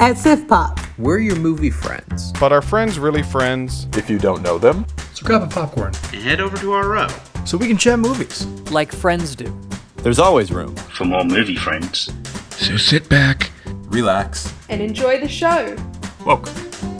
[0.00, 2.32] At Sif Pop, We're your movie friends.
[2.38, 3.86] But are friends really friends?
[3.96, 7.08] If you don't know them, So grab a popcorn and head over to our row
[7.44, 8.46] so we can chat movies.
[8.70, 9.52] like friends do.
[9.96, 10.74] There's always room.
[10.76, 12.10] for more movie friends.
[12.50, 13.50] So sit back.
[13.90, 14.52] relax.
[14.68, 15.76] and enjoy the show.
[16.24, 16.54] Welcome.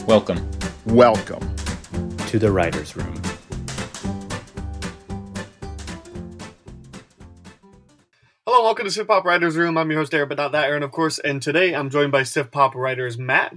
[0.05, 0.49] Welcome
[0.85, 1.55] Welcome.
[2.27, 3.21] to the writer's room.
[8.59, 9.77] Hello, welcome to Sif Pop Writers Room.
[9.77, 11.17] I'm your host, Aaron, but not that Aaron, of course.
[11.17, 13.55] And today I'm joined by Sif Pop writers Matt,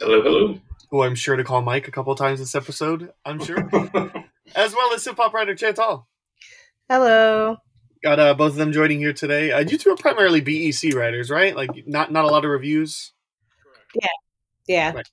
[0.00, 0.58] Hello, hello.
[0.90, 3.58] who I'm sure to call Mike a couple times this episode, I'm sure,
[4.56, 6.08] as well as Sif Pop writer Chantal.
[6.88, 7.58] Hello.
[8.02, 9.52] Got uh, both of them joining here today.
[9.52, 11.54] Uh, you two are primarily BEC writers, right?
[11.54, 13.12] Like not not a lot of reviews.
[14.66, 14.92] Yeah.
[14.94, 15.08] Right.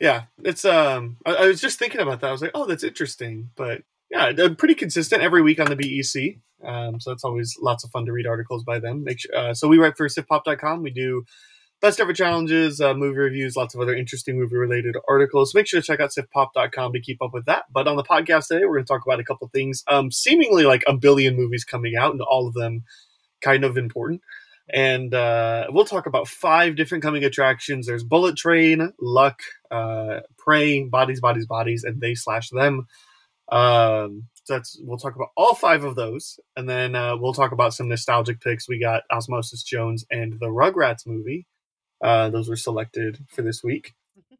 [0.00, 1.16] Yeah, it's um.
[1.26, 2.28] I, I was just thinking about that.
[2.28, 3.50] I was like, oh, that's interesting.
[3.56, 3.82] But
[4.12, 6.38] yeah, they're pretty consistent every week on the BEC.
[6.64, 9.04] Um, so it's always lots of fun to read articles by them.
[9.04, 9.36] Make sure.
[9.36, 10.82] Uh, so we write for sifpop.com.
[10.82, 11.24] We do
[11.80, 15.54] best ever challenges, uh, movie reviews, lots of other interesting movie related articles.
[15.54, 17.64] Make sure to check out sifpop.com to keep up with that.
[17.72, 19.84] But on the podcast today, we're going to talk about a couple things.
[19.86, 22.84] Um, seemingly like a billion movies coming out, and all of them
[23.40, 24.20] kind of important.
[24.70, 27.86] And uh, we'll talk about five different coming attractions.
[27.86, 29.40] There's Bullet Train, Luck,
[29.70, 32.86] uh, Bodies, Bodies, Bodies, and They Slash Them.
[33.50, 37.74] Um, that's we'll talk about all five of those, and then uh, we'll talk about
[37.74, 38.68] some nostalgic picks.
[38.68, 41.46] We got Osmosis Jones and the Rugrats movie.
[42.02, 43.94] Uh, those were selected for this week.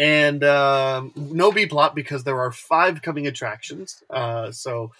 [0.00, 4.02] And um, no B plot because there are five coming attractions.
[4.08, 4.92] Uh, so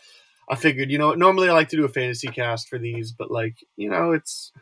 [0.48, 3.30] I figured, you know, normally I like to do a fantasy cast for these, but
[3.30, 4.52] like, you know, it's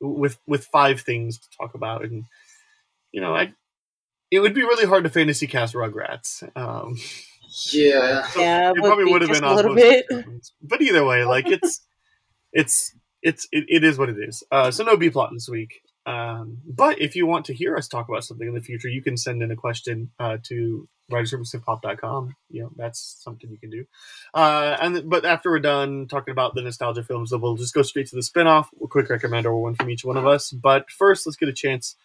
[0.00, 2.24] with with five things to talk about, and
[3.12, 3.52] you know, I
[4.30, 6.48] it would be really hard to fantasy cast Rugrats.
[6.56, 6.96] Um,
[7.72, 8.26] Yeah.
[8.36, 10.06] Yeah, it would probably would have been a little bit.
[10.62, 11.80] But either way, like it's
[12.52, 14.42] it's it's it, it is what it is.
[14.50, 15.82] Uh, so no B plot this week.
[16.06, 19.02] Um, but if you want to hear us talk about something in the future, you
[19.02, 22.34] can send in a question uh, to writersroomsifpop.com.
[22.48, 23.84] You know, that's something you can do.
[24.32, 27.82] Uh, and but after we're done talking about the nostalgia films, then we'll just go
[27.82, 28.66] straight to the spinoff.
[28.82, 30.50] A quick recommend or one from each one of us.
[30.50, 31.96] But first, let's get a chance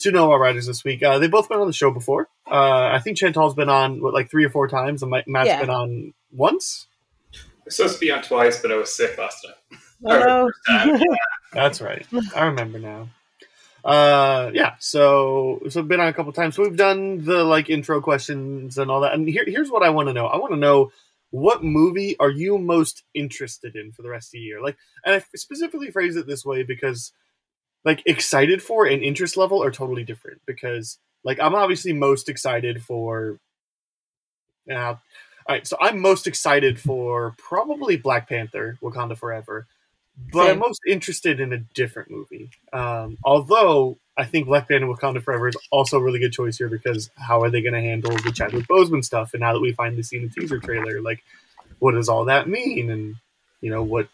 [0.00, 1.02] to know our writers this week.
[1.02, 2.28] Uh, they've both been on the show before.
[2.50, 5.48] Uh, I think Chantal's been on what, like three or four times, and Mike- Matt's
[5.48, 5.60] Yeah.
[5.60, 6.86] been on once.
[7.34, 9.80] I was supposed to be on twice, but I was sick last time.
[10.04, 11.04] Oh, no.
[11.52, 12.06] That's right.
[12.34, 13.08] I remember now.
[13.84, 14.74] Uh, yeah.
[14.78, 16.56] So, so been on a couple times.
[16.56, 19.14] So we've done the like intro questions and all that.
[19.14, 20.26] And here, here's what I want to know.
[20.26, 20.92] I want to know
[21.30, 24.62] what movie are you most interested in for the rest of the year?
[24.62, 27.12] Like, and I specifically phrase it this way because,
[27.84, 30.40] like, excited for and interest level are totally different.
[30.46, 33.38] Because, like, I'm obviously most excited for.
[34.66, 34.88] Yeah.
[34.88, 34.98] all
[35.48, 35.66] right.
[35.66, 39.66] So I'm most excited for probably Black Panther: Wakanda Forever
[40.32, 40.52] but Same.
[40.52, 42.50] I'm most interested in a different movie.
[42.72, 46.68] Um, although I think Black Panther: Wakanda Forever is also a really good choice here
[46.68, 49.32] because how are they going to handle the Chadwick Boseman stuff?
[49.32, 51.22] And now that we finally seen the teaser trailer, like,
[51.78, 52.90] what does all that mean?
[52.90, 53.16] And
[53.60, 54.08] you know, what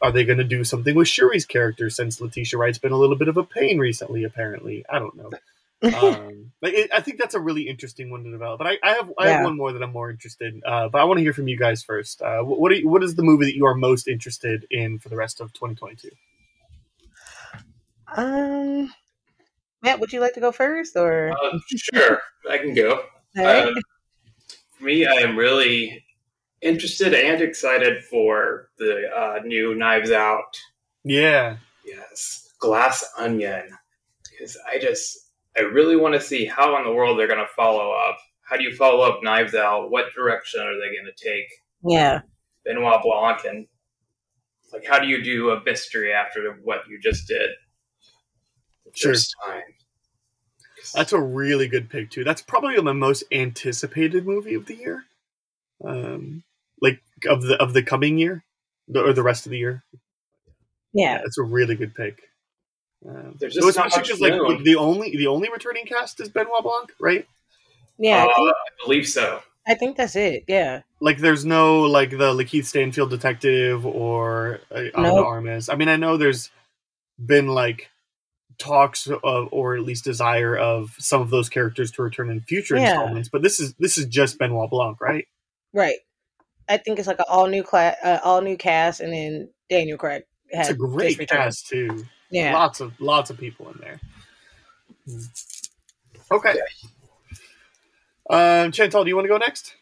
[0.00, 3.16] are they going to do something with Shuri's character since Letitia Wright's been a little
[3.16, 4.24] bit of a pain recently?
[4.24, 5.30] Apparently, I don't know.
[5.82, 8.58] um, like, it, I think that's a really interesting one to develop.
[8.58, 10.54] But I, I have I have one more that I'm more interested.
[10.54, 10.62] in.
[10.64, 12.22] Uh, but I want to hear from you guys first.
[12.22, 14.98] Uh, what what, are you, what is the movie that you are most interested in
[14.98, 16.10] for the rest of 2022?
[18.16, 18.92] um,
[19.82, 23.02] Matt, would you like to go first, or Uh, sure, I can go.
[23.36, 23.68] All right.
[23.68, 23.74] Um,
[24.78, 26.05] for me, I am really
[26.66, 30.56] interested and excited for the uh, new Knives Out.
[31.04, 31.56] Yeah,
[31.86, 33.68] Yes, Glass Onion.
[34.30, 37.54] Because I just, I really want to see how in the world they're going to
[37.54, 38.18] follow up.
[38.42, 39.90] How do you follow up Knives Out?
[39.90, 41.46] What direction are they going to take
[41.84, 42.20] yeah,
[42.64, 43.44] Benoit Blanc?
[43.44, 43.66] And
[44.72, 47.50] like, how do you do a mystery after what you just did?
[48.84, 49.14] the Sure.
[49.46, 49.62] Time.
[50.94, 52.24] that's a really good pick too.
[52.24, 55.04] That's probably my most anticipated movie of the year.
[55.84, 56.42] Um,
[56.80, 58.44] like of the of the coming year,
[58.88, 59.84] the, or the rest of the year.
[60.92, 62.22] yeah, That's a really good pick.
[63.08, 66.28] Um, There's so just not much because like the only the only returning cast is
[66.28, 67.26] Benoit Blanc, right?
[67.98, 68.24] yeah.
[68.24, 69.42] I, Uh, think, I believe so.
[69.68, 70.44] I think that's it.
[70.48, 75.26] Yeah, like there's no like the Lakeith Stanfield detective or uh, Ana Nope.
[75.26, 75.68] Armas.
[75.68, 76.50] I mean, I know there's
[77.24, 77.88] been like
[78.58, 79.20] talks of,
[79.52, 82.90] or at least desire of some of those characters to return in future Yeah.
[82.90, 85.26] installments, but this is this is just Benoit Blanc, right?
[85.72, 85.96] right.
[86.68, 89.98] I think it's like an all new class, uh, all new cast, and then Daniel
[89.98, 90.24] Craig.
[90.48, 91.42] It's a great just returned.
[91.42, 92.04] cast too.
[92.30, 94.00] Yeah, Lots of lots of people in there.
[95.06, 95.22] Hmm.
[96.32, 96.54] Okay.
[98.28, 99.74] Um, Chantal, do you want to go next?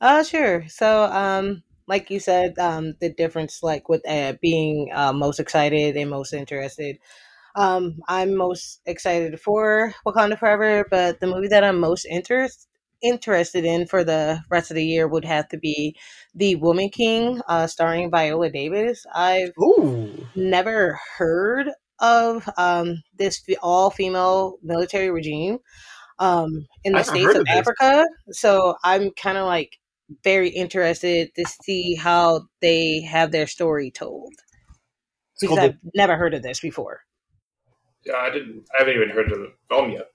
[0.00, 0.66] Uh sure.
[0.68, 5.96] So um like you said, um the difference like with uh, being uh, most excited
[5.96, 6.98] and most interested.
[7.56, 12.68] Um, I'm most excited for Wakanda Forever, but the movie that I'm most interest
[13.04, 15.96] interested in for the rest of the year would have to be
[16.34, 19.04] The Woman King, uh, starring Viola Davis.
[19.14, 20.26] I've Ooh.
[20.34, 21.68] never heard
[22.00, 25.58] of um, this all female military regime
[26.18, 27.48] um, in I the haven't states of, of.
[27.48, 28.06] Africa.
[28.30, 29.78] So I'm kind of like
[30.22, 34.32] very interested to see how they have their story told
[35.40, 37.00] because I've never heard of this before.
[38.04, 38.64] Yeah, I didn't.
[38.74, 40.08] I haven't even heard of the film yet.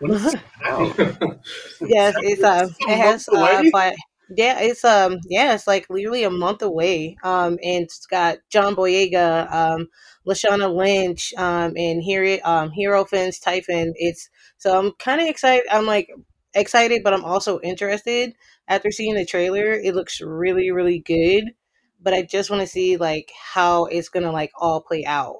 [0.00, 0.94] The- what is this now?
[1.84, 3.96] yes, it's uh, a it has uh, fi-
[4.28, 7.16] yeah, it's um, yeah, it's like literally a month away.
[7.22, 9.88] Um, and it's got John Boyega, um,
[10.26, 13.92] Lashana Lynch, um, and here um, Hero Fiennes Tiffin.
[13.96, 14.28] It's
[14.58, 15.66] so I'm kind of excited.
[15.70, 16.10] I'm like
[16.54, 18.34] excited, but I'm also interested.
[18.68, 21.52] After seeing the trailer, it looks really, really good.
[22.00, 25.36] But I just want to see like how it's gonna like all play out.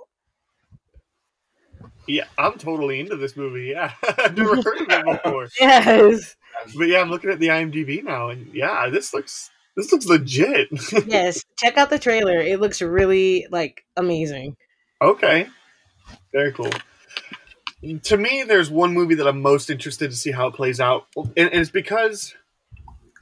[2.08, 3.66] Yeah, I'm totally into this movie.
[3.70, 5.48] Yeah, I've never heard of it before.
[5.60, 6.36] Yes,
[6.76, 10.68] But yeah, I'm looking at the IMDb now, and yeah, this looks this looks legit.
[11.06, 11.44] yes.
[11.58, 12.38] Check out the trailer.
[12.38, 14.56] It looks really like amazing.
[15.02, 15.48] okay,
[16.32, 16.70] very cool.
[18.04, 21.06] To me, there's one movie that I'm most interested to see how it plays out,
[21.16, 22.34] and, and it's because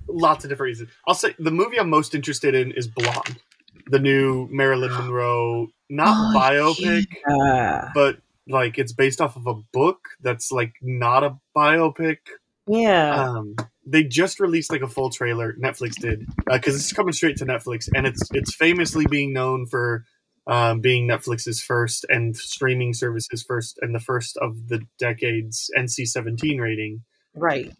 [0.08, 0.90] lots of different reasons.
[1.08, 3.40] I'll say the movie I'm most interested in is Blonde,
[3.88, 7.90] the new Marilyn Monroe, not Oh, biopic, Yeah.
[7.94, 8.18] but
[8.48, 12.18] like it's based off of a book that's like not a biopic.
[12.66, 13.14] Yeah.
[13.14, 13.56] um
[13.86, 17.88] they just released like a full trailer netflix did because it's coming straight to netflix
[17.94, 20.04] and it's it's famously being known for
[20.46, 26.60] um, being netflix's first and streaming services first and the first of the decade's nc-17
[26.60, 27.02] rating
[27.34, 27.72] right.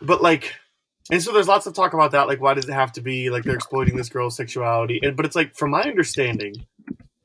[0.00, 0.54] but like
[1.10, 3.30] and so there's lots of talk about that like why does it have to be
[3.30, 6.54] like they're exploiting this girl's sexuality and but it's like from my understanding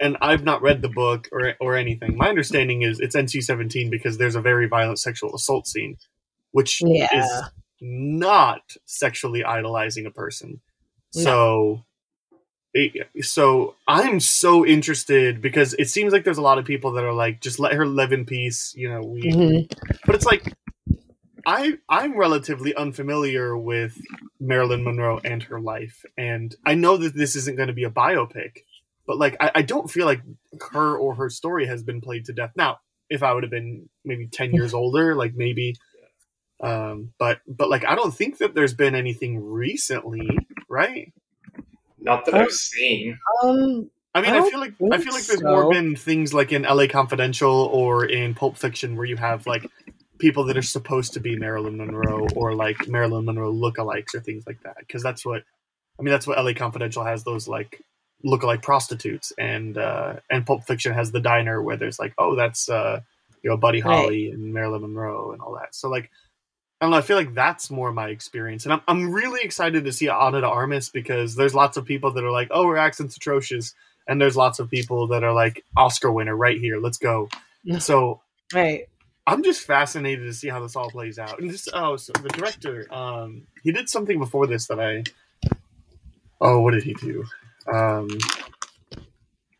[0.02, 4.18] and i've not read the book or or anything my understanding is it's nc-17 because
[4.18, 5.96] there's a very violent sexual assault scene
[6.52, 7.08] which Yeah.
[7.14, 7.32] is
[7.80, 10.60] not sexually idolizing a person
[11.12, 11.84] so
[12.74, 17.04] it, so i'm so interested because it seems like there's a lot of people that
[17.04, 19.72] are like just let her live in peace you know we Mhm.
[20.06, 20.54] but it's like
[21.44, 24.00] I I'm relatively unfamiliar with
[24.40, 27.90] Marilyn Monroe and her life, and I know that this isn't going to be a
[27.90, 28.60] biopic,
[29.06, 30.22] but like I, I don't feel like
[30.72, 32.52] her or her story has been played to death.
[32.56, 35.76] Now, if I would have been maybe ten years older, like maybe,
[36.62, 40.30] um, but but like I don't think that there's been anything recently,
[40.70, 41.12] right?
[42.00, 42.36] Not that.
[42.36, 43.18] I've seen.
[43.44, 43.90] Um.
[44.14, 45.48] I mean, I I, feel like I feel like there's so.
[45.48, 46.90] more been things like in L.A.
[46.90, 49.66] Confidential or in Pulp Fiction where you have like
[50.18, 54.44] people that are supposed to be Marilyn Monroe or like Marilyn Monroe lookalikes or things
[54.46, 54.76] like that.
[54.80, 55.44] Because that's what
[55.98, 56.12] I mean.
[56.12, 56.54] That's what L.A.
[56.54, 57.82] Confidential has those like
[58.26, 62.70] lookalike prostitutes, and uh, and Pulp Fiction has the diner where there's like, oh, that's
[62.70, 63.02] uh,
[63.44, 63.96] you know Buddy Right.
[63.96, 65.76] Holly and Marilyn Monroe and all that.
[65.76, 66.10] So like.
[66.80, 66.98] I don't know.
[66.98, 70.42] I feel like that's more my experience, and I'm I'm really excited to see Ana
[70.42, 73.76] de Armas because there's lots of people that are like, "Oh, her accent's atrocious,"
[74.08, 76.80] and there's lots of people that are like Oscar winner right here.
[76.80, 77.30] Let's go.
[77.78, 78.22] So
[78.52, 78.88] Right.
[79.28, 81.40] I'm just fascinated to see how this all plays out.
[81.40, 85.04] And just oh, so the director, um, he did something before this that I.
[86.42, 87.26] Oh, what did he do?
[87.68, 88.10] Um,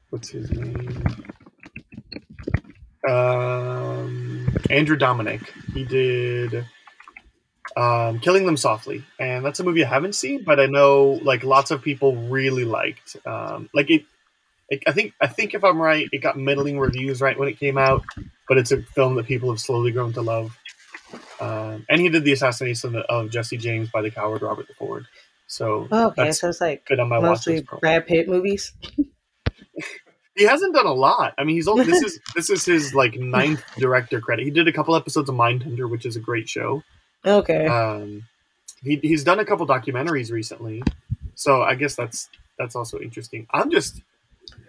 [0.10, 1.04] what's his name?
[3.08, 5.50] Um, Andrew Dominik.
[5.74, 6.66] He did
[7.76, 11.44] um, Killing Them Softly, and that's a movie I haven't seen, but I know like
[11.44, 13.18] lots of people really liked.
[13.26, 14.04] Um, like it,
[14.70, 17.60] it, I think I think if I'm right, it got middling reviews right when it
[17.60, 18.04] came out,
[18.48, 20.58] but it's a film that people have slowly grown to love.
[21.40, 25.08] Um, and he did the assassination of Jesse James by the coward Robert Ford.
[25.52, 27.68] So Okay, so it's like good on my mostly.
[27.82, 28.72] Brad Pitt movies.
[30.34, 31.34] He hasn't done a lot.
[31.38, 34.46] I mean, he's only this is this is his like ninth director credit.
[34.46, 36.84] He did a couple episodes of Mindhunter, which is a great show.
[37.26, 37.68] Okay.
[37.68, 38.24] Um,
[38.82, 40.84] he, he's done a couple documentaries recently,
[41.36, 43.46] so I guess that's that's also interesting.
[43.52, 44.02] I'm just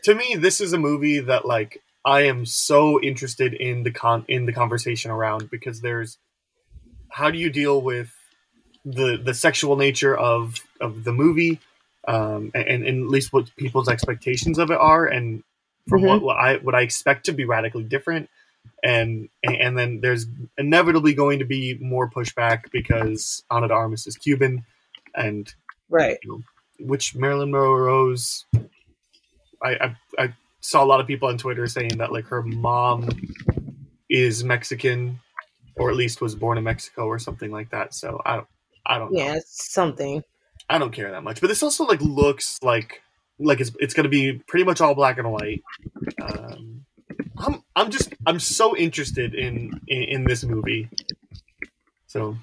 [0.03, 4.25] to me, this is a movie that like I am so interested in the con
[4.27, 6.19] in the conversation around because there's
[7.09, 8.13] how do you deal with
[8.85, 11.61] the the sexual nature of of the movie,
[12.09, 15.43] um, and, and at least what people's expectations of it are, and
[15.89, 16.09] from Mhm.
[16.09, 18.29] what, what I what I expect to be radically different
[18.83, 20.27] and and then there's
[20.59, 24.65] inevitably going to be more pushback because Ana de Armas is Cuban,
[25.15, 25.53] and
[25.89, 26.19] right.
[26.79, 28.45] which Marilyn Monroe's.
[29.63, 33.09] I, I I saw a lot of people on Twitter saying that like her mom
[34.09, 35.21] is Mexican,
[35.77, 37.95] or at least was born in Mexico or something like that.
[37.95, 38.49] So I don't
[38.87, 39.19] I don't know.
[39.19, 40.23] Yeah, it's something.
[40.69, 41.41] I don't care that much.
[41.41, 43.03] But this also like looks like
[43.39, 45.63] like it's it's going to be pretty much all black and white.
[46.21, 46.85] Um,
[47.39, 50.89] I'm I'm just I'm so interested in in, in this movie.
[52.07, 52.37] So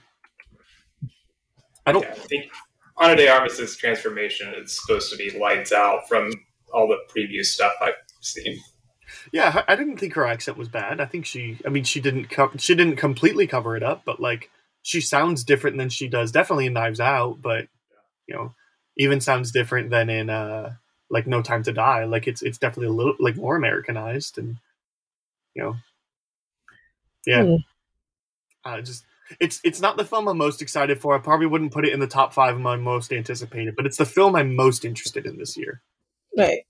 [1.85, 2.51] I don't Yeah, I think
[2.99, 6.31] Ana de Armas's transformation is supposed to be lights out from
[6.73, 8.59] all the preview stuff I've seen.
[9.31, 11.01] Yeah, I didn't think her accent was bad.
[11.01, 14.19] I think she, I mean, she didn't co- she didn't completely cover it up, but
[14.19, 16.31] like she sounds different than she does.
[16.31, 17.67] Definitely in Knives Out, but
[18.27, 18.53] you know,
[18.97, 20.73] even sounds different than in uh
[21.09, 22.05] like No Time to Die.
[22.05, 24.57] Like it's it's definitely a little like more Americanized, and
[25.55, 25.75] you know,
[27.25, 27.43] yeah.
[27.43, 27.55] Hmm.
[28.65, 29.05] Uh, just
[29.39, 31.15] it's it's not the film I'm most excited for.
[31.15, 33.97] I probably wouldn't put it in the top five of my most anticipated, but it's
[33.97, 35.81] the film I'm most interested in this year.
[36.37, 36.65] Right.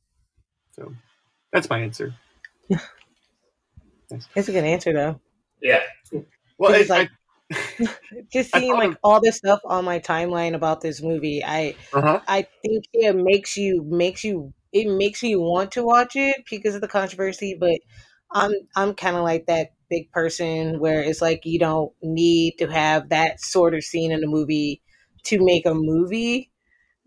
[0.74, 0.94] So
[1.52, 2.14] that's my answer.
[4.10, 5.20] That's a good answer though.
[5.62, 5.84] Yeah,
[6.58, 7.10] Well, Because, I, like,
[8.32, 12.02] Just seeing like of- all this stuff on my timeline about this movie, I uh
[12.02, 12.20] huh.
[12.28, 16.76] I think it makes you makes you it makes you want to watch it because
[16.76, 17.80] of the controversy, but
[18.32, 22.68] I'm I'm kind of like that big person where it's like you don't need to
[22.68, 24.82] have that sort of scene in a movie
[25.26, 26.52] to make a movie.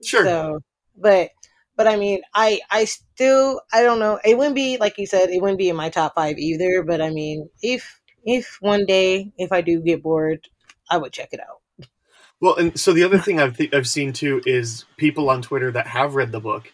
[0.04, 0.24] Sure.
[0.24, 0.60] So,
[0.96, 1.30] but
[1.76, 4.18] but I mean, I I still I don't know.
[4.24, 5.30] It wouldn't be like you said.
[5.30, 6.82] It wouldn't be in my top five either.
[6.84, 10.48] But I mean, if if one day if I do get bored,
[10.90, 11.60] I would check it out.
[12.40, 15.70] Well, and so the other thing I've th- I've seen too is people on Twitter
[15.72, 16.72] that have read the book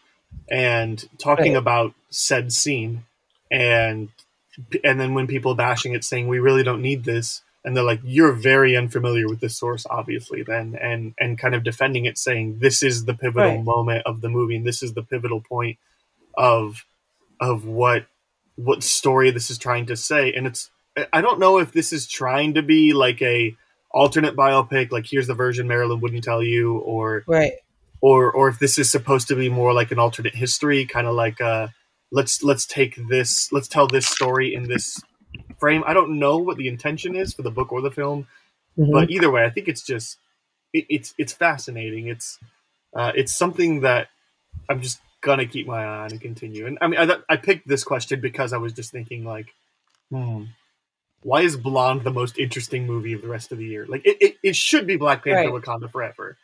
[0.51, 1.57] and talking Right.
[1.57, 3.05] about said scene,
[3.51, 4.11] and
[4.85, 8.01] and then when people bashing it, saying we really don't need this, and they're like,
[8.05, 12.59] you're very unfamiliar with the source, obviously, then, and and kind of defending it, saying
[12.61, 13.63] this is the pivotal Right.
[13.63, 15.79] moment of the movie, and this is the pivotal point
[16.37, 16.85] of
[17.41, 18.07] of what
[18.57, 20.71] what story this is trying to say, and it's
[21.13, 23.57] I don't know if this is trying to be like a
[23.91, 27.53] alternate biopic like here's the version marilyn wouldn't tell you or Right.
[28.03, 31.15] or or if this is supposed to be more like an alternate history kind of
[31.15, 31.69] like uh
[32.13, 35.01] let's let's take this let's tell this story in this
[35.59, 38.27] frame i don't know what the intention is for the book or the film
[38.79, 38.93] Mhm.
[38.93, 40.19] but either way i think it's just
[40.75, 42.39] it, it's it's fascinating it's
[42.95, 44.09] uh it's something that
[44.69, 47.67] i'm just gonna keep my eye on and continue and i mean i, I picked
[47.67, 49.55] this question because i was just thinking like
[50.11, 50.45] hmm
[51.23, 54.17] why is blonde the most interesting movie of the rest of the year like it,
[54.21, 55.63] it, it should be black panther Right.
[55.63, 56.37] wakanda forever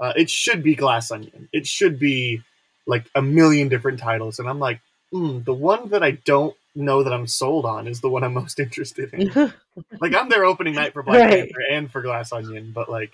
[0.00, 2.42] uh, it should be glass onion it should be
[2.86, 4.80] like a million different titles and i'm like
[5.12, 8.34] hmm, the one that i don't know that i'm sold on is the one i'm
[8.34, 9.52] most interested in
[10.00, 11.44] like I'm there opening night for Black Right.
[11.48, 13.12] Panther and for Glass Onion, but like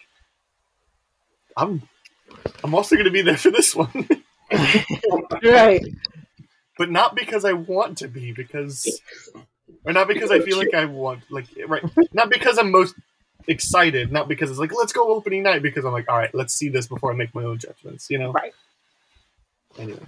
[1.57, 1.83] I'm
[2.62, 4.09] I'm also gonna be there for this one.
[5.43, 5.83] right.
[6.79, 9.00] but not because I want to be, because
[9.85, 11.83] or not because I feel like I want like right
[12.13, 12.95] not because I'm most
[13.47, 16.55] excited, not because it's like let's go opening night, because I'm like, all right, let's
[16.55, 18.33] see this before I make my own judgments, you know?
[18.33, 18.53] Right.
[19.79, 20.01] Anyway.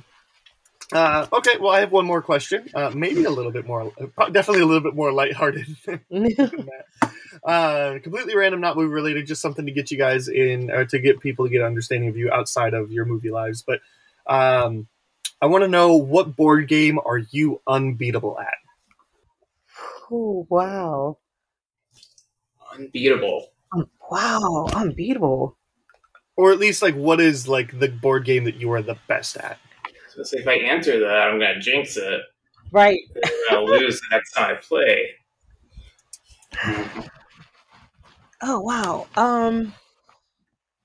[0.92, 2.68] Uh, okay, well, I have one more question.
[2.74, 6.84] Uh, maybe a little bit more, uh, definitely a little bit more lighthearted than that.
[7.42, 10.98] Uh, completely random, not movie related, just something to get you guys in, or to
[10.98, 13.62] get people to get an understanding of you outside of your movie lives.
[13.62, 13.80] But
[14.26, 14.86] um,
[15.40, 18.54] I want to know what board game are you unbeatable at?
[20.12, 21.18] Oh wow.
[22.74, 23.48] unbeatable.
[23.74, 25.56] Um, Wow, unbeatable.
[26.36, 29.36] Or at least, like, what is like the board game that you are the best
[29.36, 29.58] at?
[30.14, 32.20] So say if I answer that, I'm gonna jinx it.
[32.70, 33.00] Right.
[33.50, 35.08] I'll lose the next time I play.
[38.42, 39.06] Oh wow.
[39.16, 39.72] Um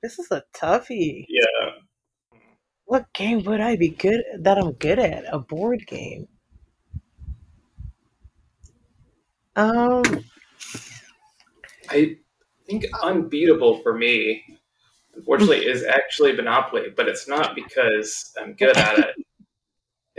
[0.02, 1.26] this is a toughie.
[1.28, 1.72] Yeah.
[2.86, 5.26] What game would I be good that I'm good at?
[5.34, 6.28] A board game.
[9.58, 10.04] Um
[11.90, 12.18] I
[12.68, 14.44] think unbeatable for me,
[15.16, 19.16] unfortunately, is actually Monopoly, but it's not because I'm good at it.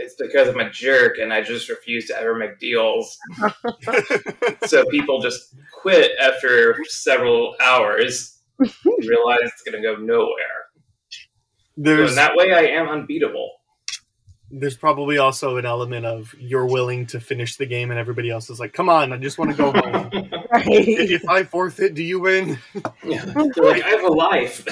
[0.01, 3.17] It's because I'm a jerk and I just refuse to ever make deals.
[4.65, 8.71] so people just quit after several hours and
[9.05, 10.69] realize it's going to go nowhere.
[11.11, 11.17] So
[11.75, 13.51] There's in that way, I am unbeatable.
[14.51, 18.49] There's probably also an element of you're willing to finish the game, and everybody else
[18.49, 20.09] is like, "Come on, I just want to go home."
[20.51, 20.65] right.
[20.67, 22.57] if I forfeit, do you win?
[23.03, 23.25] Yeah.
[23.57, 24.65] Like, I have a life.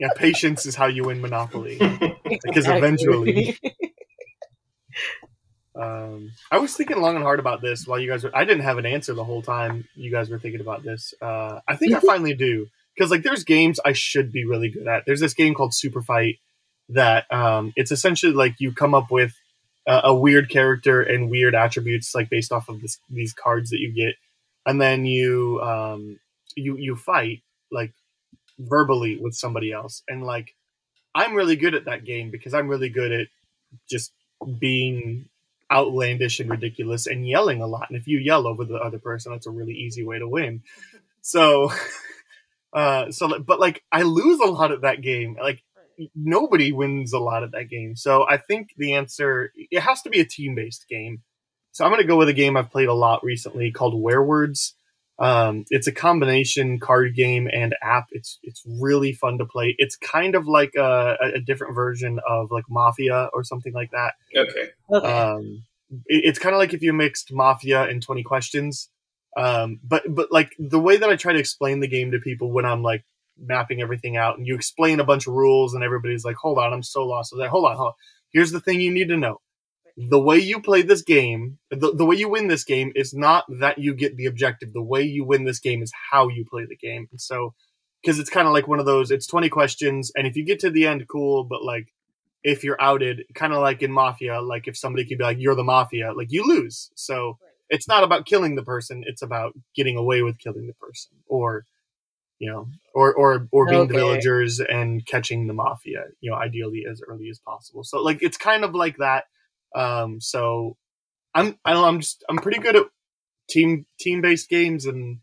[0.00, 1.78] Yeah, patience is how you win Monopoly.
[2.42, 3.58] Because eventually-
[5.76, 8.30] Um, I was thinking long and hard about this while you guys were.
[8.34, 11.12] I didn't have an answer the whole time you guys were thinking about this.
[11.20, 14.86] Uh, I think I finally do because like there's games I should be really good
[14.86, 15.02] at.
[15.04, 16.36] There's this game called Super Fight
[16.90, 19.34] that um, it's essentially like you come up with
[19.86, 23.80] a, a weird character and weird attributes like based off of this, these cards that
[23.80, 24.14] you get,
[24.66, 26.18] and then you um,
[26.56, 27.92] you you fight like
[28.58, 30.54] verbally with somebody else and like
[31.14, 33.28] I'm really good at that game because I'm really good at
[33.88, 34.12] just
[34.58, 35.28] being
[35.70, 37.88] outlandish and ridiculous and yelling a lot.
[37.88, 40.62] And if you yell over the other person, that's a really easy way to win.
[41.26, 41.72] So,
[42.74, 45.38] uh, so, but like I lose a lot at that game.
[45.40, 45.62] Like
[46.14, 47.96] nobody wins a lot of that game.
[47.96, 51.22] So I think the answer it has to be a team based game.
[51.72, 54.74] So I'm going to go with a game I've played a lot recently called Werewords.
[55.18, 58.06] Um, it's a combination card game and app.
[58.10, 59.74] It's it's really fun to play.
[59.78, 64.14] It's kind of like a, a different version of like Mafia or something like that.
[64.36, 64.70] Okay.
[64.92, 65.06] Okay.
[65.06, 65.64] Um,
[66.06, 68.88] it- it's kind of like if you mixed Mafia and Twenty Questions.
[69.36, 72.52] Um, but but like the way that I try to explain the game to people
[72.52, 73.04] when I'm like
[73.38, 76.72] mapping everything out, and you explain a bunch of rules, and everybody's like, "Hold on,
[76.72, 77.94] I'm so lost." So that hold on, hold on.
[78.32, 79.40] Here's the thing you need to know:
[79.96, 83.44] the way you play this game, the, the way you win this game is not
[83.60, 84.72] that you get the objective.
[84.72, 87.08] The way you win this game is how you play the game.
[87.10, 87.54] And so,
[88.02, 90.60] because it's kind of like one of those, it's 20 questions, and if you get
[90.60, 91.88] to the end, cool, but like
[92.44, 95.54] if you're outed, kind of like in Mafia, like if somebody could be like, you're
[95.54, 96.90] the Mafia, like you lose.
[96.94, 97.38] So
[97.70, 101.12] it's not about killing the person, it's about getting away with killing the person.
[101.26, 101.64] Or,
[102.44, 106.84] you know, or or or being the villagers and catching the mafia, you know, ideally
[106.88, 107.82] as early as possible.
[107.82, 109.24] So like it's kind of like that.
[109.74, 110.76] Um, so
[111.34, 112.84] I'm I don't know, I'm just I'm pretty good at
[113.48, 115.20] team team based games, and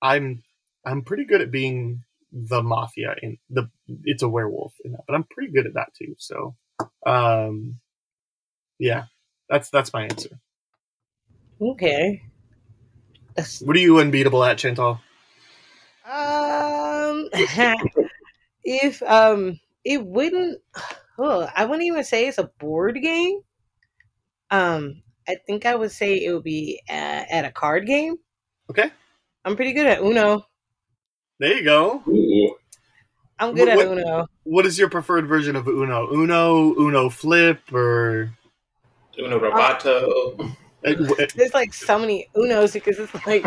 [0.00, 0.44] I'm
[0.84, 3.68] I'm pretty good at being the mafia in the
[4.04, 6.14] it's a werewolf in that, but I'm pretty good at that too.
[6.16, 6.54] So,
[7.04, 7.80] um,
[8.78, 9.06] yeah,
[9.48, 10.38] that's that's my answer.
[11.60, 12.22] okay.
[13.62, 15.00] What are you unbeatable at, Chantal?
[16.08, 17.28] Um,
[18.64, 20.60] if um, it wouldn't.
[21.18, 23.40] Oh, I wouldn't even say it's a board game.
[24.50, 28.16] Um, I think I would say it would be at, at a card game.
[28.70, 28.90] Okay,
[29.44, 30.46] I'm pretty good at Uno.
[31.38, 32.02] there you go.
[32.08, 32.56] Ooh.
[33.38, 34.26] I'm good What- at Uno.
[34.44, 36.08] What is your preferred version of Uno?
[36.12, 38.30] Uno, Uno Flip, or
[39.18, 39.86] Uno Roboto.
[39.86, 40.56] uh, w-
[41.34, 43.46] There's like so many Unos because it's like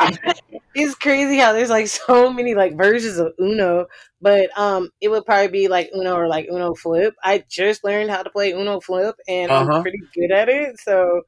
[0.74, 3.86] it's crazy how there's like so many like versions of Uno.
[4.20, 7.14] But um, it would probably be like Uno or like Uno Flip.
[7.22, 9.72] I just learned how to play Uno Flip, and Uh-huh.
[9.72, 10.78] I'm pretty good at it.
[10.80, 11.22] So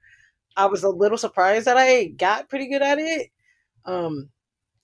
[0.57, 3.29] I was a little surprised that I got pretty good at it.
[3.87, 4.31] Um,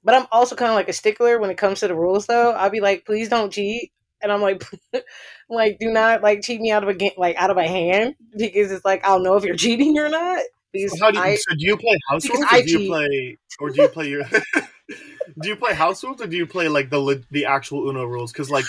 [0.05, 2.27] but I'm also kind of like a stickler when it comes to the rules.
[2.27, 4.63] Though I'll be like, please don't cheat, and I'm like,
[5.51, 8.17] like do not like cheat me out of a game, like out of a hand,
[8.37, 10.43] because it's like I'll know if you're cheating or not.
[10.73, 13.39] Because how do you, I, so do you play house rules, or do you play,
[13.59, 14.23] or do you play your,
[15.41, 18.33] do you play house rules, or do you play like the the actual Uno rules?
[18.33, 18.65] Because like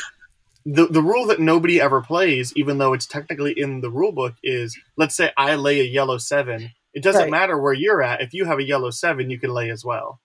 [0.66, 4.36] the the rule that nobody ever plays, even though it's technically in the rule book,
[4.44, 6.72] is let's say I lay a yellow seven.
[6.94, 7.32] It doesn't Right.
[7.32, 8.22] matter where you're at.
[8.22, 10.20] If you have a yellow seven, you can lay as well.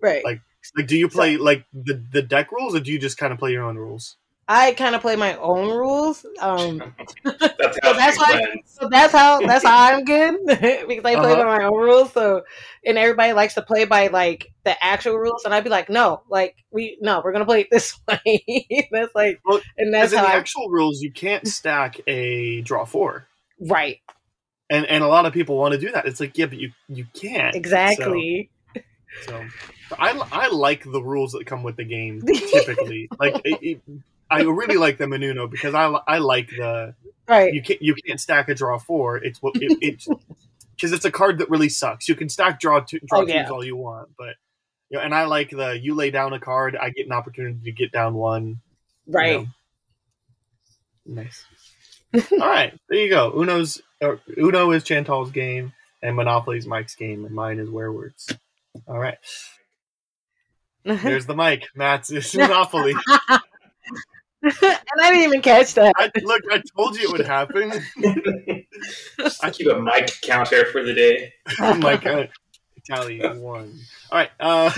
[0.00, 0.24] right.
[0.24, 0.40] like-
[0.76, 3.38] Like, do you play like the the deck rules, or do you just kind of
[3.38, 4.16] play your own rules?
[4.48, 6.26] I kind of play my own rules.
[6.40, 6.78] Um,
[7.24, 8.60] That's how that's why- plans.
[8.66, 11.36] so that's how that's how I'm good because I play Uh-huh.
[11.36, 12.12] by my own rules.
[12.12, 12.42] So,
[12.84, 16.22] and everybody likes to play by like the actual rules, and I'd be like, no,
[16.28, 18.88] like we no, we're gonna play it this way.
[18.90, 22.00] that's like, Well, and that's Because in how the I actual rules, you can't stack
[22.06, 23.26] a draw four,
[23.60, 23.98] right
[24.70, 26.06] and and a lot of people want to do that.
[26.06, 28.50] It's like yeah, but you you can't exactly.
[29.26, 29.44] So,
[29.88, 33.08] so I I like the rules that come with the game typically.
[33.20, 33.80] like it, it,
[34.32, 36.94] I really like the in Uno because I I like the
[37.28, 37.52] right.
[37.52, 39.16] you can't you can't stack a draw four.
[39.18, 40.08] It's what it, it's
[40.76, 42.08] because it's a card that really sucks.
[42.08, 43.42] You can stack draw two, draw Oh, yeah.
[43.42, 44.36] twos all you want, but
[44.90, 47.58] you know, and I like the you lay down a card, I get an opportunity
[47.64, 48.60] to get down one.
[49.06, 49.40] you Right.
[49.40, 49.46] know.
[51.04, 51.44] Nice.
[52.14, 53.32] all right, there you go.
[53.40, 58.36] Uno's or Uno is Chantal's game, and Monopoly is Mike's game, and mine is Werewords.
[58.86, 59.18] All right,
[60.84, 61.64] there's the mic.
[61.74, 62.94] Matt's is Monopoly.
[64.42, 64.54] And
[65.00, 65.94] I didn't even catch that.
[65.96, 67.72] I, look, I told you it would happen.
[69.42, 71.32] I keep a mic counter for the day.
[71.60, 72.30] oh my god.
[72.84, 73.78] Tally one.
[74.10, 74.30] All right.
[74.40, 74.72] Uh,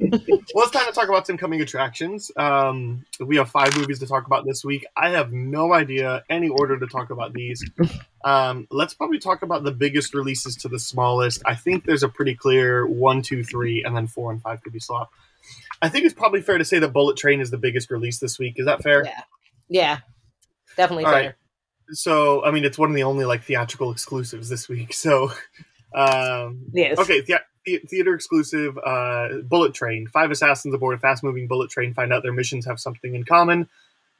[0.00, 2.32] well, it's time to talk about some coming attractions.
[2.36, 4.84] Um, we have five movies to talk about this week.
[4.96, 7.64] I have no idea any order to talk about these.
[8.24, 11.40] Um, let's probably talk about the biggest releases to the smallest.
[11.46, 14.72] I think there's a pretty clear one, two, three, and then four and five could
[14.72, 15.14] be swapped.
[15.82, 18.38] I think it's probably fair to say that Bullet Train is the biggest release this
[18.38, 18.54] week.
[18.56, 19.04] Is that fair?
[19.04, 19.20] Yeah,
[19.68, 19.98] yeah,
[20.76, 21.22] definitely All fair.
[21.22, 21.34] right.
[21.90, 24.92] So, I mean, it's one of the only like theatrical exclusives this week.
[24.94, 25.30] So,
[25.94, 26.98] um, Yes.
[26.98, 27.40] Okay, the-
[27.88, 30.06] theater exclusive uh, Bullet Train.
[30.06, 33.24] Five assassins aboard a fast moving bullet train find out their missions have something in
[33.24, 33.68] common.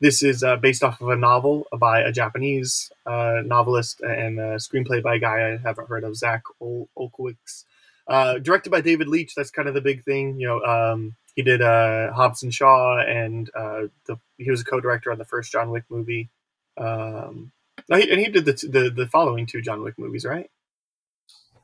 [0.01, 4.57] This is uh, based off of a novel by a Japanese uh, novelist and a
[4.57, 7.65] screenplay by a guy I haven't heard of, Zach Ol- Olkewicz.
[8.09, 9.35] Uh, directed by David Leitch.
[9.37, 10.39] That's kind of the big thing.
[10.41, 14.65] You know, um, he did uh, Hobbs and Shaw, and uh, the, he was a
[14.65, 16.31] co-director on the first John Wick movie.
[16.79, 17.53] Um,
[17.89, 20.51] No, he, and he did the, t- the the following two John Wick movies, right?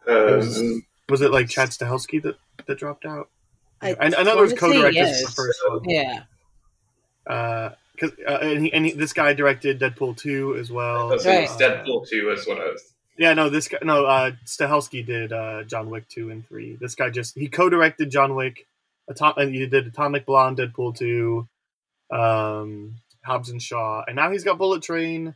[0.07, 3.31] Um, Was it like Chad Stahelski that that dropped out?
[3.81, 5.23] I, I, I know there was co-directors yes.
[5.23, 5.81] for the first one.
[5.89, 6.23] Yeah.
[7.27, 11.09] Uh, cause, uh, and, he, and he, this guy directed Deadpool two as well.
[11.09, 11.49] that's Right.
[11.49, 12.93] Deadpool 2 is what I was.
[13.19, 16.77] Yeah, no, this guy, no, uh, Stahelski did uh, John Wick two and three.
[16.77, 18.67] This guy just he co-directed John Wick,
[19.09, 21.49] Atom- and he did Atomic Blonde, Deadpool two,
[22.11, 25.35] um, Hobbs and Shaw, and now he's got Bullet Train.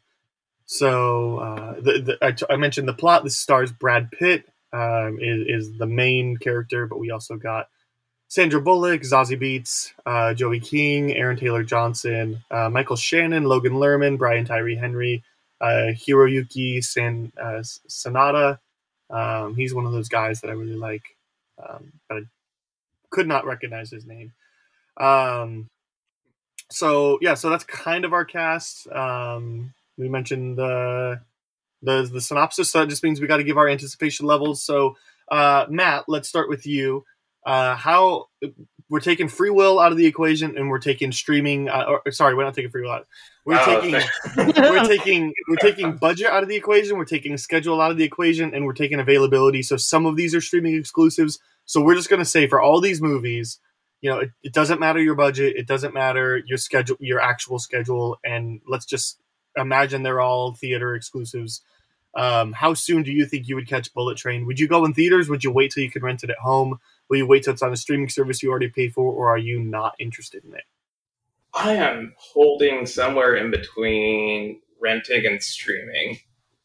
[0.67, 3.23] So uh, the, the I, t- I mentioned the plot.
[3.23, 7.69] This stars Brad Pitt um, is, is the main character, but we also got
[8.29, 14.19] Sandra Bullock, Zazie Beetz, uh, Joey King, Aaron Taylor Johnson, uh, Michael Shannon, Logan Lerman,
[14.19, 15.23] Brian Tyree Henry,
[15.61, 18.59] uh, Hiroyuki San uh, Sanada.
[19.09, 21.05] Um, he's one of those guys that I really like,
[21.65, 22.21] um, but I
[23.17, 24.33] could not recognize his name.
[24.99, 25.71] Um,
[26.71, 28.87] so yeah, so that's kind of our cast.
[28.93, 31.21] Um, we mentioned the
[31.81, 34.63] the the synopsis, so that just means we got to give our anticipation levels.
[34.63, 34.97] So
[35.31, 37.05] uh, Matt, let's start with you.
[37.47, 38.27] Uh, how
[38.91, 41.69] we're taking free will out of the equation, and we're taking streaming.
[41.71, 43.07] Uh, or, sorry, we're not taking free will out.
[43.47, 43.93] We're Oh, taking
[44.37, 46.99] we're taking we're taking budget out of the equation.
[46.99, 49.63] We're taking schedule out of the equation, and we're taking availability.
[49.63, 51.39] So some of these are streaming exclusives.
[51.67, 53.59] So we're just going to say for all these movies,
[54.01, 57.59] you know, it, it doesn't matter your budget, it doesn't matter your schedule, your actual
[57.59, 59.21] schedule, and let's just
[59.57, 61.63] imagine they're all theater exclusives.
[62.15, 64.47] Um, how soon do you think you would catch Bullet Train?
[64.47, 65.29] Would you go in theaters?
[65.29, 66.79] Would you wait till you can rent it at home?
[67.09, 69.39] Will you wait till it's on a streaming service you already pay for, or are
[69.39, 70.65] you not interested in it?
[71.53, 76.19] I am holding somewhere in between renting and streaming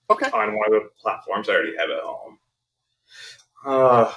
[0.10, 0.30] Okay.
[0.32, 2.40] on one of the platforms I already have at home.
[3.66, 4.12] Uh,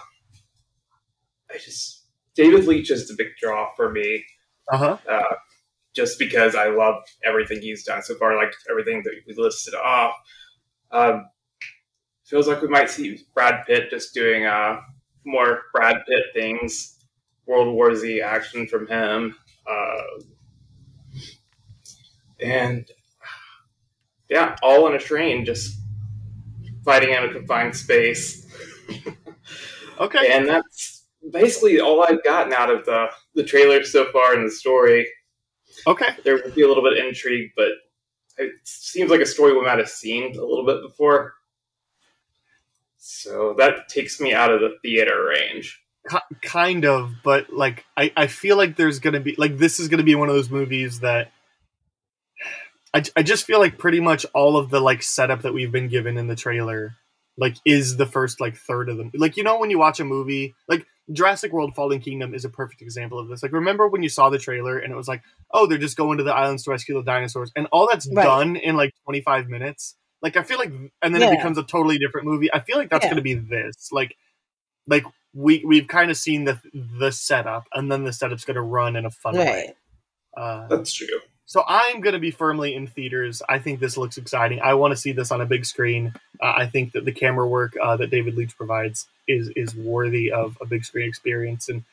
[1.54, 4.24] I just David Leitch is the big draw for me,
[4.72, 4.98] Uh huh.
[5.10, 5.34] uh,
[5.94, 10.14] just because I love everything he's done so far, like everything that we listed off.
[10.92, 11.26] Um,
[12.24, 14.80] feels like we might see Brad Pitt just doing uh,
[15.24, 16.98] more Brad Pitt things,
[17.46, 19.36] World War Z action from him.
[19.70, 20.20] Uh,
[22.40, 22.86] and
[24.28, 25.78] yeah, all in a train, just
[26.84, 28.46] fighting in a confined space.
[30.00, 30.32] Okay.
[30.32, 30.93] And that's
[31.30, 35.06] basically all I've gotten out of the the trailer so far in the story.
[35.86, 36.08] Okay.
[36.24, 37.68] There would be a little bit of intrigue, but
[38.36, 41.34] it seems like a story we might have seen a little bit before.
[42.98, 45.80] So that takes me out of the theater range.
[46.08, 49.88] Ki- kind of, but like I, I feel like there's gonna be like this is
[49.88, 51.32] gonna be one of those movies that
[52.92, 55.88] I, I just feel like pretty much all of the like setup that we've been
[55.88, 56.96] given in the trailer
[57.36, 60.04] like is the first like third of them like you know when you watch a
[60.04, 64.02] movie like Jurassic World Fallen Kingdom is a perfect example of this like remember when
[64.02, 66.64] you saw the trailer and it was like oh they're just going to the islands
[66.64, 68.24] to rescue the dinosaurs and all that's Right.
[68.24, 70.70] done in like 25 minutes like I feel like
[71.02, 71.28] and then Yeah.
[71.28, 73.10] it becomes a totally different movie I feel like that's Yeah.
[73.10, 74.16] gonna be this like
[74.86, 78.60] like we we've kind of seen the the setup, and then the setup's going to
[78.62, 79.74] run in a fun way.
[80.36, 81.08] Uh, That's true.
[81.54, 83.40] So I'm going to be firmly in theaters.
[83.48, 84.60] I think this looks exciting.
[84.60, 86.12] I want to see this on a big screen.
[86.42, 90.32] Uh, I think that the camera work uh, that David Leitch provides is is worthy
[90.32, 91.84] of a big screen experience, and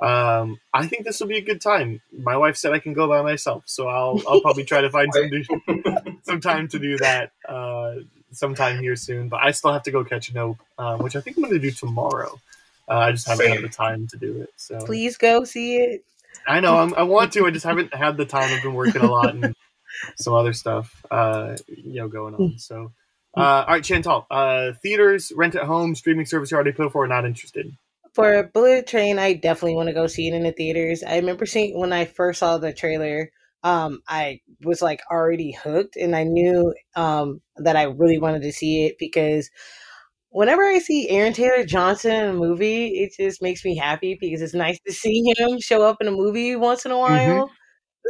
[0.00, 2.00] um, I think this will be a good time.
[2.20, 5.12] My wife said I can go by myself, so I'll I'll probably try to find
[5.14, 7.96] some do- some time to do that uh,
[8.32, 9.28] sometime here soon.
[9.28, 11.58] But I still have to go catch Nope, uh, which I think I'm going to
[11.58, 12.40] do tomorrow.
[12.88, 14.54] Uh, I just haven't had the time to do it.
[14.56, 16.02] So Please go see it.
[16.46, 17.46] I know I'm, I want to.
[17.46, 18.52] I just haven't had the time.
[18.52, 19.54] I've been working a lot and
[20.16, 22.58] some other stuff, uh, you know, going on.
[22.58, 22.92] So,
[23.36, 24.26] uh, all right, Chantal.
[24.30, 27.06] Uh, theaters, rent at home, streaming service you already paid for.
[27.06, 27.76] Not interested.
[28.14, 31.02] For Bullet Train, I definitely want to go see it in the theaters.
[31.02, 33.30] I remember seeing when I first saw the trailer,
[33.64, 38.52] um, I was like already hooked, and I knew um, that I really wanted to
[38.52, 39.50] see it because
[40.32, 44.42] whenever I see Aaron Taylor Johnson in a movie, it just makes me happy because
[44.42, 47.50] it's nice to see him show up in a movie once in a while.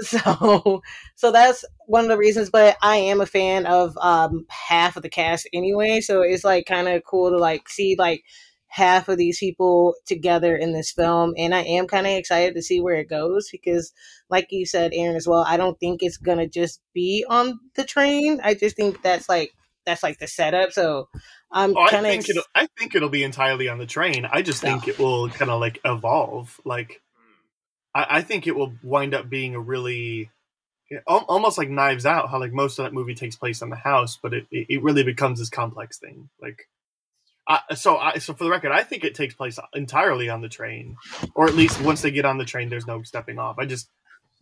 [0.00, 0.80] So,
[1.16, 2.48] so that's one of the reasons.
[2.48, 6.64] But I am a fan of um, half of the cast anyway, so it's like
[6.64, 8.24] kind of cool to like see like
[8.72, 12.62] half of these people together in this film and i am kind of excited to
[12.62, 13.92] see where it goes because
[14.30, 17.84] like you said aaron as well i don't think it's gonna just be on the
[17.84, 19.52] train i just think that's like
[19.84, 21.06] that's like the setup so
[21.52, 22.44] i'm Oh, kind of think it'll.
[22.54, 24.26] I think it'll be entirely on the train.
[24.30, 26.60] I just think it will kind of like evolve.
[26.64, 28.00] Like, hmm.
[28.00, 30.30] I, I think it will wind up being a really.
[31.06, 34.18] Almost like Knives Out, how like most of that movie takes place on the house,
[34.22, 36.28] but it, it it really becomes this complex thing.
[36.38, 36.68] Like,
[37.48, 40.50] I, so I so for the record, I think it takes place entirely on the
[40.50, 40.96] train,
[41.34, 43.58] or at least once they get on the train, there's no stepping off.
[43.58, 43.88] I just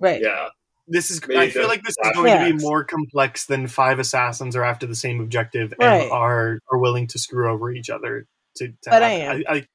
[0.01, 0.49] right Yeah.
[0.91, 1.27] This is.
[1.27, 4.55] Maybe I feel like this is Flash going to be more complex than five assassins
[4.57, 6.03] are after the same objective Right.
[6.03, 8.27] and are are willing to screw over each other.
[8.57, 9.43] To, to But have- I am.
[9.49, 9.67] I, I,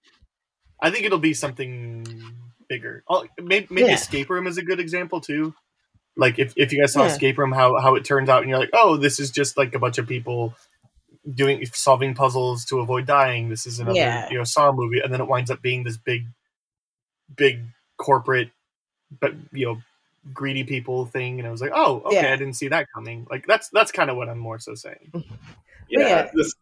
[0.81, 2.05] I think it'll be something
[2.69, 3.03] bigger.
[3.09, 3.95] Oh, maybe maybe Yeah.
[3.95, 5.55] Escape Room is a good example too.
[6.17, 7.11] Like if, if you guys saw Yeah.
[7.13, 9.73] Escape Room, how how it turns out, and you're like, oh, this is just like
[9.75, 10.53] a bunch of people
[11.33, 13.49] doing solving puzzles to avoid dying.
[13.49, 14.29] This is another Yeah.
[14.29, 16.25] you know Saw movie, and then it winds up being this big,
[17.35, 17.61] big
[17.97, 18.51] corporate,
[19.19, 19.77] but you know
[20.33, 22.33] greedy people thing, and I was like, oh, okay, Yeah.
[22.33, 23.27] I didn't see that coming.
[23.29, 25.11] Like that's that's kind of what I'm more so saying.
[25.89, 26.31] Yeah, Yeah.
[26.33, 26.53] This,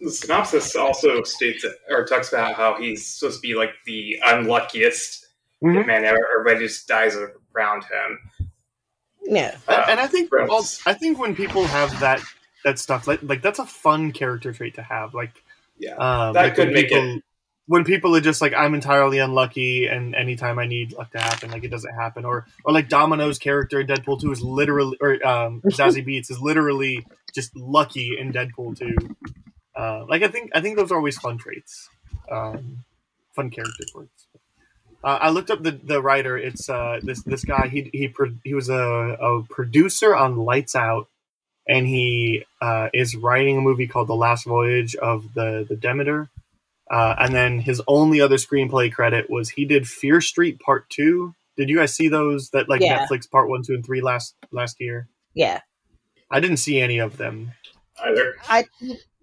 [0.00, 4.18] the synopsis also states that, or talks about how he's supposed to be like the
[4.26, 5.26] unluckiest
[5.62, 5.86] Mhm.
[5.86, 6.18] man ever.
[6.38, 7.16] Everybody just dies
[7.54, 8.18] around him.
[9.22, 9.56] Yeah.
[9.68, 10.50] And- and I think Gross.
[10.50, 12.20] all, I think when people have that
[12.64, 15.14] that stuff, like like that's a fun character trait to have.
[15.14, 15.42] Like
[15.78, 17.20] Yeah, um, That like could make people,
[17.66, 21.50] when people are just like I'm entirely unlucky, and anytime I need luck to happen,
[21.50, 25.26] like it doesn't happen, or or like Domino's character in Deadpool two is literally, or
[25.26, 28.94] um, Zazie Beetz is literally just lucky in Deadpool two.
[29.74, 31.88] Uh, like I think I think those are always fun traits,
[32.30, 32.84] um,
[33.34, 34.26] fun character traits.
[35.02, 36.38] Uh, I looked up the, the writer.
[36.38, 37.68] It's uh, this this guy.
[37.68, 41.08] He he pro- he was a, a producer on Lights Out,
[41.68, 46.28] and he uh, is writing a movie called The Last Voyage of the the Demeter.
[46.90, 51.34] Uh, and then his only other screenplay credit was he did Fear Street Part Two.
[51.56, 52.50] Did you guys see those?
[52.50, 53.06] That like Yeah.
[53.06, 55.08] Netflix Part One, Two, and Three last last year.
[55.34, 55.60] Yeah.
[56.30, 57.52] I didn't see any of them.
[58.04, 58.34] either.
[58.48, 58.64] I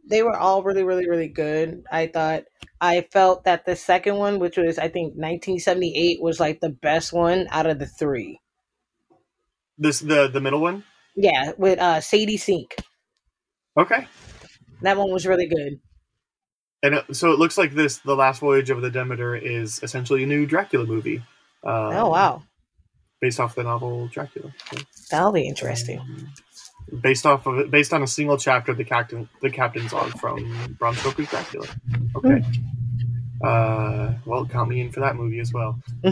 [0.08, 1.84] they were all really, really, really good.
[1.92, 2.44] I thought
[2.80, 7.14] I felt that the second one, which was I think 1978, was like the best
[7.14, 8.40] one out of the three.
[9.78, 10.84] This the the middle one.
[11.16, 12.76] Yeah, with uh Sadie Sink.
[13.78, 14.08] Okay.
[14.82, 15.80] That one was really good.
[16.84, 20.24] And it, so it looks like this, The Last Voyage of the Demeter, is essentially
[20.24, 21.18] a new Dracula movie.
[21.64, 22.44] Um, oh wow,
[23.20, 24.52] Based off the novel Dracula.
[24.74, 26.00] So, that'll be interesting.
[26.00, 26.34] um,
[27.02, 30.12] based off of it, based on a single chapter of the captain, the captain's log
[30.20, 31.68] from Bram Stoker's Dracula.
[32.16, 32.44] Okay.
[33.44, 35.80] Uh, well, count me in for that movie as well.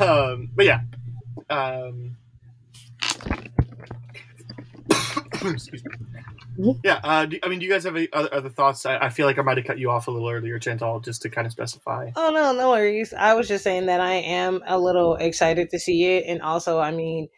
[0.00, 0.80] um, but yeah.
[1.50, 2.16] Um,
[5.44, 5.90] excuse me.
[6.84, 8.86] Yeah, uh, do, I mean, do you guys have any other, other thoughts?
[8.86, 11.22] I, I feel like I might have cut you off a little earlier, Chantal, just
[11.22, 12.10] to kind of specify.
[12.16, 13.12] Oh no, no worries.
[13.12, 16.78] I was just saying that I am a little excited to see it, and also,
[16.78, 17.28] I mean,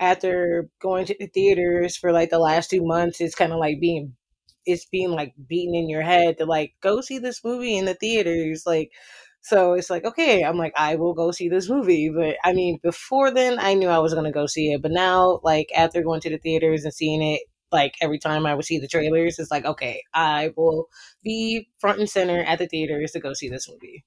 [0.00, 3.80] after going to the theaters for like the last two months, it's kind of like
[3.80, 4.14] being,
[4.64, 7.94] it's being like beaten in your head to like go see this movie in the
[7.94, 8.90] theaters, like.
[9.42, 12.10] So it's like, okay, I'm like, I will go see this movie.
[12.12, 14.82] But I mean, before then, I knew I was going to go see it.
[14.82, 18.54] But now, like, after going to the theaters and seeing it, like, every time I
[18.54, 20.86] would see the trailers, it's like, okay, I will
[21.24, 24.04] be front and center at the theaters to go see this movie.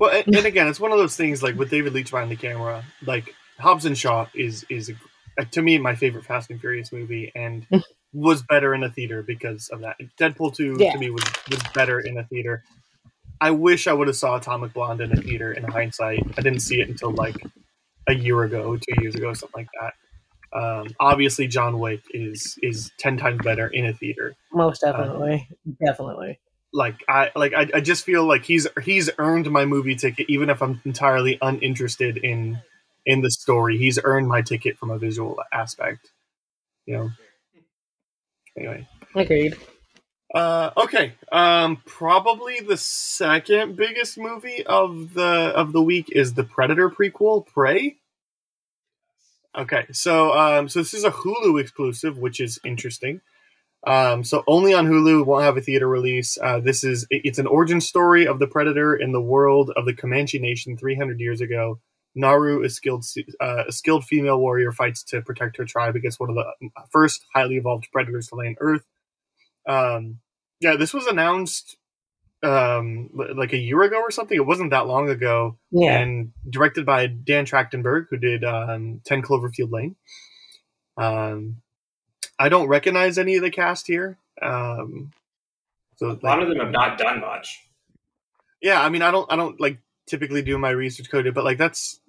[0.00, 2.36] Well, and, and again, it's one of those things like with David Leitch behind the
[2.36, 2.84] camera.
[3.06, 4.90] Like Hobbs and Shaw is is
[5.38, 7.66] a, to me my favorite Fast and Furious movie, and
[8.12, 9.96] was better in a theater because of that.
[10.18, 10.92] Deadpool two Yeah.
[10.92, 12.64] to me was was better in a theater.
[13.40, 15.52] I wish I would have saw Atomic Blonde in a theater.
[15.52, 17.36] In hindsight, I didn't see it until like
[18.08, 19.94] a year ago, two years ago, something like that.
[20.54, 24.34] Um, obviously, John Wick is is ten times better in a theater.
[24.52, 25.48] Most definitely,
[25.84, 26.38] definitely.
[26.72, 30.50] like I like I, I just feel like he's he's earned my movie ticket even
[30.50, 32.60] if I'm entirely uninterested in
[33.06, 33.78] in the story.
[33.78, 36.10] He's earned my ticket from a visual aspect.
[36.86, 37.10] You know.
[38.58, 38.88] Anyway.
[39.14, 39.56] Agreed.
[40.34, 41.14] Uh okay.
[41.30, 47.46] Um probably the second biggest movie of the of the week is the Predator prequel,
[47.46, 47.96] Prey.
[49.58, 49.86] Okay.
[49.92, 53.20] So um so this is a Hulu exclusive, which is interesting.
[53.86, 56.38] Um, so only on Hulu won't have a theater release.
[56.40, 59.86] Uh, this is it- it's an origin story of the predator in the world of
[59.86, 61.80] the Comanche Nation 300 years ago.
[62.14, 63.04] Naru, a skilled
[63.40, 66.44] uh, a skilled female warrior, fights to protect her tribe against one of the
[66.90, 68.84] first highly evolved predators to land Earth.
[69.68, 70.20] Um,
[70.60, 71.76] yeah, this was announced
[72.42, 74.36] um, like a year ago or something.
[74.36, 75.98] It wasn't that long ago Yeah.
[75.98, 79.96] and directed by Dan Trachtenberg, who did um, 10 Cloverfield Lane.
[80.96, 81.62] Um,
[82.38, 84.18] I don't recognize any of the cast here.
[84.40, 85.12] Um,
[85.96, 87.60] so A lot of them have not done much.
[88.60, 89.78] yeah, I mean, I don't, I don't like
[90.08, 92.00] typically do my research coded, but like that's,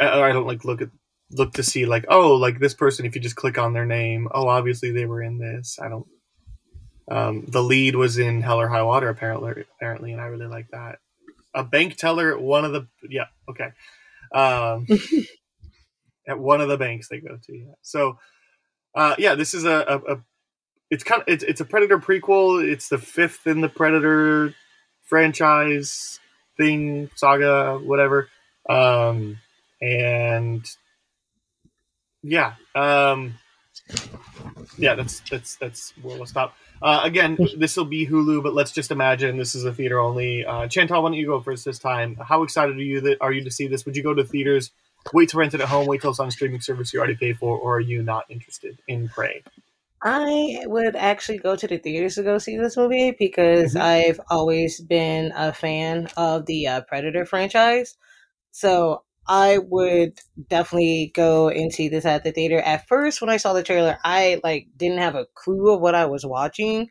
[0.00, 0.90] I, I don't like look at
[1.30, 4.28] look to see like oh like this person if you just click on their name
[4.32, 6.06] oh obviously they were in this I don't.
[7.08, 10.68] Um, the lead was in Hell or High Water apparently apparently, and I really like
[10.70, 10.98] that.
[11.54, 13.70] A bank teller at one of the yeah okay,
[14.34, 14.86] um,
[16.28, 17.74] at one of the banks they go to yeah.
[17.82, 18.18] So,
[18.94, 20.20] uh, yeah, this is a, a, a
[20.90, 22.66] it's kind of it's, it's a Predator prequel.
[22.66, 24.54] It's the fifth in the Predator
[25.02, 26.18] franchise
[26.56, 28.28] thing saga whatever
[28.70, 29.36] um
[29.82, 30.64] and
[32.24, 33.34] yeah, um,
[34.78, 36.56] yeah, that's that's that's where we'll stop.
[36.82, 40.44] Uh, again, this will be Hulu, but let's just imagine this is a theater only.
[40.44, 42.16] Uh, Chantal, why don't you go first this time?
[42.16, 43.86] How excited are you that are you to see this?
[43.86, 44.70] Would you go to theaters?
[45.12, 45.86] Wait to rent it at home.
[45.86, 48.78] Wait till it's on streaming service you already pay for, or are you not interested
[48.88, 49.42] in Prey?
[50.02, 53.80] I would actually go to the theaters to go see this movie because Mhm.
[53.80, 57.96] I've always been a fan of the uh, Predator franchise.
[58.50, 62.58] So I would definitely go and see this at the theater.
[62.60, 65.94] At first, when I saw the trailer, I like didn't have a clue of what
[65.94, 66.90] I was watching.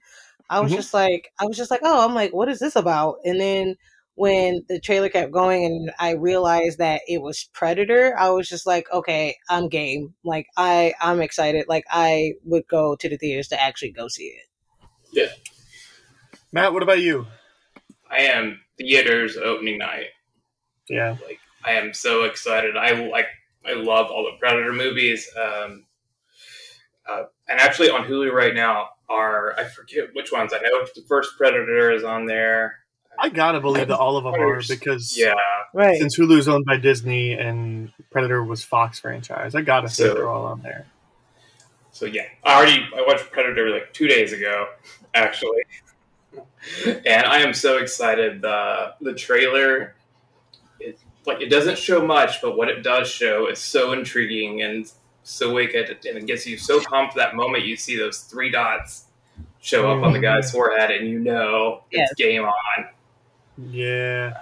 [0.50, 0.76] I was Mhm.
[0.76, 3.18] just like, I was just like, oh, I'm like, what is this about?
[3.24, 3.76] And then
[4.16, 8.66] when the trailer kept going and I realized that it was Predator, I was just
[8.68, 10.14] like, okay, I'm game.
[10.24, 11.66] Like I I'm excited.
[11.68, 14.46] Like I would go to the theaters to actually go see it.
[15.12, 15.28] Yeah.
[16.52, 17.28] Matt, what about you?
[18.10, 20.08] I am theaters opening night.
[20.90, 22.76] Yeah, Like I am so excited.
[22.78, 23.28] I like
[23.66, 25.30] I love all the Predator movies.
[25.42, 25.86] Um,
[27.10, 30.54] uh, and actually on Hulu right now are I forget which ones.
[30.54, 32.80] I know the first Predator is on there.
[33.20, 35.36] I gotta believe that all of them are because Yeah,
[35.74, 35.98] Right.
[36.00, 40.30] since Hulu's owned by Disney and Predator was Fox franchise, I gotta think So- they're
[40.30, 40.88] all on there.
[41.92, 42.26] so yeah.
[42.44, 44.68] I already I watched Predator like two days ago,
[45.14, 45.62] actually,
[47.06, 48.42] and I am so excited.
[48.42, 49.94] the The trailer, it
[51.26, 54.92] like it doesn't show much, but what it does show is so intriguing and
[55.24, 59.06] so wicked, and it gets you so pumped that moment you see those three dots
[59.62, 62.14] show up on the guy's forehead, and you know it's Yes.
[62.16, 62.88] game on.
[63.58, 64.34] Yeah.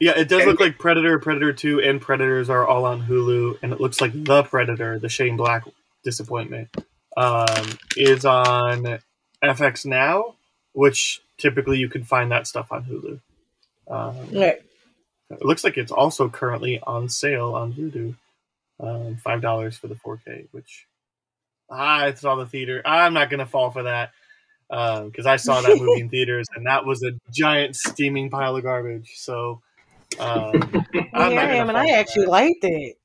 [0.00, 3.72] Yeah, it does look like Predator, Predator 2, and Predators are all on Hulu, and
[3.72, 5.64] it looks like The Predator, the Shane Black
[6.04, 6.68] disappointment,
[7.16, 9.00] um, is on
[9.42, 10.36] FX Now,
[10.72, 13.20] which typically you can find that stuff on Hulu.
[13.90, 14.62] Um, Right.
[15.30, 18.14] It looks like it's also currently on sale on Vudu.
[18.80, 20.86] Um, Five dollars for the 4K, which
[21.70, 22.80] ah, it's all the theater.
[22.84, 24.12] I'm not gonna fall for that
[24.68, 28.62] because I saw that movie in theaters and that was a giant steaming pile of
[28.62, 29.14] garbage.
[29.16, 29.60] So
[30.18, 30.52] um,
[31.12, 32.30] I'm not I am, and I actually that.
[32.30, 32.96] liked it.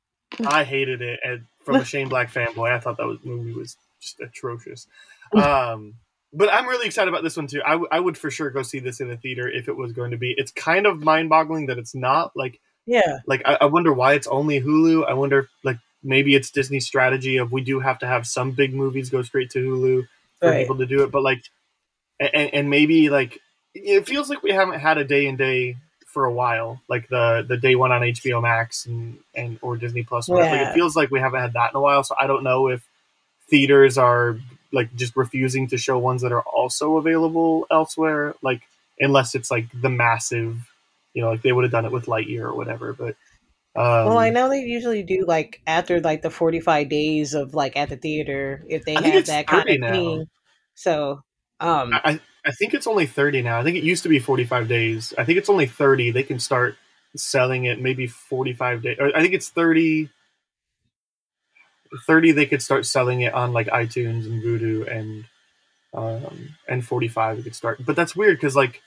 [0.46, 3.78] I hated it, and from a Shane Black fanboy, I thought that was, movie was
[4.00, 4.88] just atrocious.
[5.34, 5.96] Um,
[6.34, 7.62] but I'm really excited about this one too.
[7.66, 9.92] I, w- I would for sure go see this in a theater if it was
[9.92, 10.34] going to be.
[10.38, 13.20] It's kind of mind boggling that it's not like Yeah.
[13.28, 15.08] like I, I wonder why it's only Hulu.
[15.08, 18.74] I wonder like maybe it's Disney's strategy of we do have to have some big
[18.74, 20.08] movies go straight to Hulu
[20.40, 20.62] for Right.
[20.64, 21.44] people to do it, but like
[22.20, 23.40] and, and maybe like
[23.76, 27.44] it feels like we haven't had a day and day for a while, like the
[27.48, 30.30] the day one on HBO Max and and or Disney Plus.
[30.30, 30.70] Like Yeah.
[30.70, 32.04] it feels like we haven't had that in a while.
[32.04, 32.88] So I don't know if
[33.50, 34.38] theaters are
[34.74, 38.64] like just refusing to show ones that are also available elsewhere, like
[39.00, 40.70] unless it's like the massive,
[41.14, 42.94] you know, like they would have done it with Lightyear or whatever.
[42.94, 43.16] But
[43.76, 47.78] um, Well, I know they usually do like after like the 45 days of like
[47.78, 49.94] at the theater if they I have that kind of now.
[49.94, 50.26] thing.
[50.76, 51.22] So,
[51.60, 53.60] um, I, I think it's only 30 now.
[53.60, 55.14] I think it used to be 45 days.
[55.18, 56.12] I think it's only 30.
[56.12, 56.76] They can start
[57.16, 58.98] selling it maybe 45 days.
[59.00, 60.10] I think it's 30.
[62.06, 65.26] 30 they could start selling it on like iTunes and Vudu and
[65.94, 67.86] um and 45 they could start.
[67.86, 68.82] But that's weird cuz like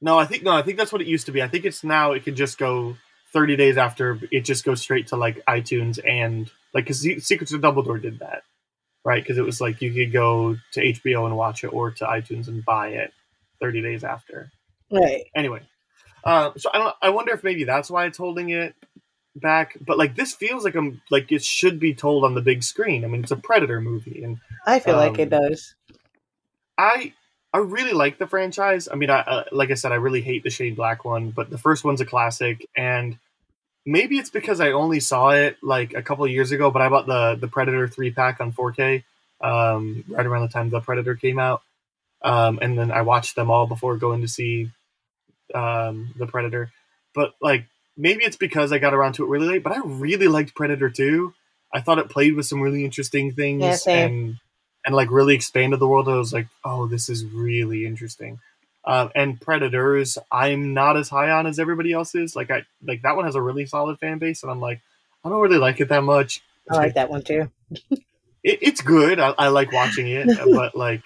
[0.00, 1.42] No, I think no, I think that's what it used to be.
[1.42, 2.96] I think it's now it could just go
[3.32, 7.60] 30 days after it just goes straight to like iTunes and like cuz Secrets of
[7.60, 8.42] Dumbledore did that
[9.08, 9.22] right?
[9.22, 12.48] Because it was like you could go to HBO and watch it, or to iTunes
[12.48, 13.12] and buy it
[13.60, 14.50] 30 days after.
[14.92, 15.24] right.
[15.34, 15.62] Anyway,
[16.24, 16.96] uh, so I don't.
[17.00, 18.74] I wonder if maybe that's why it's holding it
[19.38, 19.76] back.
[19.80, 23.04] But like this feels like I'm like it should be told on the big screen.
[23.04, 25.74] I mean, it's a Predator movie, and I feel like it Um, does.
[26.76, 27.12] I
[27.52, 28.88] I really like the franchise.
[28.90, 31.50] I mean, I uh, like I said, I really hate the Shane Black one, but
[31.50, 33.18] the first one's a classic, and
[33.86, 36.70] maybe it's because I only saw it like a couple of years ago.
[36.70, 39.02] But I bought the the Predator three pack on 4K
[39.40, 41.62] um, right around the time the Predator came out,
[42.22, 44.70] um, and then I watched them all before going to see
[45.54, 46.70] um, the Predator.
[47.14, 47.64] But like
[47.98, 49.62] maybe it's because I got around to it really late.
[49.62, 51.34] But I really liked Predator two.
[51.74, 54.36] I thought it played with some really interesting things Yeah, and
[54.86, 56.08] and like really expanded the world.
[56.08, 58.38] I was like, oh, this is really interesting.
[58.84, 62.34] Um, and Predators, I'm not as high on as everybody else is.
[62.34, 64.80] Like I like that one has a really solid fan base, and I'm like,
[65.24, 66.40] I don't really like it that much.
[66.70, 67.50] I like that one too.
[68.44, 69.18] It, it's good.
[69.18, 71.02] I, I like watching it, but like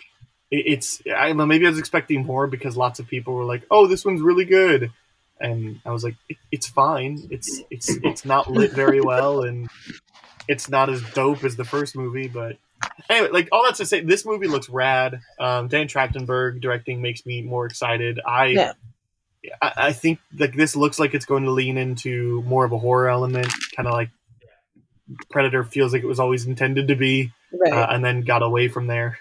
[0.50, 1.46] it, it's I don't know.
[1.46, 4.44] Maybe I was expecting more because lots of people were like, "Oh, this one's really
[4.44, 4.92] good,"
[5.40, 7.26] and I was like, it, "It's fine.
[7.30, 9.68] It's it's it's not lit very well, and
[10.48, 12.56] it's not as dope as the first movie." But
[13.08, 15.20] anyway, like all that's to say, this movie looks rad.
[15.40, 18.20] Um, Dan Trachtenberg directing makes me more excited.
[18.26, 18.46] I.
[18.46, 18.72] Yeah.
[19.60, 22.78] I, I think like this looks like it's going to lean into more of a
[22.78, 24.10] horror element, kind of like
[25.32, 27.72] Predator feels like it was always intended to be, Right.
[27.72, 29.18] uh, and then got away from there.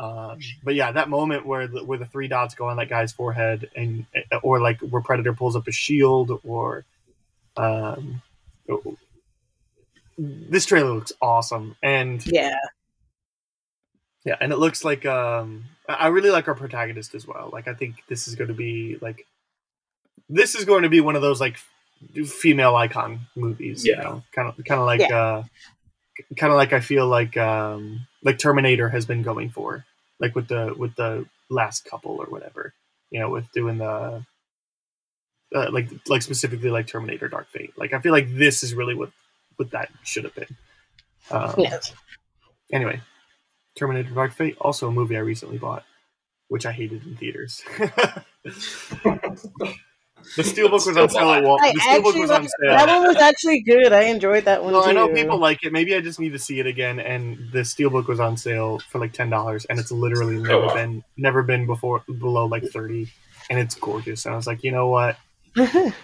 [0.00, 3.12] Um, but yeah, that moment where the, where the three dots go on that guy's
[3.12, 4.06] forehead, and
[4.42, 6.86] or like where Predator pulls up a shield, or
[7.58, 8.22] um,
[10.16, 12.56] this trailer looks awesome, and yeah.
[14.24, 17.50] yeah, and it looks like um, I really like our protagonist as well.
[17.52, 19.26] Like I think this is going to be like
[20.30, 21.58] this is going to be one of those like
[22.24, 23.84] female icon movies.
[23.84, 25.42] You know, kind of kind of like uh,
[26.38, 29.84] kind of like I feel like um, like Terminator has been going for,
[30.20, 32.74] like with the with the last couple or whatever.
[33.10, 34.24] You know, with doing the
[35.54, 37.72] uh, like like specifically like Terminator Dark Fate.
[37.76, 39.10] Like I feel like this is really what
[39.56, 40.56] what that should have been.
[41.30, 41.92] Um, Yes.
[42.72, 43.00] Anyway,
[43.76, 45.84] Terminator Dark Fate, also a movie I recently bought,
[46.48, 47.62] which I hated in theaters.
[50.36, 52.70] the Steelbook was on sale at Wal- I The Steelbook was on sale.
[52.70, 53.92] that one was actually good.
[53.92, 54.90] I enjoyed that one Well, too.
[54.90, 55.72] I know people like it.
[55.72, 57.00] Maybe I just need to see it again.
[57.00, 60.74] And the Steelbook was on sale for like ten dollars, and it's literally never wow.
[60.74, 63.08] been never been before below like thirty,
[63.48, 64.26] and it's gorgeous.
[64.26, 65.16] And I was like, you know what?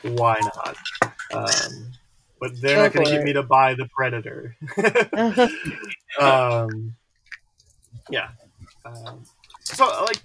[0.02, 0.76] Why not?
[1.32, 1.92] Um,
[2.40, 4.56] but they're Go not going to get me to buy the Predator.
[6.20, 6.94] um,
[8.10, 8.28] yeah.
[8.84, 9.24] Um,
[9.62, 10.22] so like,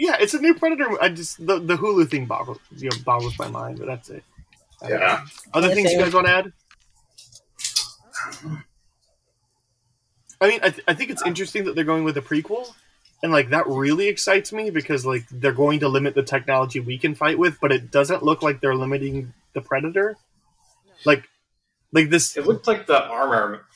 [0.00, 1.00] yeah, it's a new Predator.
[1.00, 4.24] I just the, the Hulu thing boggles you know boggles my mind, but that's it.
[4.88, 5.26] Yeah.
[5.52, 6.52] Other Yeah, things you guys want to add?
[10.40, 12.72] I mean, I, th- I think it's interesting that they're going with a prequel,
[13.22, 16.96] and like that really excites me because like they're going to limit the technology we
[16.96, 20.16] can fight with, but it doesn't look like they're limiting the Predator.
[21.04, 21.28] Like,
[21.92, 23.66] like this It looked like the armor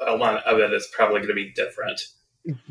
[0.00, 2.00] uh, element of it is probably going to be different.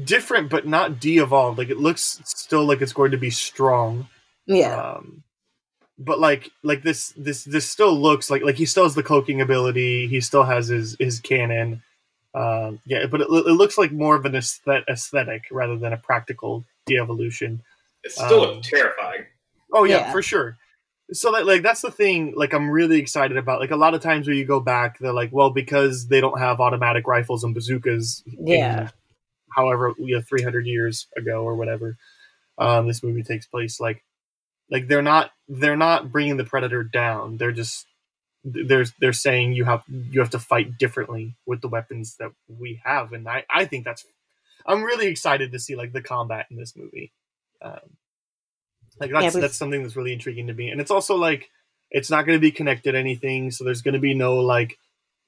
[0.04, 1.58] Different, but not de-evolved.
[1.58, 4.08] Like it looks still like it's going to be strong.
[4.46, 4.76] yeah.
[4.96, 5.24] Um,
[6.02, 9.42] but like like this this this still looks like like he still has the cloaking
[9.42, 10.08] ability.
[10.08, 11.84] He still has his his cannon.
[12.34, 15.98] Um, yeah, but it, it looks like more of an aesthet- aesthetic rather than a
[15.98, 17.62] practical de-evolution.
[18.04, 19.26] It still Um, looked terrifying.
[19.74, 20.12] Oh yeah, Yeah.
[20.14, 20.58] for sure.
[21.12, 22.34] So that like that's the thing.
[22.34, 23.60] Like I'm really excited about.
[23.60, 26.40] Like a lot of times when you go back, they're like, well, because they don't
[26.40, 28.24] have automatic rifles and bazookas.
[28.26, 28.90] Yeah.
[29.56, 31.98] However, you know, 300 years ago or whatever,
[32.58, 33.80] um, this movie takes place.
[33.80, 34.04] Like,
[34.70, 37.38] like they're not they're not bringing the predator down.
[37.38, 37.88] They're just
[38.44, 42.82] they're they're saying you have you have to fight differently with the weapons that we
[42.84, 44.06] have, and I I think that's
[44.66, 47.12] I'm really excited to see like the combat in this movie.
[47.62, 47.80] Um,
[49.00, 51.50] like that's Yeah, but- that's something that's really intriguing to me, and it's also like
[51.92, 54.78] it's not going to be connected to anything, so there's going to be no like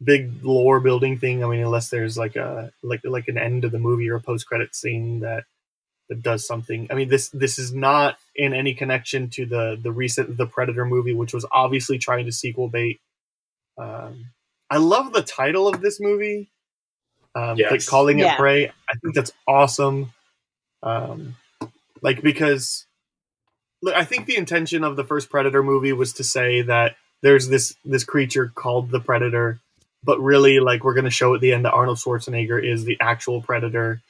[0.03, 1.43] big lore building thing.
[1.43, 4.21] I mean, unless there's like a like like an end to the movie or a
[4.21, 5.45] post credit scene that
[6.09, 6.87] that does something.
[6.89, 10.85] I mean, this this is not in any connection to the the recent The Predator
[10.85, 12.99] movie, which was obviously trying to sequel bait.
[13.77, 14.25] Um,
[14.69, 16.49] I love the title of this movie.
[17.35, 17.71] Um, Yes.
[17.71, 18.35] like calling it Yeah.
[18.37, 18.67] prey.
[18.89, 20.11] I think that's awesome.
[20.83, 21.35] Um,
[22.01, 22.85] like because
[23.81, 27.47] look, I think the intention of the first Predator movie was to say that there's
[27.47, 29.59] this this creature called the Predator,
[30.03, 32.97] but really like we're going to show at the end that Arnold Schwarzenegger is the
[32.99, 34.01] actual Predator.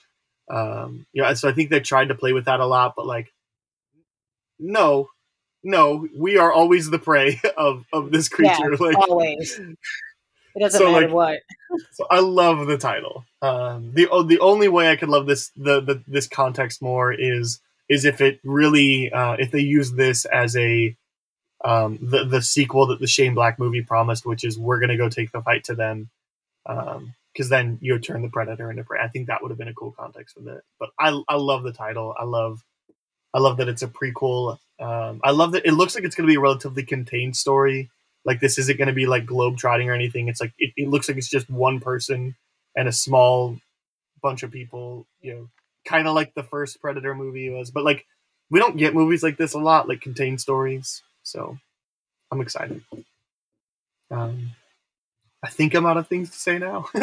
[0.50, 3.06] Um, you know, so I think they tried to play with that a lot, but
[3.06, 3.32] like,
[4.60, 5.10] no,
[5.64, 8.76] no, we are always the prey of of this Yeah, creature.
[8.78, 9.60] like, always.
[10.54, 11.40] It doesn't So, matter like, what.
[11.94, 13.24] so I love the title.
[13.42, 17.62] Um, the the only way I could love this the, the this context more is
[17.90, 20.96] is if it really uh, if they use this as a
[21.66, 25.10] um, the the sequel that the Shane Black movie promised, which is we're gonna go
[25.10, 26.10] take the fight to them,
[26.66, 29.00] because then you turn the predator into prey.
[29.02, 30.64] I think that would have been a cool context for it.
[30.80, 32.16] But I I love the title.
[32.18, 32.64] I love
[33.34, 34.58] I love that it's a prequel.
[34.80, 37.90] Um, I love that it looks like it's gonna be a relatively contained story
[38.26, 41.08] like this isn't to be like globe trotting or anything it's like it, it looks
[41.08, 42.36] like it's just one person
[42.76, 43.58] and a small
[44.22, 45.50] bunch of people you know
[45.86, 48.06] kind of like the first predator movie was but like
[48.50, 51.58] we don't get movies like this a lot like contained stories so
[52.32, 52.82] i'm excited.
[54.10, 54.52] Um
[55.44, 56.88] i think i'm out of things to say now.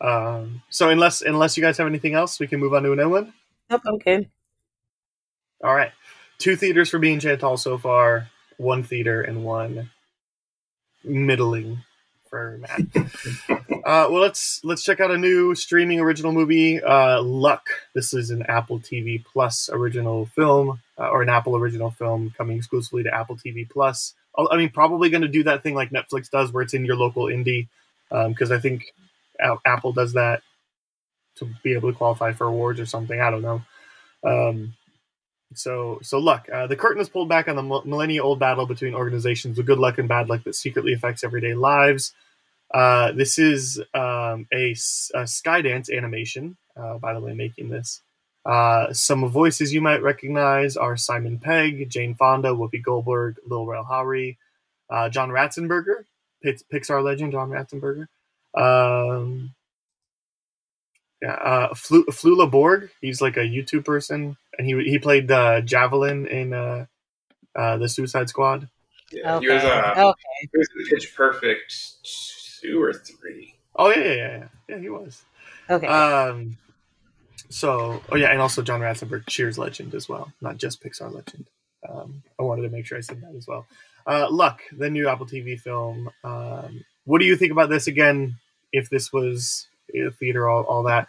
[0.00, 3.08] Um so unless unless you guys have anything else we can move on to another
[3.08, 3.32] one?
[3.68, 4.30] Nope, I'm good.
[5.62, 5.90] all right.
[6.38, 9.90] Two theaters for being chantal so far one theater and one
[11.02, 11.78] middling
[12.28, 12.80] for Matt.
[13.84, 17.68] uh, well, let's let's check out a new streaming original movie, uh, Luck.
[17.94, 22.56] This is an Apple TV Plus original film, uh, or an Apple original film coming
[22.56, 24.14] exclusively to Apple TV Plus.
[24.36, 26.96] I mean, probably going to do that thing like Netflix does, where it's in your
[26.96, 27.66] local indie,
[28.10, 28.92] because I think
[29.66, 30.42] Apple does that
[31.36, 33.20] to be able to qualify for awards or something.
[33.20, 33.62] I don't know.
[34.24, 34.74] Um,
[35.54, 36.48] so so luck.
[36.52, 39.98] Uh, the curtain is pulled back on the millennia-old battle between organizations with good luck
[39.98, 42.12] and bad luck that secretly affects everyday lives.
[42.72, 44.72] Uh, this is um, a,
[45.14, 48.02] a Skydance animation, uh, by the way, making this.
[48.44, 53.84] Uh, some voices you might recognize are Simon Pegg, Jane Fonda, Whoopi Goldberg, Lil Rel
[53.84, 54.36] Howery,
[54.90, 56.04] uh, John Ratzenberger,
[56.44, 58.06] Pixar legend John Ratzenberger.
[58.54, 59.54] Um,
[61.20, 62.90] yeah, uh, Flu- Flula Borg.
[63.00, 66.86] He's like a YouTube person, and he he played uh, Javelin in uh,
[67.54, 68.68] uh, the Suicide Squad.
[69.10, 69.46] Yeah, Okay.
[69.46, 70.20] he was uh, Okay.
[70.40, 71.74] he was in Pitch Perfect
[72.60, 73.54] two or three.
[73.76, 74.44] Oh yeah, yeah, yeah, yeah.
[74.68, 75.22] Yeah, he was.
[75.70, 75.86] Okay.
[75.86, 76.56] Um,
[77.50, 81.46] so, oh yeah, and also John Ratzenberg, Cheers legend as well, not just Pixar legend.
[81.88, 83.66] Um, I wanted to make sure I said that as well.
[84.06, 86.10] Uh, Luck, the new Apple TV film.
[86.24, 88.36] Um, what do you think about this again?
[88.72, 91.08] If this was a theater, all, all that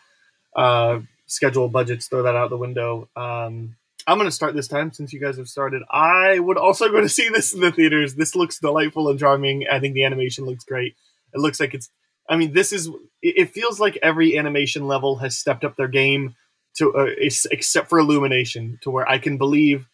[0.56, 1.00] uh,
[1.30, 3.08] schedule budgets, throw that out the window.
[3.16, 3.76] Um,
[4.08, 5.84] I'm going to start this time since you guys have started.
[5.90, 8.16] I would also go to see this in the theaters.
[8.16, 9.66] This looks delightful and charming.
[9.72, 10.96] I think the animation looks great.
[11.34, 11.90] It looks like it's.
[12.28, 12.90] I mean, this is.
[13.22, 16.36] It feels like every animation level has stepped up their game
[16.78, 17.08] to, uh,
[17.52, 19.88] except for Illumination, to where I can believe,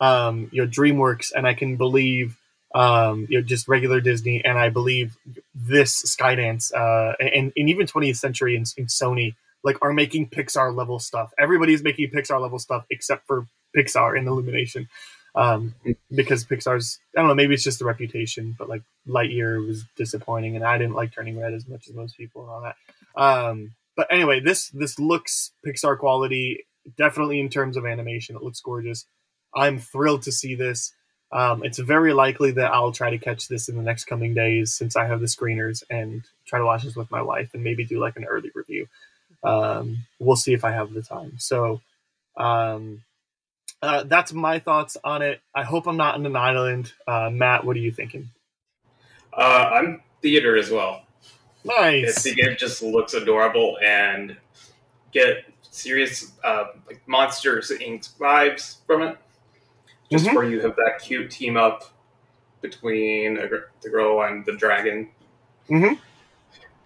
[0.00, 2.36] um, know, DreamWorks, and I can believe,
[2.74, 5.16] um, you know, just regular Disney, and I believe
[5.54, 10.74] this Skydance, uh, and, and even 20th Century and, and Sony, like, are making Pixar
[10.74, 11.32] level stuff.
[11.38, 13.46] Everybody's making Pixar level stuff except for
[13.76, 14.88] Pixar and Illumination.
[15.34, 15.74] Um,
[16.12, 20.56] because Pixar's, I don't know, maybe it's just the reputation, but like Lightyear was disappointing,
[20.56, 22.76] and I didn't like Turning Red as much as most people and all that.
[23.20, 26.64] Um, but anyway, this this looks Pixar quality,
[26.96, 28.34] definitely in terms of animation.
[28.34, 29.04] It looks gorgeous.
[29.54, 30.92] I'm thrilled to see this.
[31.32, 34.74] Um, it's very likely that I'll try to catch this in the next coming days
[34.74, 37.84] since I have the screeners and try to watch this with my wife and maybe
[37.84, 38.88] do like an early review.
[39.42, 41.34] Um, we'll see if I have the time.
[41.38, 41.80] So,
[42.36, 43.02] um,
[43.82, 45.40] uh, that's my thoughts on it.
[45.54, 46.92] I hope I'm not in an island.
[47.06, 48.28] Uh, Matt, what are you thinking?
[49.32, 51.02] Uh, I'm theater as well.
[51.64, 52.22] Nice.
[52.22, 54.36] think it just looks adorable and
[55.12, 58.16] get serious uh, like Monsters Inc.
[58.18, 59.18] vibes from it.
[60.10, 60.34] Just Mhm.
[60.34, 61.84] where you have that cute team up
[62.62, 63.48] between a,
[63.82, 65.10] the girl and the dragon,
[65.68, 65.98] Mhm.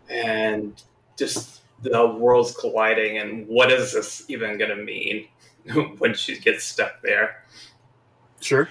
[0.09, 0.81] and
[1.17, 3.19] just the worlds colliding.
[3.19, 5.29] And what is this even going to mean
[5.99, 7.45] when she gets stuck there?
[8.41, 8.69] Sure.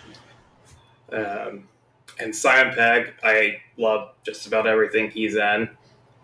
[1.12, 1.68] Um,
[2.20, 5.70] and Simon Pegg, I love just about everything he's in,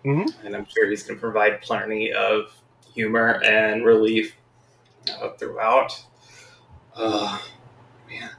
[0.05, 0.33] Mhm.
[0.43, 2.51] and I'm sure he's going to provide plenty of
[2.93, 4.35] humor and relief
[5.21, 5.99] uh, throughout.
[6.95, 7.39] Uh,
[8.09, 8.29] man,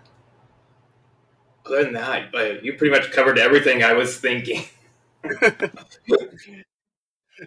[1.66, 2.32] other than that,
[2.64, 4.64] you pretty much covered everything I was thinking.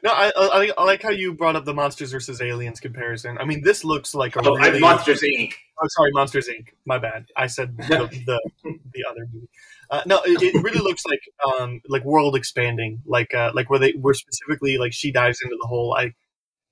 [0.02, 2.80] No, I, I, I like- I like how you brought up the Monsters versus Aliens
[2.80, 3.38] comparison.
[3.38, 4.80] I mean, this looks like a Oh, really.
[4.80, 5.54] Monsters Inc.
[5.82, 6.70] Oh, sorry, Monsters Inc.
[6.86, 7.26] My bad.
[7.38, 9.48] I said the the, the other movie.
[9.92, 11.20] Uh, no, it, it really looks like
[11.60, 15.58] um like world expanding, like uh like where they were specifically like she dives into
[15.62, 15.94] the hole.
[15.94, 16.14] I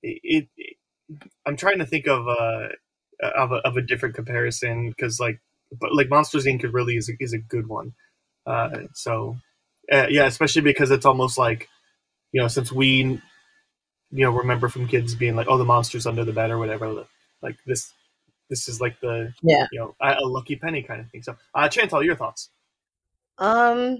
[0.02, 2.68] it, it I'm trying to think of uh
[3.20, 5.40] of a, of a different comparison because like
[5.78, 6.64] but like Monsters Inc.
[6.72, 7.92] really is a, is a good one.
[8.46, 9.36] Uh, so
[9.92, 11.68] uh, yeah, especially because it's almost like
[12.32, 13.20] you know since we
[14.10, 17.06] you know remember from kids being like oh the monsters under the bed or whatever
[17.42, 17.92] like this
[18.52, 19.66] this is like the Yeah.
[19.72, 21.22] you know a, lucky penny kind of thing.
[21.22, 22.50] So uh, Chantal, your thoughts?
[23.38, 23.98] Um,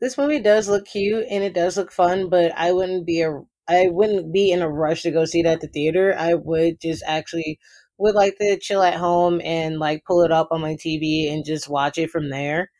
[0.00, 3.40] this movie does look cute and it does look fun, but I wouldn't be a
[3.68, 6.16] I wouldn't be in a rush to go see it at the theater.
[6.18, 7.60] I would just actually
[7.96, 11.44] would like to chill at home and like pull it up on my TV and
[11.44, 12.72] just watch it from there.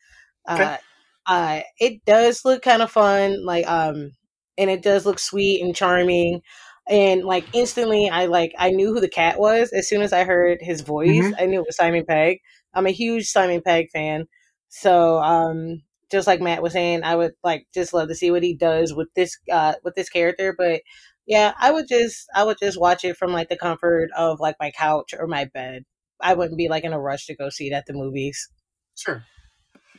[0.49, 0.61] Okay.
[0.61, 0.77] Uh,
[1.25, 4.11] uh, it does look kind of fun, like um,
[4.57, 6.41] and it does look sweet and charming.
[6.89, 10.25] And like instantly, I like I knew who the cat was as soon as I
[10.25, 11.31] heard his voice.
[11.39, 12.39] I knew it was Simon Pegg.
[12.73, 14.25] I'm a huge Simon Pegg fan,
[14.69, 15.81] so um,
[16.11, 18.93] just like Matt was saying, I would like just love to see what he does
[18.93, 20.53] with this uh with this character.
[20.57, 20.81] But
[21.25, 24.55] yeah, I would just I would just watch it from like the comfort of like
[24.59, 25.83] my couch or my bed.
[26.21, 28.49] I wouldn't be like in a rush to go see it at the movies.
[28.95, 29.23] Sure.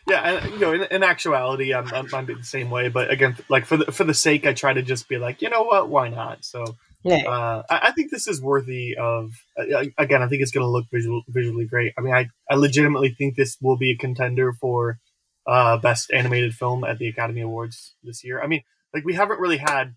[0.08, 2.88] Yeah, and you know, in, in actuality, I'm, I'm I'm the same way.
[2.88, 5.48] But again, like for the for the sake, I try to just be like, you
[5.48, 6.44] know what, why not?
[6.44, 7.22] So Yeah.
[7.26, 9.32] uh, I, I think this is worthy of.
[9.58, 11.94] Uh, again, I think it's going to look visual, visually great.
[11.96, 14.98] I mean, I I legitimately think this will be a contender for
[15.46, 18.42] uh, best animated film at the Academy Awards this year.
[18.42, 19.94] I mean, like we haven't really had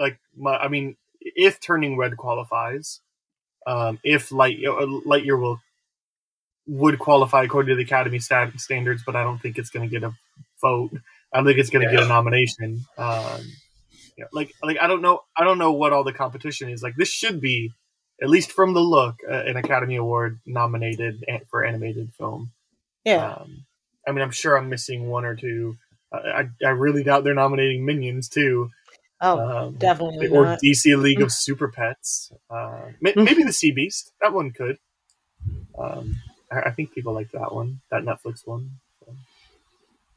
[0.00, 3.00] like my, I mean, if Turning Red qualifies,
[3.66, 5.60] um, if Light uh, Lightyear will
[6.68, 9.92] would qualify according to the Academy stat- standards, but I don't think it's going to
[9.92, 10.12] get a
[10.62, 10.90] vote.
[11.32, 12.84] I don't think it's going to get a nomination.
[12.96, 13.40] Um,
[14.18, 16.82] know, like like I don't know I don't know what all the competition is.
[16.82, 17.72] Like this should be
[18.20, 22.50] at least from the look, uh, an Academy Award nominated for animated film.
[23.04, 23.32] Yeah.
[23.34, 23.64] Um,
[24.06, 25.76] I mean, I'm sure I'm missing one or two.
[26.12, 28.70] Uh, I I really doubt they're nominating Minions too.
[29.20, 29.38] oh,
[29.68, 30.58] Um, definitely or not.
[30.64, 32.32] DC League of Super Pets.
[32.50, 34.12] Uh, may- maybe the Sea Beast.
[34.20, 34.78] That one could.
[35.78, 36.16] Um,
[36.50, 38.70] I, think people like that one, that Netflix one.
[39.00, 39.14] So.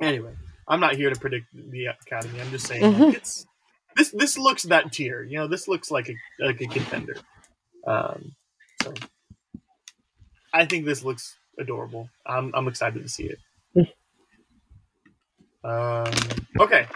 [0.02, 0.34] Anyway,
[0.68, 2.40] I'm not here to predict the Academy.
[2.40, 3.14] I'm just saying like, Mhm.
[3.16, 3.46] it's
[3.96, 4.12] this.
[4.12, 5.24] This looks that tier.
[5.24, 7.18] You know, this looks like a like a contender.
[7.86, 8.36] Um,
[8.82, 8.94] so
[10.54, 12.10] I think this looks adorable.
[12.26, 13.40] I'm I'm excited to see it.
[15.64, 16.12] Um,
[16.60, 16.88] okay,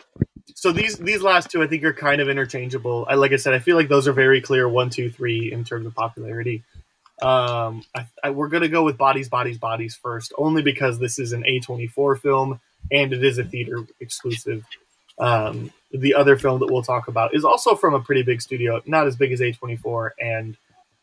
[0.55, 3.05] so these these last two I think are kind of interchangeable.
[3.07, 5.63] I like I said, I feel like those are very clear one, two, three in
[5.63, 6.63] terms of popularity.
[7.21, 11.33] Um, I, I, we're gonna go with bodies, bodies, bodies first, only because this is
[11.33, 12.59] an A24 film
[12.91, 14.65] and it is a theater exclusive.
[15.17, 18.81] Um, the other film that we'll talk about is also from a pretty big studio,
[18.85, 20.57] not as big as A24, and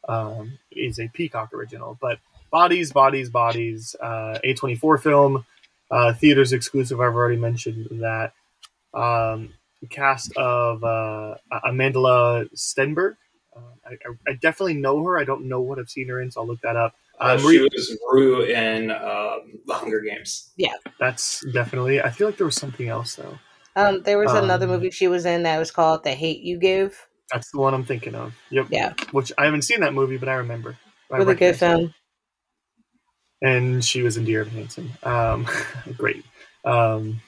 [0.08, 2.18] um, is a Peacock original, but
[2.50, 5.46] Bodies, Bodies, Bodies, uh, A24 film,
[5.90, 7.00] uh, theaters exclusive.
[7.00, 8.32] I've already mentioned that.
[8.92, 9.54] Um,
[9.88, 13.16] cast of uh, Stenberg.
[13.54, 15.18] Uh, I, I- I definitely know her.
[15.18, 16.94] I don't know what I've seen her in, so I'll look that up.
[17.20, 20.50] Uh, Uh, she was Rue in um, The Hunger Games.
[20.56, 22.00] Yeah, that's definitely.
[22.00, 23.38] I feel like there was something else though.
[23.76, 26.58] Um, there was another um, movie she was in that was called The Hate You
[26.58, 26.98] Give.
[27.30, 28.34] That's the one I'm thinking of.
[28.50, 28.66] Yep.
[28.70, 28.92] Yeah.
[29.12, 30.76] Which I haven't seen that movie, but I remember.
[31.10, 31.76] I Really good recognize her.
[31.78, 31.94] film.
[33.42, 34.90] and she was in Dear Evan Hansen.
[35.02, 35.46] Um,
[35.96, 36.24] great.
[36.64, 37.20] Um,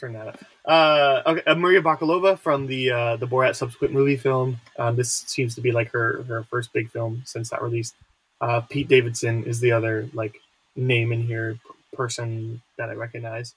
[0.00, 0.38] turn that up.
[0.64, 4.60] Uh, okay, uh, Maria Bakalova from the uh, the Borat subsequent movie film.
[4.78, 7.92] Um, this seems to be like her her first big film since that release.
[8.40, 10.40] Uh, Pete Davidson is the other like
[10.74, 13.54] name in here, p- person that I recognize.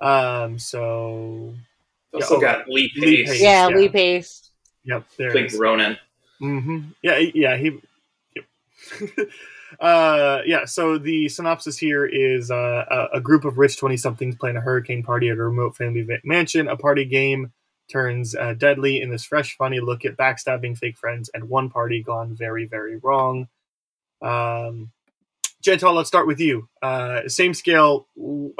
[0.00, 1.54] Um, so
[2.12, 3.40] Also Yeah, oh, got Lee Lee Pace, Pace.
[3.42, 3.76] Yeah, yeah.
[3.76, 4.50] Lee Pace.
[4.84, 5.58] yep, there it Big is.
[5.58, 5.96] Ronan.
[6.38, 7.80] hmm Yeah, yeah, he.
[8.36, 8.44] Yep.
[9.80, 10.64] uh, yeah.
[10.64, 15.02] So the synopsis here is uh, a, a group of rich twenty-somethings plan a hurricane
[15.02, 16.68] party at a remote family mansion.
[16.68, 17.52] A party game
[17.90, 22.02] turns uh, deadly in this fresh, funny look at backstabbing fake friends and one party
[22.02, 23.48] gone very, very wrong.
[24.20, 24.90] Um,
[25.62, 26.68] Chantal, let's start with you.
[26.80, 28.06] Uh, same scale.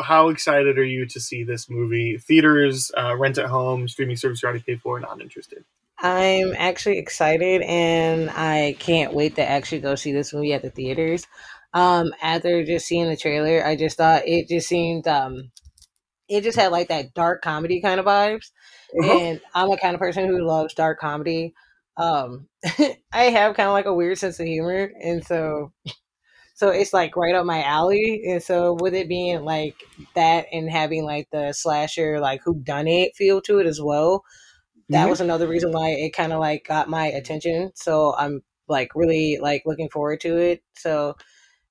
[0.00, 2.18] How excited are you to see this movie?
[2.18, 4.98] Theaters, uh, rent at home, streaming service you already paid for.
[4.98, 5.64] Not interested.
[6.07, 10.70] I'm actually excited and I can't wait to actually go see this movie at the
[10.70, 11.26] theaters.
[11.74, 15.50] Um, after just seeing the trailer, I just thought it just seemed um
[16.28, 18.50] it just had like that dark comedy kind of vibes.
[19.04, 21.54] And I'm a kind of person who loves dark comedy.
[21.96, 22.48] Um
[23.12, 25.72] I have kind of like a weird sense of humor and so
[26.54, 28.22] so it's like right up my alley.
[28.28, 29.76] And so with it being like
[30.14, 34.24] that and having like the slasher like who done it feel to it as well,
[34.91, 35.11] that Mhm.
[35.11, 37.72] was another reason why it kind of like got my attention.
[37.74, 40.62] So I'm like really like looking forward to it.
[40.76, 41.14] So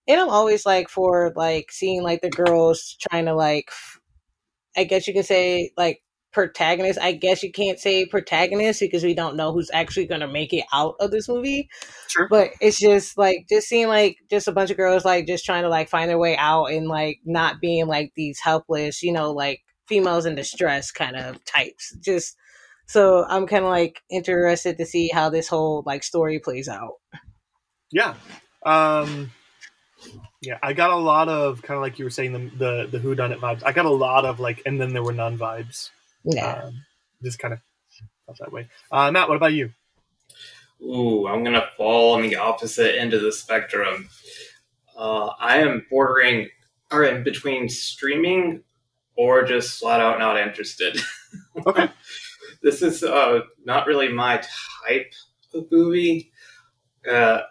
[0.07, 3.71] and I'm always like for like seeing like the girls trying to like
[4.77, 6.01] I guess you can say like
[6.31, 6.99] protagonist.
[7.01, 10.51] I guess you can't say protagonist because we don't know who's actually going to make
[10.53, 11.69] it out of this movie.
[12.09, 12.27] Sure.
[12.29, 15.63] But it's just like just seeing like just a bunch of girls like just trying
[15.63, 19.31] to like find their way out and like not being like these helpless, you know,
[19.31, 21.95] like females in distress kind of types.
[22.01, 22.35] Just
[22.87, 26.93] so I'm kind of like interested to see how this whole like story plays out.
[27.91, 28.15] Yeah.
[28.65, 29.31] Um
[30.41, 32.99] yeah, I got a lot of kind of like you were saying the the the
[32.99, 33.63] who done it vibes.
[33.65, 35.89] I got a lot of like and then there were none vibes.
[36.23, 36.63] Yeah.
[36.63, 36.85] Um,
[37.23, 37.59] just kind of
[38.25, 38.67] felt that way.
[38.91, 39.71] Uh, Matt, what about you?
[40.81, 44.09] Ooh, I'm gonna fall on the opposite end of the spectrum.
[44.95, 46.49] Uh, I am bordering,
[46.91, 48.63] or in between streaming
[49.17, 50.99] or just flat out not interested.
[51.65, 51.89] Okay.
[52.65, 54.41] this is uh, not really my
[54.87, 55.13] type
[55.53, 56.31] of movie.
[57.09, 57.41] Uh,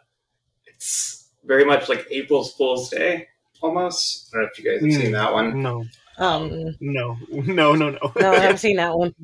[0.66, 3.28] it's very much like April's Fool's Day,
[3.60, 4.30] almost.
[4.34, 5.02] I don't know if you guys have Mm.
[5.04, 5.62] seen that one.
[5.62, 5.84] No,
[6.18, 8.12] Um no, no, no, no.
[8.16, 9.14] no, I haven't seen that one.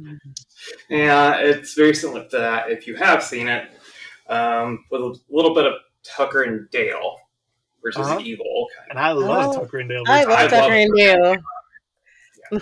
[0.89, 2.71] Yeah, it's very similar to that.
[2.71, 3.69] If you have seen it,
[4.29, 5.73] um, with a little bit of
[6.05, 7.17] Tucker and Dale
[7.83, 8.21] versus Uh-huh.
[8.23, 8.69] evil.
[8.91, 10.05] and I love Oh, Tucker and Dale.
[10.07, 11.37] I I love love Tucker and Dale.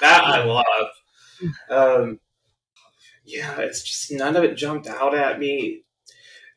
[0.00, 0.64] That I love.
[1.70, 2.18] Um,
[3.28, 5.82] yeah, it's just none of it jumped out at me.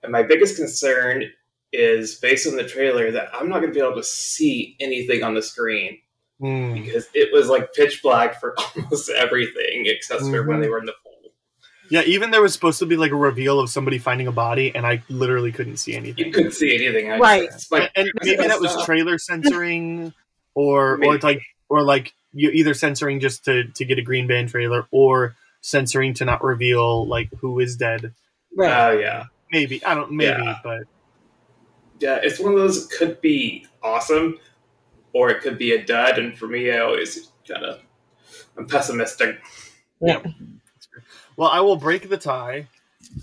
[0.04, 1.26] And my biggest concern
[1.74, 5.24] is based on the trailer that I'm not going to be able to see anything
[5.24, 6.00] on the screen
[6.42, 6.74] Mm.
[6.84, 10.48] because it was like pitch black for almost everything except for Mhm.
[10.48, 11.32] when they were in the pool.
[11.92, 14.72] Yeah, even there was supposed to be like a reveal of somebody finding a body,
[14.74, 16.26] and I literally couldn't see anything.
[16.26, 17.12] You couldn't see anything.
[17.12, 17.44] I Right.
[17.44, 20.14] It's like, and maybe that was trailer censoring,
[20.56, 21.14] or or Maybe.
[21.16, 24.88] it's like or like you either censoring just to to get a Green Band trailer,
[24.90, 28.14] or censoring to not reveal like who is dead.
[28.55, 28.89] Right.
[28.89, 29.26] Oh yeah.
[29.51, 30.57] maybe I don't maybe, Yeah.
[30.64, 30.84] but
[31.99, 34.39] Yeah, it's one of those could be awesome,
[35.14, 36.18] or it could be a dud.
[36.20, 37.80] And for me, I always kind of
[38.57, 39.39] I'm pessimistic.
[40.01, 40.22] Yeah.
[41.38, 42.68] well, I will break the tie.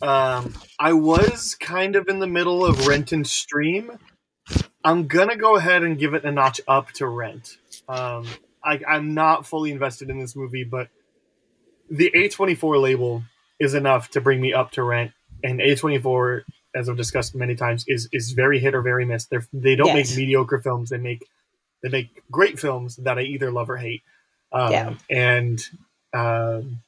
[0.02, 3.92] Um, I was kind of in the middle of Rent and Stream.
[4.84, 7.58] I'm gonna go ahead and give it a notch up to Rent.
[7.88, 8.26] Um,
[8.64, 10.88] I, I'm not fully invested in this movie, but
[11.90, 13.22] the A24 label
[13.58, 15.12] is enough to bring me up to Rent,
[15.42, 16.42] and A24,
[16.74, 19.26] as I've discussed many times, is is very hit or very miss.
[19.26, 20.10] They're, they don't Yes.
[20.10, 21.24] make mediocre films; they make
[21.82, 24.02] they make great films that I either love or hate.
[24.52, 24.94] Um, Yeah.
[25.10, 25.60] and
[26.12, 26.80] um,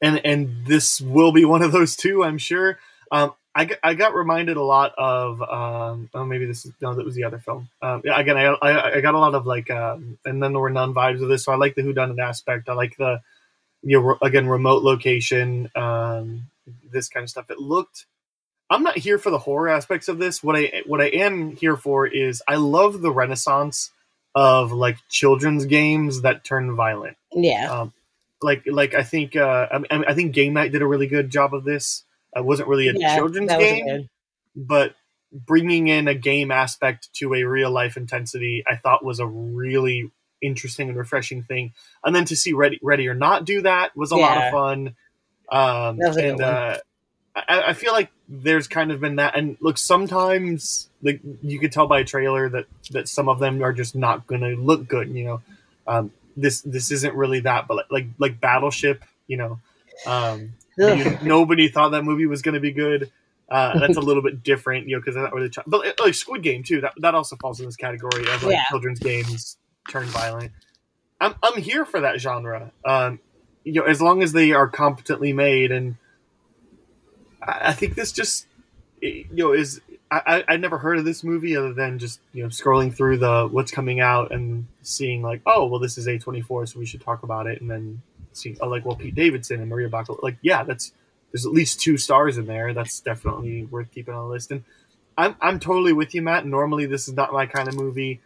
[0.00, 2.78] and and this will be one of those two, I'm sure.
[3.12, 6.94] Um, I, got- I got reminded a lot of um, oh maybe this is no
[6.94, 7.68] that was the other film.
[7.80, 10.70] Um, again, I, I I got a lot of like um, and then there were
[10.70, 12.68] none vibes of this, so I like the whodunit aspect.
[12.68, 13.20] I like the
[13.84, 16.44] you know again remote location, um,
[16.90, 17.50] this kind of stuff.
[17.50, 18.06] It looked.
[18.70, 20.42] I'm not here for the horror aspects of this.
[20.42, 23.90] What I what I am here for is I love the renaissance
[24.34, 27.70] of like children's games that turn violent Yeah.
[27.70, 27.92] um,
[28.42, 31.30] like like I think uh, I, I I think Game Night did a really good
[31.30, 32.02] job of this.
[32.34, 34.08] It wasn't really a yeah, children's game, good.
[34.56, 34.94] but
[35.32, 40.10] bringing in a game aspect to a real life intensity, I thought was a really
[40.44, 41.72] interesting and refreshing thing.
[42.04, 44.94] And then to see Ready Ready or Not do that was a lot of fun.
[45.50, 46.76] Um, was a and uh,
[47.36, 49.36] I, I feel like there's kind of been that.
[49.36, 53.62] And look, sometimes like you could tell by a trailer that that some of them
[53.62, 55.08] are just not going to look good.
[55.14, 55.42] You know,
[55.86, 59.58] um, this this isn't really that, but like like, like Battleship, you know.
[60.06, 63.10] Um, you- nobody thought that movie was going to be good.
[63.48, 65.50] Uh, that's a little bit different, you know, because that really.
[65.50, 68.42] Ch- but uh, like Squid Game too, that that also falls in this category of
[68.42, 68.64] like Yeah.
[68.70, 69.56] children's games
[69.88, 70.52] turn violent.
[71.20, 72.72] I'm I'm here for that genre.
[72.84, 73.20] Um,
[73.64, 75.96] you know, as long as they are competently made, and
[77.42, 78.46] I, I think this just
[79.00, 79.80] you know is
[80.10, 83.48] I I never heard of this movie other than just you know scrolling through the
[83.50, 87.22] what's coming out and seeing like oh well this is A24 so we should talk
[87.22, 87.60] about it.
[87.60, 90.92] And then seeing oh like well Pete Davidson and Maria Bacala like yeah that's
[91.32, 92.72] there's at least two stars in there.
[92.74, 94.50] That's definitely worth keeping on the list.
[94.50, 94.62] And
[95.16, 96.46] I'm I'm totally with you Matt.
[96.46, 98.20] Normally this is not my kind of movie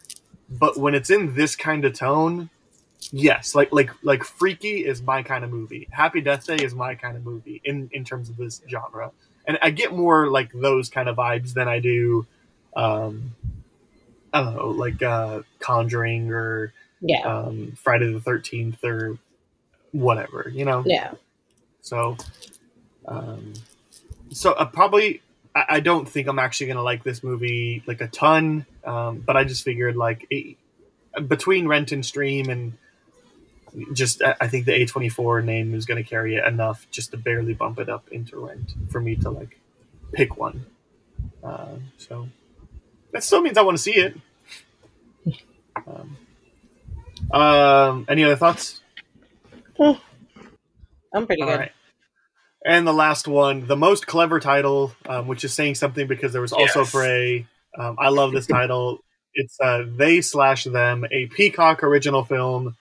[0.50, 2.48] but when it's in this kind of tone
[3.12, 6.94] yes like like like freaky is my kind of movie happy death day is my
[6.94, 9.10] kind of movie in in terms of this genre
[9.46, 12.26] and i get more like those kind of vibes than i do
[12.76, 13.34] um
[14.32, 17.20] i don't know like uh conjuring or Yeah.
[17.22, 19.16] um friday the 13th or
[19.92, 21.12] whatever you know Yeah.
[21.80, 22.16] so,
[23.06, 23.54] um,
[24.32, 25.22] so uh, probably
[25.54, 28.66] I, I don't think I'm actually gonna like this movie like a ton.
[28.88, 30.56] Um, but I just figured like it,
[31.26, 32.72] between Rent and Stream and
[33.92, 37.52] just I I think the A24 name is gonna carry it enough just to barely
[37.52, 39.58] bump it up into Rent for me to like
[40.12, 40.64] pick one.
[41.44, 42.28] Uh, so
[43.12, 44.16] that still means I want to see it.
[45.86, 46.16] Um,
[47.30, 48.80] um, any other thoughts?
[49.78, 51.58] I'm pretty All good.
[51.60, 51.72] right.
[52.64, 56.42] And the last one, the most clever title, um, which is saying something because there
[56.42, 56.90] was also Yes.
[56.90, 57.46] for a.
[57.78, 58.98] Um, I love this title.
[59.34, 62.76] It's uh, they slash them, a Peacock original film,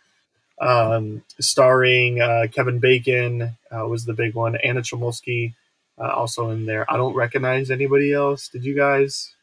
[0.60, 4.56] um, starring uh, Kevin Bacon uh, was the big one.
[4.58, 5.54] Anna Chlumsky
[6.00, 6.92] uh, also in there.
[6.92, 8.48] I don't recognize anybody else.
[8.48, 9.34] Did you guys?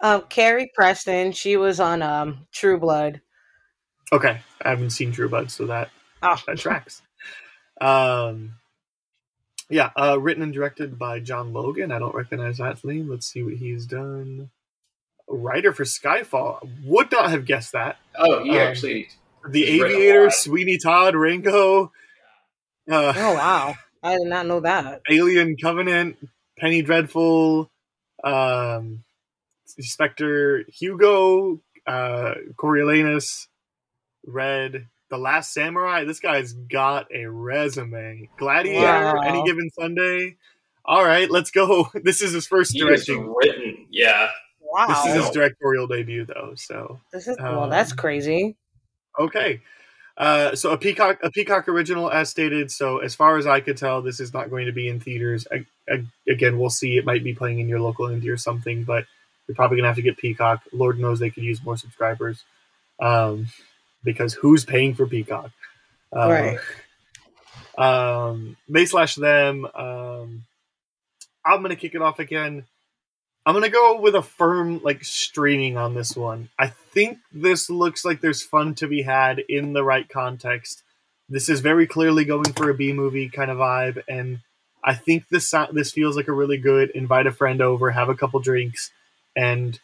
[0.00, 3.20] Um, Carrie Preston, she was on um True Blood.
[4.12, 5.90] Okay, I haven't seen True Blood, so that
[6.26, 7.02] Oh, that tracks.
[7.80, 8.54] Um,
[9.68, 11.92] yeah, uh, written and directed by John Logan.
[11.92, 13.10] I don't recognize that name.
[13.10, 14.50] Let's see what he's done.
[15.28, 16.58] Writer for Skyfall.
[16.84, 17.96] Would not have guessed that.
[18.16, 19.08] Oh, he Um, actually
[19.48, 20.30] The He's written a Aviator.
[20.30, 21.92] Sweeney Todd, Rango,
[22.90, 25.00] uh, oh wow, I did not know that.
[25.10, 26.16] Alien Covenant,
[26.58, 27.70] Penny Dreadful,
[28.22, 29.04] um,
[29.66, 33.48] Spectre, Hugo, uh, Coriolanus,
[34.26, 36.04] Red, The Last Samurai.
[36.04, 38.28] This guy's got a resume.
[38.38, 38.82] Gladiator,
[39.16, 39.20] Wow.
[39.24, 40.36] Any Given Sunday.
[40.84, 41.88] All right, let's go.
[42.04, 43.32] This is his first he directing.
[43.34, 43.86] written.
[43.90, 44.28] Yeah,
[44.74, 46.54] Wow, This is his directorial debut, though.
[46.56, 48.56] So this is um, well, that's um, crazy.
[49.20, 49.60] Okay.
[50.16, 52.72] Uh, so a peacock, a peacock original, as stated.
[52.72, 55.46] So as far as I could tell, this is not going to be in theaters.
[55.52, 56.96] I, I, again, we'll see.
[56.96, 59.04] It might be playing in your local indie or something, but
[59.46, 60.62] you're probably gonna have to get Peacock.
[60.72, 62.42] Lord knows they could use more subscribers,
[63.00, 63.46] um,
[64.02, 65.52] because who's paying for Peacock?
[66.12, 66.58] Uh, Right.
[67.76, 69.66] Um, May slash them.
[69.66, 70.44] Um,
[71.46, 72.64] I'm gonna kick it off again.
[73.46, 76.48] I'm gonna go with a firm like streaming on this one.
[76.58, 80.82] I think this looks like there's fun to be had in the right context.
[81.28, 84.40] This is very clearly going for a B movie kind of vibe, and
[84.82, 88.14] I think this this feels like a really good invite a friend over, have a
[88.14, 88.90] couple drinks,
[89.36, 89.78] and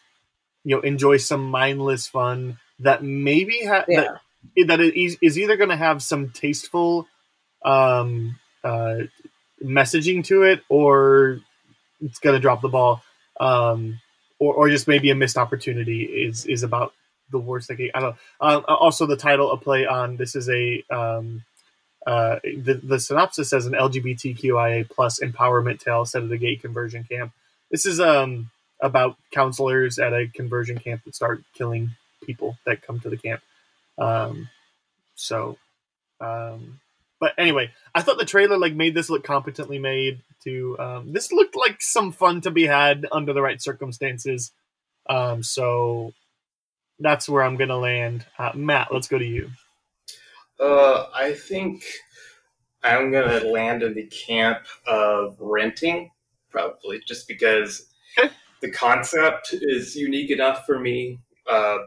[0.63, 4.17] you know enjoy some mindless fun that maybe ha- Yeah.
[4.57, 7.07] that that is either going to have some tasteful
[7.63, 9.01] um, uh,
[9.63, 11.39] messaging to it, or
[12.01, 13.03] it's going to drop the ball,
[13.41, 13.99] um,
[14.39, 16.93] or or just maybe a missed opportunity is is about
[17.31, 17.89] the worst thing.
[17.93, 18.15] I don't.
[18.39, 21.43] Uh, also, the title a play on this is a um,
[22.05, 27.03] uh, the the synopsis says an LGBTQIA plus empowerment tale set at a gay conversion
[27.03, 27.33] camp.
[27.71, 31.91] This is um about counselors at a conversion camp that start killing
[32.23, 33.41] people that come to the camp.
[33.97, 34.49] Um,
[35.15, 35.57] so,
[36.19, 36.79] um,
[37.21, 40.23] but anyway, I thought the trailer like made this look competently made.
[40.43, 44.51] To um, this looked like some fun to be had under the right circumstances.
[45.07, 46.13] Um, so
[46.99, 48.25] that's where I'm gonna land.
[48.39, 49.51] Uh, Matt, let's go to you.
[50.59, 51.83] Uh, I think
[52.83, 56.09] I'm gonna land in the camp of renting,
[56.49, 57.85] probably just because
[58.61, 61.19] the concept is unique enough for me.
[61.49, 61.77] Uh,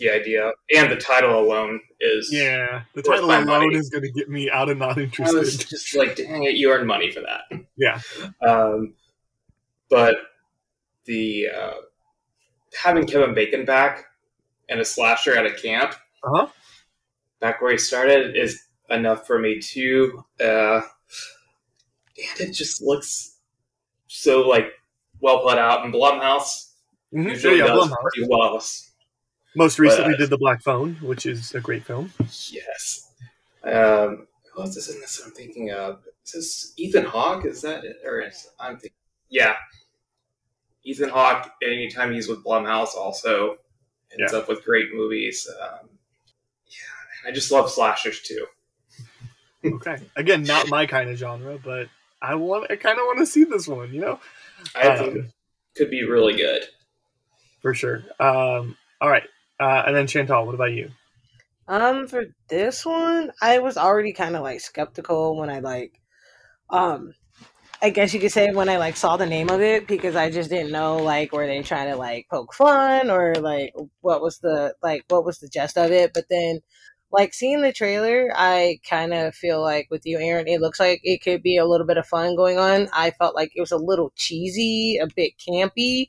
[0.00, 3.76] the idea and the title alone is Yeah, the title alone money.
[3.76, 6.86] is gonna get me out of not I was just like, dang it, you earned
[6.88, 7.60] money for that.
[7.76, 8.00] Yeah.
[8.46, 8.94] Um,
[9.88, 10.16] but
[11.04, 11.74] the uh,
[12.82, 14.06] having Kevin Bacon back
[14.68, 15.94] and a slasher at a camp,
[16.24, 16.46] Uh huh.
[17.40, 20.24] back where he started, is enough for me too.
[20.40, 20.80] Uh,
[22.40, 23.36] and it just looks
[24.08, 24.66] so like
[25.20, 25.84] well put out.
[25.84, 26.70] And Blumhouse
[27.12, 27.96] usually Yeah, does Blumhouse.
[28.02, 28.62] pretty well.
[29.56, 32.12] Most recently but- did the Black Phone, which is a great film.
[32.50, 33.10] Yes.
[33.64, 35.20] Um, who else is in this?
[35.24, 36.00] I'm thinking of.
[36.24, 37.44] Is this Ethan Hawke?
[37.44, 37.96] Is that it?
[38.04, 38.96] Or is, I'm thinking.
[39.28, 39.56] Yeah.
[40.84, 41.50] Ethan Hawke.
[41.62, 43.56] Anytime he's with Blumhouse, also
[44.18, 45.48] ends up with great movies.
[45.62, 45.88] Um,
[46.66, 48.46] yeah, I just love slashers too.
[49.64, 49.98] Okay.
[50.16, 51.88] Again, not my kind of genre, but
[52.22, 52.70] I want.
[52.70, 53.92] I kind of want to see this one.
[53.92, 54.20] You know,
[54.74, 55.26] I Um, think
[55.76, 56.62] could be really good.
[57.60, 58.02] for sure.
[58.18, 58.76] Um.
[59.02, 59.24] All right.
[59.60, 60.90] Uh, and then Chantal, what about you?
[61.68, 66.00] Um, for this one, I was already kind of like skeptical when I like,
[66.70, 67.12] um,
[67.82, 70.30] I guess you could say when I like saw the name of it because I
[70.30, 74.38] just didn't know like were they trying to like poke fun or like what was
[74.40, 76.12] the like what was the gist of it.
[76.12, 76.60] But then,
[77.12, 81.00] like seeing the trailer, I kind of feel like with you, Aaron, it looks like
[81.04, 82.88] it could be a little bit of fun going on.
[82.92, 86.08] I felt like it was a little cheesy, a bit campy,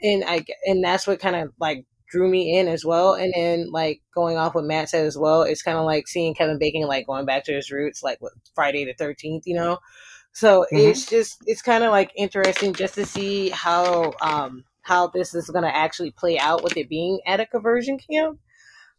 [0.00, 3.14] and I and that's what kind of like drew me in as well.
[3.14, 6.34] And then like going off what Matt said as well, it's kind of like seeing
[6.34, 9.78] Kevin Bacon like going back to his roots, like with Friday the Thirteenth, you know.
[10.32, 10.90] So Mhm.
[10.90, 15.48] it's just it's kind of like interesting just to see how um how this is
[15.50, 18.38] going to actually play out with it being at a conversion camp.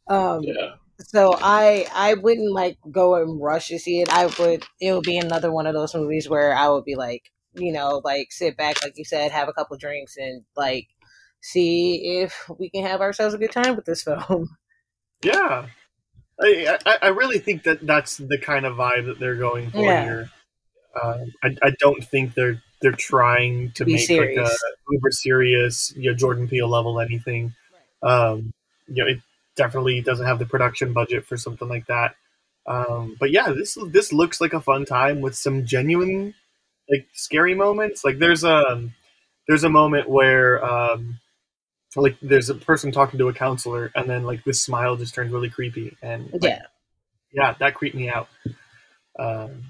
[0.07, 0.75] Um, Yeah.
[0.99, 4.09] so I I wouldn't like go and rush to see it.
[4.13, 7.31] I would it would be another one of those movies where I would be like,
[7.55, 10.87] you know, like sit back, like you said, have a couple drinks and like
[11.43, 14.49] see if we can have ourselves a good time with this film.
[15.23, 15.67] Yeah.
[16.41, 19.79] I, I, I really think that that's the kind of vibe that they're going for
[19.83, 20.03] Yeah.
[20.03, 20.29] here.
[21.01, 24.63] Um, I, I don't think they're they're trying to Be make like a serious.
[24.91, 27.55] uber serious, you know, Jordan Peele level anything.
[28.01, 28.51] Um,
[28.87, 29.19] you know, it
[29.55, 32.15] definitely doesn't have the production budget for something like that.
[32.67, 36.33] Um, but yeah, this this looks like a fun time with some genuine,
[36.89, 38.03] like scary moments.
[38.03, 38.89] Like there's a
[39.47, 41.19] there's a moment where um,
[42.01, 45.31] like there's a person talking to a counselor, and then like this smile just turns
[45.31, 46.61] really creepy, and like, Yeah.
[47.31, 48.27] yeah, that creeped me out.
[49.19, 49.63] Um,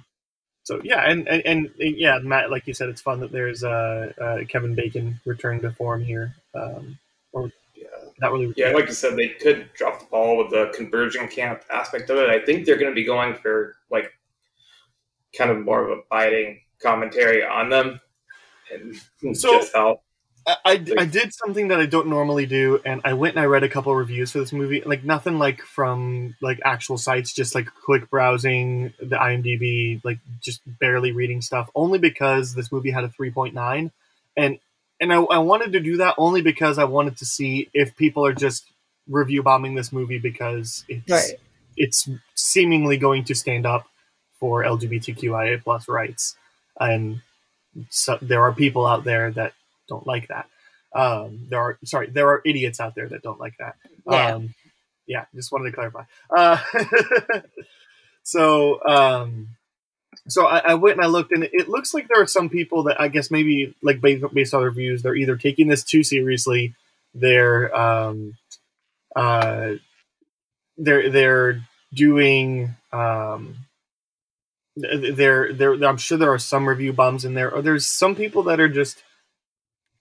[0.64, 4.14] so yeah, and, and and yeah, Matt, like you said, it's fun that there's uh,
[4.22, 6.34] uh, Kevin Bacon returned to form here.
[6.56, 6.98] Um,
[7.34, 7.88] or Yeah.
[8.22, 8.54] not really.
[8.56, 12.18] Yeah, like you said, they could drop the ball with the conversion camp aspect of
[12.18, 12.30] it.
[12.30, 14.14] I think they're going to be going for like
[15.38, 18.00] kind of more of a biting commentary on them
[18.72, 18.96] and
[19.38, 20.00] So- just how
[20.46, 23.48] I, I, I did something that I don't normally do, and I went and I
[23.48, 24.82] read a couple reviews for this movie.
[24.86, 30.62] Like nothing like from like actual sites, just like quick browsing the IMDb, like just
[30.80, 31.70] barely reading stuff.
[31.76, 33.91] Only because this movie had a three point nine,
[34.36, 34.60] and
[35.00, 38.26] and I, I wanted to do that only because I wanted to see if people
[38.26, 38.66] are just
[39.08, 41.39] review bombing this movie because it's Right.
[41.78, 43.86] it's seemingly going to stand up
[44.39, 46.36] for LGBTQIA plus rights,
[46.80, 47.22] and
[47.89, 49.54] so there are people out there that
[49.88, 50.48] don't like that.
[50.96, 53.76] Um, there are sorry, there are idiots out there that don't like that.
[54.10, 54.36] Yeah.
[54.36, 54.54] Um,
[55.06, 56.04] yeah, just wanted to clarify.
[56.36, 56.58] Uh,
[58.24, 59.50] so, um,
[60.28, 62.84] so I, I went and I looked, and it looks like there are some people
[62.84, 66.76] that I guess maybe like based, based on reviews, they're either taking this too seriously,
[67.14, 68.38] they're um,
[69.16, 69.74] uh,
[70.78, 71.62] they're they're
[71.94, 73.58] doing um,
[74.76, 78.44] there, there, I'm sure there are some review bombs in there, or there's some people
[78.44, 79.04] that are just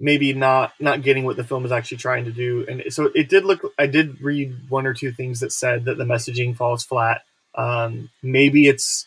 [0.03, 2.67] maybe not not getting what the film is actually trying to do.
[2.69, 3.73] And so it did look.
[3.79, 7.23] I did read one or two things that said that the messaging falls flat.
[7.55, 9.07] Um, maybe it's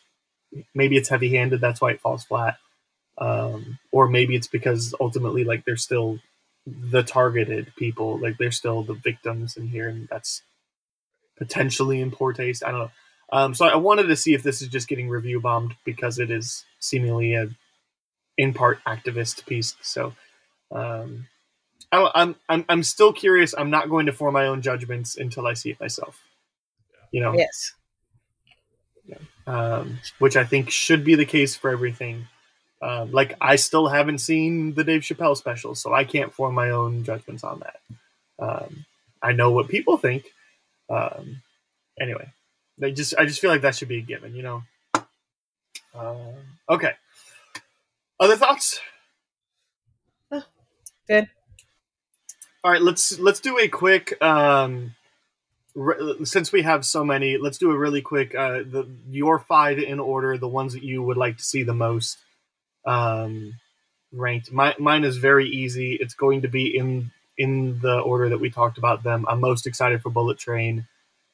[0.73, 1.59] maybe it's heavy handed.
[1.59, 2.57] That's why it falls flat.
[3.17, 6.19] Um, or maybe it's because ultimately, like they're still
[6.65, 10.41] the targeted people, like they're still the victims in here, and that's
[11.37, 12.63] potentially in poor taste.
[12.65, 12.91] I don't know.
[13.33, 16.31] Um, so I wanted to see if this is just getting review bombed because it
[16.31, 17.49] is seemingly a
[18.37, 19.75] in part activist piece.
[19.81, 20.13] So
[20.71, 21.27] um,
[21.91, 23.53] I, I'm I'm I'm still curious.
[23.57, 26.21] I'm not going to form my own judgments until I see it myself.
[27.11, 27.73] You know, Yes.
[29.47, 32.27] um, which I think should be the case for everything.
[32.81, 36.71] Um, like I still haven't seen the Dave Chappelle special, so I can't form my
[36.71, 37.79] own judgments on that.
[38.37, 38.85] Um,
[39.21, 40.25] I know what people think.
[40.89, 41.41] Um,
[41.99, 42.29] anyway,
[42.77, 44.63] they just I just feel like that should be a given, you know.
[45.95, 46.33] Um
[46.69, 46.91] okay.
[48.19, 48.79] Other thoughts?
[51.07, 51.29] Good.
[52.63, 54.21] All right, let's let's do a quick.
[54.23, 54.95] Um,
[55.75, 58.33] re- since we have so many, let's do a really quick.
[58.33, 61.75] Uh, the your five in order, the ones that you would like to see the
[61.75, 62.17] most
[62.85, 63.53] um,
[64.11, 64.51] ranked.
[64.51, 65.93] My, mine is very easy.
[65.93, 69.25] It's going to be in in the order that we talked about them.
[69.29, 70.87] I'm most excited for Bullet Train,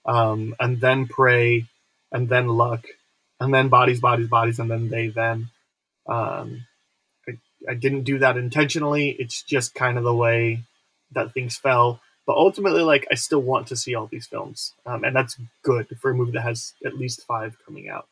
[0.05, 1.65] um, and then Prey,
[2.11, 2.85] and then Luck,
[3.39, 5.51] and then Bodies, Bodies, Bodies, and then They Them.
[6.07, 6.65] Um,
[7.69, 9.15] I, didn't do that intentionally.
[9.19, 10.63] It's just kind of the way
[11.11, 12.01] that things fell.
[12.25, 15.87] But ultimately, like I still want to see all these films, um, and that's good
[15.99, 18.07] for a movie that has at least five coming out.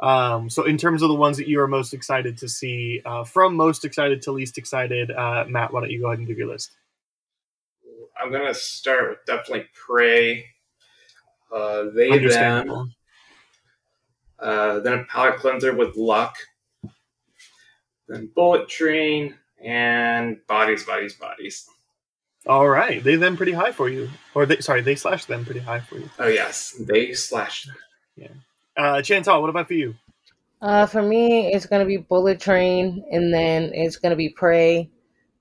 [0.00, 3.22] Um, so, in terms of the ones that you are most excited to see, uh,
[3.22, 6.38] from most excited to least excited, uh, Matt, why don't you go ahead and give
[6.38, 6.72] your list?
[8.20, 10.46] I'm gonna start with definitely Prey.
[11.54, 12.92] Uh, they them.
[14.38, 16.34] Uh, then a palate cleanser with Luck.
[18.08, 21.68] Then Bullet Train and Bodies, Bodies, Bodies.
[22.46, 25.60] All right, they them pretty high for you, or they sorry, they slashed them pretty
[25.60, 26.10] high for you.
[26.18, 27.70] Oh yes, they slashed.
[28.16, 28.28] Yeah,
[28.76, 29.94] uh, Chantal, what about for you?
[30.60, 34.90] Uh, for me, it's gonna be Bullet Train, and then it's gonna be Prey,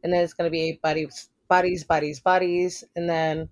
[0.04, 3.50] and then it's gonna be Bodies, Bodies, Bodies, Bodies, and then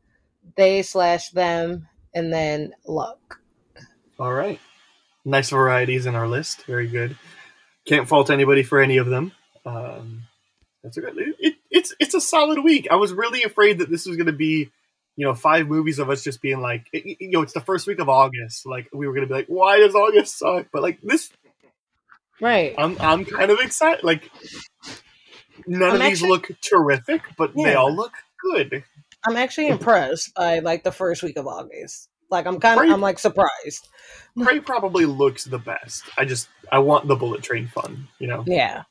[0.55, 3.41] they slash them, and then Luck.
[4.19, 4.59] All right,
[5.25, 6.65] nice varieties in our list.
[6.65, 7.17] Very good.
[7.85, 9.31] Can't fault anybody for any of them.
[9.65, 10.23] Um,
[10.83, 11.17] that's a good.
[11.17, 12.87] It, it, it's it's a solid week.
[12.91, 14.69] I was really afraid that this was going to be,
[15.15, 17.87] you know, five movies of us just being like, it- you know, it's the first
[17.87, 18.65] week of August.
[18.65, 20.67] Like we were going to be like, why does August suck?
[20.71, 21.31] But like this,
[22.41, 22.73] Right.
[22.77, 24.03] I'm I'm kind of excited.
[24.03, 24.29] Like
[25.67, 28.83] none I'm of these look terrific, but they all look good.
[29.27, 32.07] I'm actually impressed by like the first week of August.
[32.29, 33.87] Like I'm kind of I'm like surprised.
[34.41, 36.03] Prey probably looks the best.
[36.17, 38.43] I just I want the bullet train fun, you know.
[38.45, 38.83] Yeah.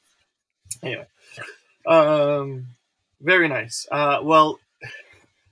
[0.82, 1.06] Anyway,
[1.86, 2.66] um,
[3.20, 3.86] very nice.
[3.90, 4.58] Uh, well,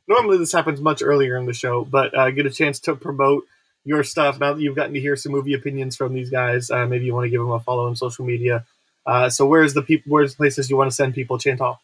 [0.09, 3.45] normally this happens much earlier in the show, but uh, get a chance to promote
[3.85, 6.71] your stuff now that you've gotten to hear some movie opinions from these guys.
[6.71, 8.65] Uh, maybe you want to give them a follow on social media.
[9.07, 10.11] Uh, so where's the people?
[10.11, 11.39] Where's the places you want to send people?
[11.39, 11.81] Chantal.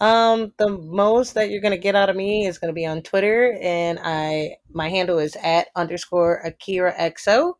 [0.00, 3.58] Um, the most that you're gonna get out of me is gonna be on Twitter,
[3.62, 7.54] and I my handle is at underscore Akira XO.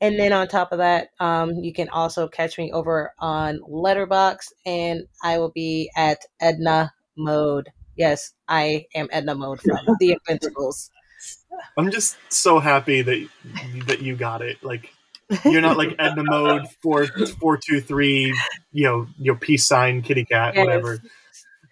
[0.00, 4.52] And then on top of that, um, you can also catch me over on Letterboxd,
[4.64, 7.68] and I will be at Edna Mode.
[7.96, 10.90] Yes, I am Edna Mode from The Invincibles.
[11.76, 13.28] I'm just so happy that
[13.86, 14.62] that you got it.
[14.62, 14.92] Like
[15.44, 17.06] you're not like Edna mode four
[17.40, 18.34] four two three.
[18.72, 20.64] You know your peace sign kitty cat Yes.
[20.64, 21.02] whatever.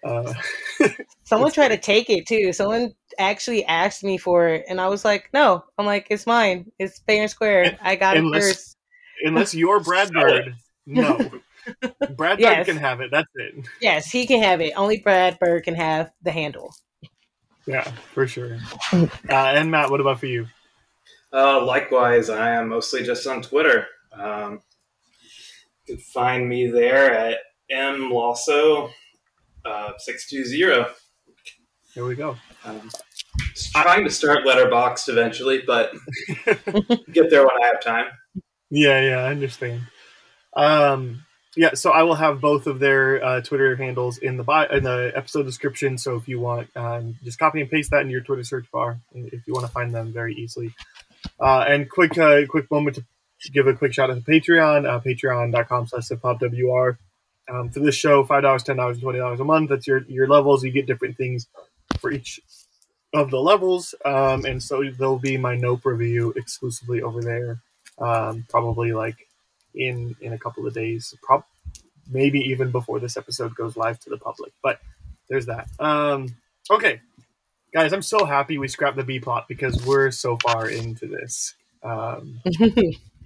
[0.07, 0.33] Uh,
[1.23, 2.53] Someone tried to take it too.
[2.53, 6.71] Someone actually asked me for it, and I was like, "No." I'm like, "It's mine.
[6.79, 7.77] It's fair and square.
[7.81, 8.77] I got it Unless- first.
[9.23, 10.55] unless you're Brad Bird,
[10.85, 11.17] no.
[11.17, 12.65] Brad Bird Yes.
[12.65, 13.11] can have it.
[13.11, 13.65] That's it.
[13.81, 14.71] Yes, he can have it.
[14.77, 16.73] Only Brad Bird can have the handle.
[17.65, 17.83] Yeah,
[18.13, 18.57] for sure.
[18.93, 20.47] Uh, and Matt, what about for you?
[21.33, 23.85] Uh, likewise, I am mostly just on Twitter.
[24.13, 24.61] Um,
[25.85, 27.39] you can find me there at
[27.69, 28.91] m mlosso
[29.67, 30.91] uh, six two zero.
[31.93, 32.37] Here we go.
[32.63, 32.89] Um,
[33.73, 35.93] trying to start Letterboxd eventually, but
[37.11, 38.05] get there when I have time.
[38.69, 39.81] Yeah, yeah, I understand.
[40.55, 41.23] Um,
[41.55, 44.83] yeah, so I will have both of their uh, Twitter handles in the bio, in
[44.83, 45.97] the episode description.
[45.97, 48.99] So if you want, um, just copy and paste that in your Twitter search bar
[49.13, 50.73] if you want to find them very easily.
[51.39, 54.99] Uh, and quick, uh, quick moment to give a quick shout out to Patreon, uh,
[54.99, 56.97] patreon.com slash SipHopWR.
[57.49, 59.69] Um, for this show, $5, $10, $20 a month.
[59.69, 60.63] That's your, your levels.
[60.63, 61.47] You get different things
[61.99, 62.41] for each
[63.13, 63.95] of the levels.
[64.05, 67.61] Um, and so there'll be my Nope review exclusively over there.
[67.99, 69.27] Um, probably like
[69.73, 71.43] in in a couple of days, prob
[72.09, 74.51] maybe even before this episode goes live to the public.
[74.61, 74.79] But
[75.29, 75.67] there's that.
[75.79, 76.35] Um,
[76.69, 77.01] okay,
[77.73, 81.55] guys, I'm so happy we scrapped the B plot because we're so far into this.
[81.83, 82.41] Um,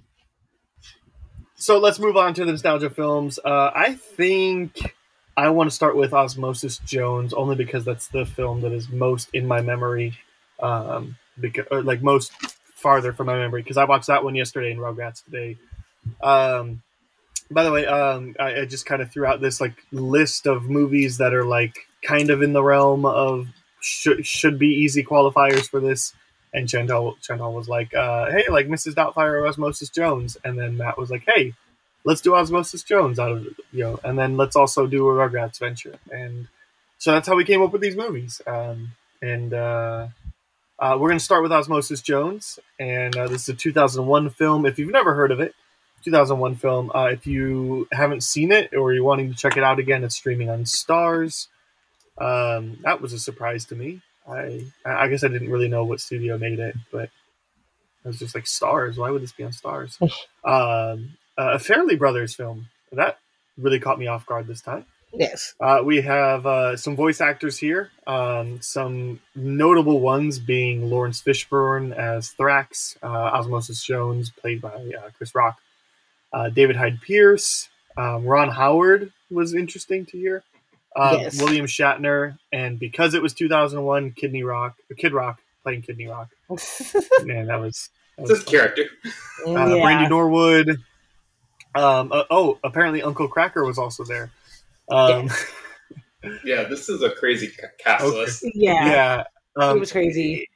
[1.62, 3.38] so let's move on to the nostalgia films.
[3.44, 4.96] Uh, I think
[5.36, 9.30] I want to start with Osmosis Jones only because that's the film that is most
[9.32, 10.18] in my memory,
[10.60, 12.32] um, because or like most
[12.74, 15.56] farther from my memory because I watched that one yesterday and Rugrats today.
[16.20, 16.82] Um,
[17.48, 20.68] by the way, um, I, I just kind of threw out this like list of
[20.68, 23.46] movies that are like kind of in the realm of
[23.80, 26.12] should should be easy qualifiers for this.
[26.54, 28.94] And Chantal Chantal was like, uh, "Hey, like Mrs.
[28.94, 31.54] Doubtfire or Osmosis Jones," and then Matt was like, "Hey,
[32.04, 35.58] let's do Osmosis Jones out of you know, and then let's also do a Rugrats
[35.58, 36.48] venture." And
[36.98, 38.42] so that's how we came up with these movies.
[38.46, 38.92] Um,
[39.22, 40.08] and uh,
[40.78, 44.66] uh, we're going to start with Osmosis Jones, and uh, this is a 2001 film.
[44.66, 45.54] If you've never heard of it,
[46.04, 46.90] 2001 film.
[46.94, 50.16] Uh, if you haven't seen it or you're wanting to check it out again, it's
[50.16, 51.46] streaming on Starz.
[52.18, 54.02] Um, that was a surprise to me.
[54.28, 57.10] I I guess I didn't really know what studio made it, but
[58.04, 58.96] I was just like Starz.
[58.96, 60.00] Why would this be on Starz?
[60.44, 63.18] um, a Farrelly Brothers film that
[63.56, 64.86] really caught me off guard this time.
[65.14, 65.54] Yes.
[65.60, 67.90] Uh, we have uh, some voice actors here.
[68.06, 75.10] Um, some notable ones being Laurence Fishburne as Thrax, uh, Osmosis Jones, played by uh,
[75.16, 75.58] Chris Rock,
[76.32, 80.42] uh, David Hyde Pierce, um, Ron Howard was interesting to hear,
[80.96, 81.40] uh, Yes.
[81.40, 86.28] William Shatner, and because it was 2001, Kidney Rock, Kid Rock playing Kidney Rock.
[87.24, 87.90] Man, that was.
[88.18, 88.84] That It's was his character.
[89.46, 89.82] uh, yeah.
[89.82, 90.68] Brandy Norwood.
[91.74, 94.30] Um, uh, oh, apparently Uncle Kracker was also there.
[94.90, 95.30] Um,
[96.44, 98.16] Yeah, this is a crazy ca- cast Okay.
[98.16, 98.44] list.
[98.54, 98.86] yeah.
[98.86, 99.24] yeah,
[99.56, 100.48] um, it was crazy.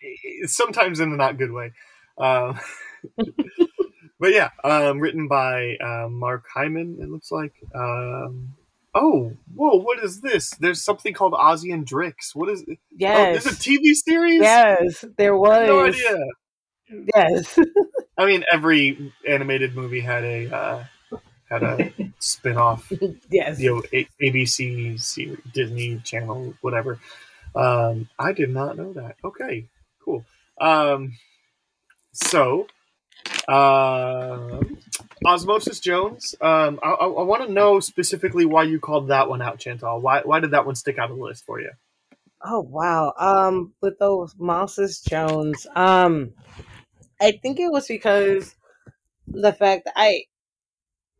[0.45, 1.73] sometimes in a not good way.
[2.19, 2.61] Um,
[4.21, 6.99] but yeah, um, written by um, Marc Hyman.
[7.01, 7.53] It looks like.
[7.75, 8.55] Um,
[8.97, 9.77] oh, whoa!
[9.81, 10.51] What is this?
[10.59, 12.35] There's something called Ozzy and Drix.
[12.35, 12.63] What is?
[12.63, 12.69] it?
[12.71, 13.45] Oh, Yes.
[13.45, 14.41] there's a TV series.
[14.41, 15.69] yes, there was.
[15.69, 16.19] no idea.
[17.15, 17.59] Yes.
[18.19, 20.85] I mean, every animated movie had a uh,
[21.51, 22.91] had a spin-off
[23.31, 23.61] yes.
[23.61, 26.99] you know, A- ABC, series, Disney Channel, whatever.
[27.55, 29.17] Um, I did not know that.
[29.25, 29.67] Okay,
[30.05, 30.25] cool.
[30.61, 31.17] Um,
[32.13, 32.67] so,
[33.49, 34.79] um
[35.27, 36.37] Osmosis Jones.
[36.41, 40.01] Um, I, I, want to know specifically why you called that one out, Chantal.
[40.01, 41.71] Why why did that one stick out on the list for you?
[42.43, 43.13] Oh wow.
[43.19, 46.33] Um with those Mouses Jones, um
[47.21, 48.55] I think it was because
[49.27, 50.25] the fact that I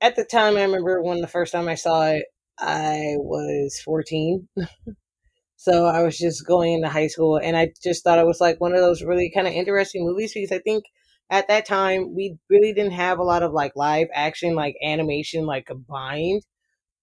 [0.01, 2.27] at the time I remember when the first time I saw it,
[2.59, 4.49] I was 14.
[5.57, 8.61] so I was just going into high school and I just thought it was like
[8.61, 10.85] one of those really kind of interesting movies because I think
[11.31, 15.47] at that time we really didn't have a lot of like live action like animation
[15.47, 16.43] like combined.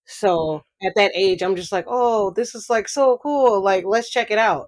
[0.05, 3.63] So at that age, I'm just like, oh, this is like so cool.
[3.63, 4.67] Like, let's check it out.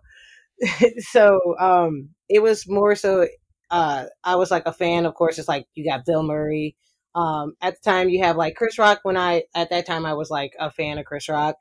[1.00, 3.28] so um, it was more so.
[3.70, 5.06] Uh, I was like a fan.
[5.06, 6.76] Of course, it's like you got Bill Murray.
[7.16, 9.00] Um, at the time, you have like Chris Rock.
[9.04, 11.56] When I at that time, I was like a fan of Chris Rock.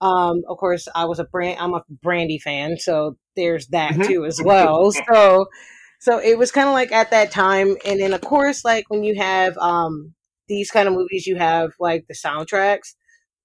[0.00, 1.58] Um, of course, I was a brand.
[1.60, 4.06] I'm a Brandy fan, so there's that Mhm.
[4.06, 4.90] too as well.
[4.92, 5.46] so,
[5.98, 9.04] so it was kind of like at that time, and then of course, like when
[9.04, 10.14] you have um
[10.48, 12.94] these kind of movies, you have like the soundtracks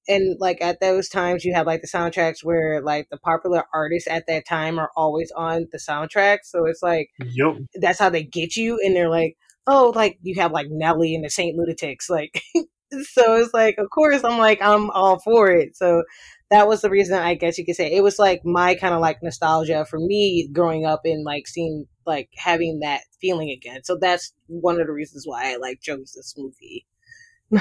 [0.07, 4.07] and like at those times you have like the soundtracks where like the popular artists
[4.09, 7.57] at that time are always on the soundtrack so it's like Yup.
[7.75, 9.37] that's how they get you and they're like
[9.67, 12.41] oh like you have like nelly and the saint lunatics like
[13.13, 16.03] so it's like of course i'm like i'm all for it so
[16.53, 19.01] that was the reason i guess you could say it was like my kind of
[19.01, 23.97] like nostalgia for me growing up and like seeing like having that feeling again so
[23.97, 26.85] that's one of the reasons why i like chose this movie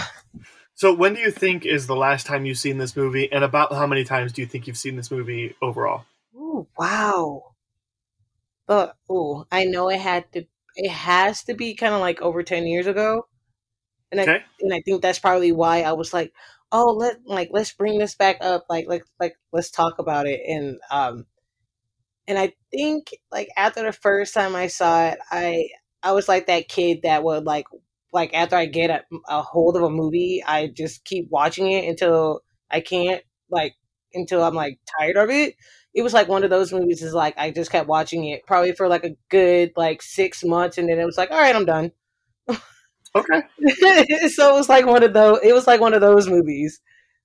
[0.75, 3.73] So, when do you think is the last time you've seen this movie, and about
[3.73, 6.07] how many times do you think you've seen this movie overall?
[6.35, 7.53] Ooh, wow.
[8.67, 10.45] But oh, I know it had to.
[10.75, 13.27] It has to be kind of like over ten years ago,
[14.11, 16.33] and I and I think that's probably why I was like,
[16.73, 20.41] oh, let like let's bring this back up, like like like let's talk about it,
[20.49, 21.27] and um,
[22.27, 25.69] and I think like after the first time I saw it, I
[26.03, 27.67] I was like that kid that would like
[28.13, 31.89] like after I get a, a hold of a movie, I just keep watching it
[31.89, 32.41] until
[32.71, 33.75] I can't like
[34.15, 35.57] until I'm like tired of it.
[35.95, 38.73] It was like one of those movies is like I just kept watching it probably
[38.73, 41.67] for like a good like six months and then it was like all right I'm
[41.67, 41.93] done
[43.15, 43.43] Okay.
[44.29, 46.81] so it was like one of those it was like one of those movies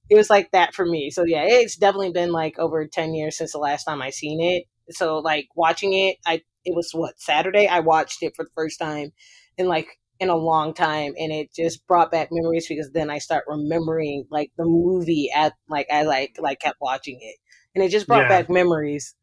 [0.09, 3.37] it was like that for me so yeah it's definitely been like over 10 years
[3.37, 7.19] since the last time I seen it so like watching it I it was what
[7.19, 9.11] Saturday I watched it for the first time
[9.57, 9.87] in like
[10.19, 14.25] in a long time and it just brought back memories because then I start remembering
[14.29, 17.37] like the movie at like I like kept watching it
[17.73, 18.27] and it just brought Yeah.
[18.27, 19.15] back memories.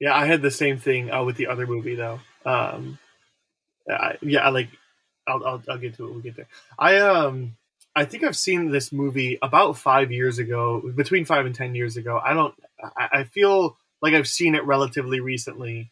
[0.00, 2.20] Yeah, I had the same thing uh, with the other movie though.
[2.44, 2.98] Um,
[3.90, 4.68] I, yeah, I like.
[5.26, 6.10] I'll, I'll I'll get to it.
[6.10, 6.48] We'll get there.
[6.78, 7.56] I um
[7.94, 11.96] I think I've seen this movie about five years ago, between five and ten years
[11.96, 12.20] ago.
[12.22, 12.54] I don't.
[12.96, 15.90] I, I feel like I've seen it relatively recently.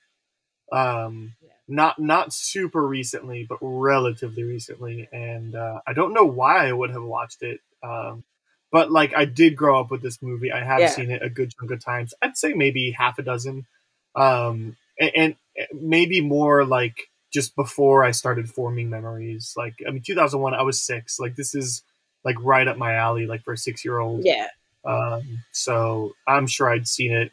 [0.70, 1.34] Um,
[1.66, 6.90] not not super recently, but relatively recently, and uh, I don't know why I would
[6.90, 7.60] have watched it.
[7.82, 8.22] Um,
[8.70, 10.52] but like I did grow up with this movie.
[10.52, 10.88] I have Yeah.
[10.88, 12.12] seen it a good chunk of times.
[12.20, 13.66] I'd say maybe half a dozen,
[14.14, 15.36] um, and, and
[15.72, 19.54] maybe more like just before I started forming memories.
[19.56, 21.18] Like I mean, 2001, I was six.
[21.18, 21.82] Like this is
[22.24, 23.26] like right up my alley.
[23.26, 24.24] Like for a six year old.
[24.24, 24.46] Yeah.
[24.86, 27.32] Um, so I'm sure I'd seen it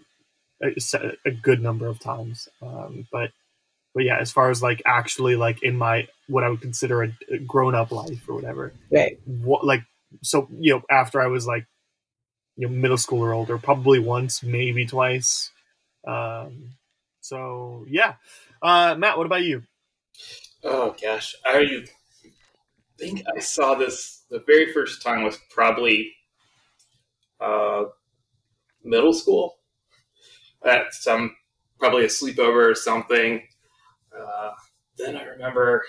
[0.63, 2.49] a, a good number of times.
[2.61, 3.31] Um, but
[3.93, 7.11] but yeah, as far as like actually like in my what I would consider a,
[7.29, 9.19] a grown up life or whatever, Right.
[9.25, 9.83] what like
[10.23, 11.65] so you know after I was like
[12.57, 15.51] you know middle school or older, probably once, maybe twice.
[16.07, 16.71] Um,
[17.19, 18.15] so yeah,
[18.61, 19.63] uh, Matt, what about you?
[20.63, 21.85] Oh gosh, I
[22.97, 26.13] think I saw this the very first time was probably
[27.39, 27.85] uh,
[28.83, 29.57] middle school
[30.63, 31.35] at some
[31.79, 33.41] probably a sleepover or something.
[34.15, 34.51] Uh,
[34.97, 35.83] then I remember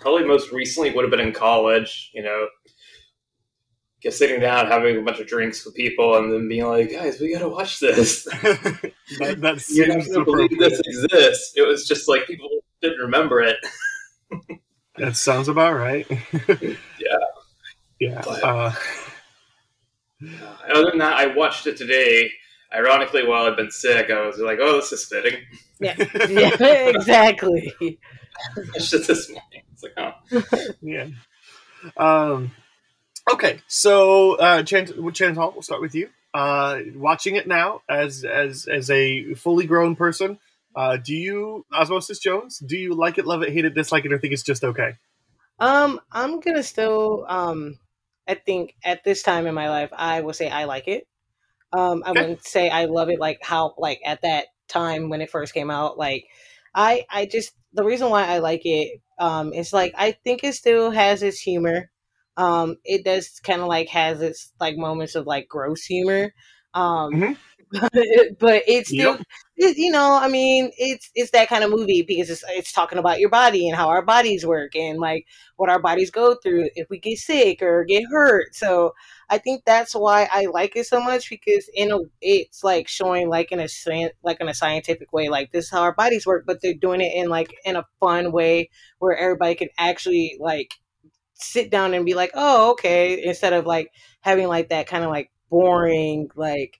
[0.00, 2.10] probably most recently would have been in college.
[2.12, 2.46] You know,
[4.02, 7.20] just sitting down having a bunch of drinks with people and then being like, "Guys,
[7.20, 8.92] we gotta watch this." that,
[9.40, 11.54] that You're not gonna believe this exists.
[11.56, 12.48] It was just like people
[12.82, 13.56] didn't remember it.
[14.96, 16.06] That sounds about right.
[16.98, 17.18] Yeah.
[17.98, 18.22] Yeah.
[18.24, 18.72] But- Uh,
[20.72, 22.30] Other than that, I watched it today.
[22.72, 25.40] Ironically, while I've been sick, I was like, "Oh, this is fitting."
[25.80, 25.94] Yeah.
[26.28, 26.90] yeah.
[26.90, 27.72] Exactly.
[28.74, 29.62] It's just this morning.
[29.72, 31.08] It's like, oh, yeah.
[31.96, 32.52] Um,
[33.32, 36.10] okay, so uh, Chan, Chan Hall, we'll start with you.
[36.32, 40.38] Uh, watching it now as as as a fully grown person,
[40.76, 42.58] uh, do you Osmosis Jones?
[42.58, 44.92] Do you like it, love it, hate it, dislike it, or think it's just okay?
[45.58, 47.78] Um, I'm gonna still um
[48.26, 51.06] I think at this time in my life I will say I like it.
[51.72, 52.20] Um I Okay.
[52.20, 55.70] wouldn't say I love it like how like at that time when it first came
[55.70, 55.98] out.
[55.98, 56.26] Like
[56.74, 60.54] I I just the reason why I like it um is like I think it
[60.54, 61.90] still has its humor.
[62.36, 66.32] Um it does kind of like has its like moments of like gross humor.
[66.74, 67.36] Um Mhm.
[68.40, 69.26] but it's still Yep.
[69.56, 72.98] it, you know, I mean, it's it's that kind of movie because it's it's talking
[72.98, 75.26] about your body and how our bodies work and like
[75.56, 78.54] what our bodies go through if we get sick or get hurt.
[78.56, 78.92] So
[79.28, 83.28] I think that's why I like it so much because in a it's like showing
[83.28, 83.68] like in a
[84.24, 87.00] like in a scientific way like this is how our bodies work, but they're doing
[87.00, 90.74] it in like in a fun way where everybody can actually like
[91.34, 93.90] sit down and be like, oh okay, instead of like
[94.20, 96.78] having like that kind of like boring like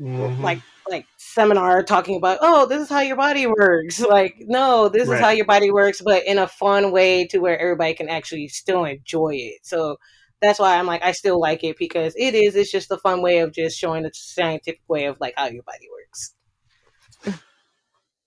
[0.00, 0.42] Mhm.
[0.42, 5.08] like like seminar talking about oh this is how your body works like no this
[5.08, 5.16] Right.
[5.16, 8.48] is how your body works but in a fun way to where everybody can actually
[8.48, 9.96] still enjoy it so
[10.42, 13.22] that's why i'm like i still like it because it is it's just a fun
[13.22, 16.34] way of just showing the scientific way of like how your body works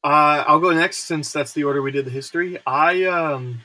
[0.03, 2.59] Uh, I'll go next since that's the order we did the history.
[2.67, 3.61] I um,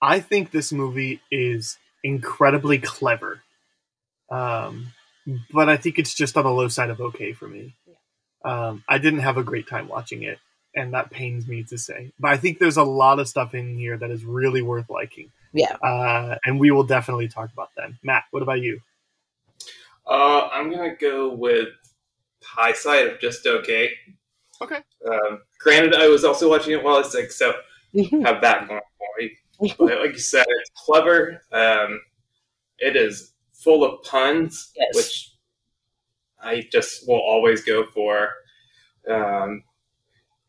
[0.00, 3.42] I think this movie is incredibly clever,
[4.30, 4.88] um,
[5.52, 7.74] but I think it's just on the low side of okay for me.
[8.44, 10.38] Um, I didn't have a great time watching it,
[10.74, 12.12] and that pains me to say.
[12.18, 15.30] But I think there's a lot of stuff in here that is really worth liking.
[15.52, 15.76] Yeah.
[15.82, 17.98] uh, and we will definitely talk about them.
[18.02, 18.80] Matt, what about you?
[20.06, 21.68] uh, I'm gonna go with
[22.42, 23.90] high side of just okay.
[24.60, 24.78] Okay.
[25.06, 27.52] Um, granted, I was also watching it while I was sick, so
[28.24, 29.32] have that going for me.
[29.78, 31.42] But like you said, it's clever.
[31.52, 32.00] Um,
[32.78, 33.32] it is
[33.62, 34.94] full of puns, Yes.
[34.96, 35.30] which
[36.42, 38.30] I just will always go for.
[39.08, 39.64] Um,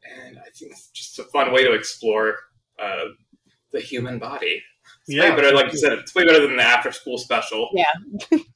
[0.09, 2.35] and I think it's just a fun way to explore
[2.79, 3.05] uh,
[3.71, 4.61] the human body.
[5.01, 5.29] It's Yeah.
[5.29, 7.69] way better, like you said, it's way better than the after school special.
[7.73, 8.37] Yeah.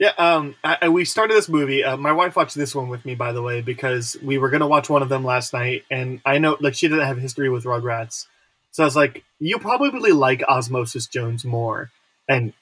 [0.00, 1.82] Yeah, um, I, I- we started this movie.
[1.82, 4.68] Uh, my wife watched this one with me, by the way, because we were gonna
[4.68, 7.64] watch one of them last night, and I know like she didn't have history with
[7.64, 8.28] Rugrats,
[8.70, 11.90] so I was like, "You probably like Osmosis Jones more,"
[12.28, 12.52] and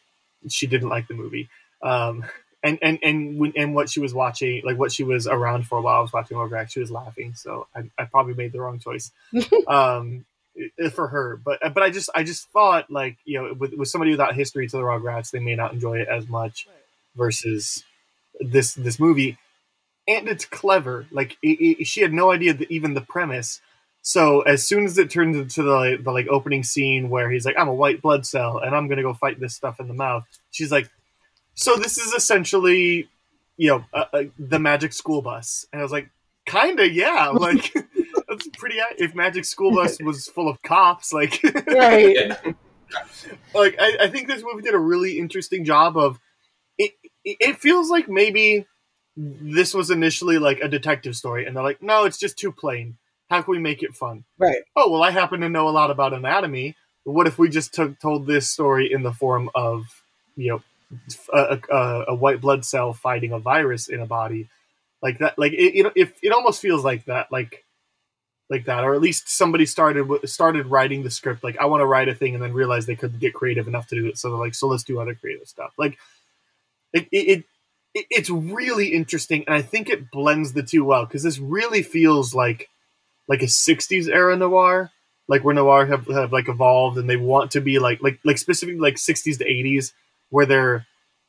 [0.49, 1.49] she didn't like the movie.
[1.83, 2.25] Um,
[2.63, 5.79] and and and when, and what she was watching, like what she was around for
[5.79, 7.35] a while I was watching Rugrats, she was laughing.
[7.35, 9.11] So I, I probably made the wrong choice.
[9.67, 10.25] um,
[10.95, 14.11] for her, but but I just I just thought like you know with, with somebody
[14.11, 16.67] without history to the Rugrats, they may not enjoy it as much
[17.15, 17.85] versus
[18.41, 19.37] this this movie
[20.09, 23.61] and it's clever like it, it, she had no idea that even the premise
[24.07, 27.57] So as soon as it turns into the, the like opening scene where he's like,
[27.59, 30.23] "I'm a white blood cell and I'm gonna go fight this stuff in the mouth,"
[30.53, 30.89] she's like,
[31.55, 33.09] "So this is essentially,
[33.57, 36.09] you know, uh, uh, the Magic School Bus," and I was like,
[36.47, 37.75] "Kinda, yeah." Like
[38.29, 38.77] that's pretty.
[38.97, 42.31] If Magic School Bus was full of cops, like, Right.
[43.57, 46.21] Like I, I think this movie did a really interesting job of
[46.79, 46.93] it.
[47.25, 48.67] It it feels like maybe
[49.17, 52.99] this was initially like a detective story, and they're like, "No, it's just too plain.
[53.31, 54.63] How can we make it fun?" Right.
[54.77, 57.99] oh well i happen to know a lot about anatomy what if we just took,
[58.01, 59.85] told this story in the form of
[60.37, 60.63] you know
[61.33, 64.49] a, a, a white blood cell fighting a virus in a body
[65.03, 67.65] like that like it, it, it, it almost feels like that like
[68.51, 71.87] like that or at least somebody started started writing the script like i want to
[71.87, 74.31] write a thing and then realized they couldn't get creative enough to do it so
[74.31, 75.99] they're like so let's do other creative stuff like
[76.93, 77.45] it, it, it
[77.95, 81.83] it- it's really interesting and i think it blends the two well because this really
[81.83, 82.69] feels like
[83.29, 84.91] like a 60s era noir
[85.29, 88.39] like where noir have, have like evolved and they want to be like like like
[88.39, 89.93] specifically like 60s to 80s
[90.31, 90.87] where they're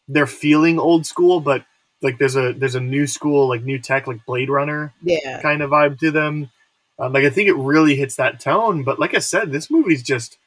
[0.07, 1.65] they're feeling old school but
[2.02, 5.41] like there's a there's a new school like new tech like blade runner Yeah.
[5.41, 6.52] kind of vibe to them.
[6.99, 10.03] Um, like i think it really hits that tone but like i said this movie's
[10.03, 10.38] just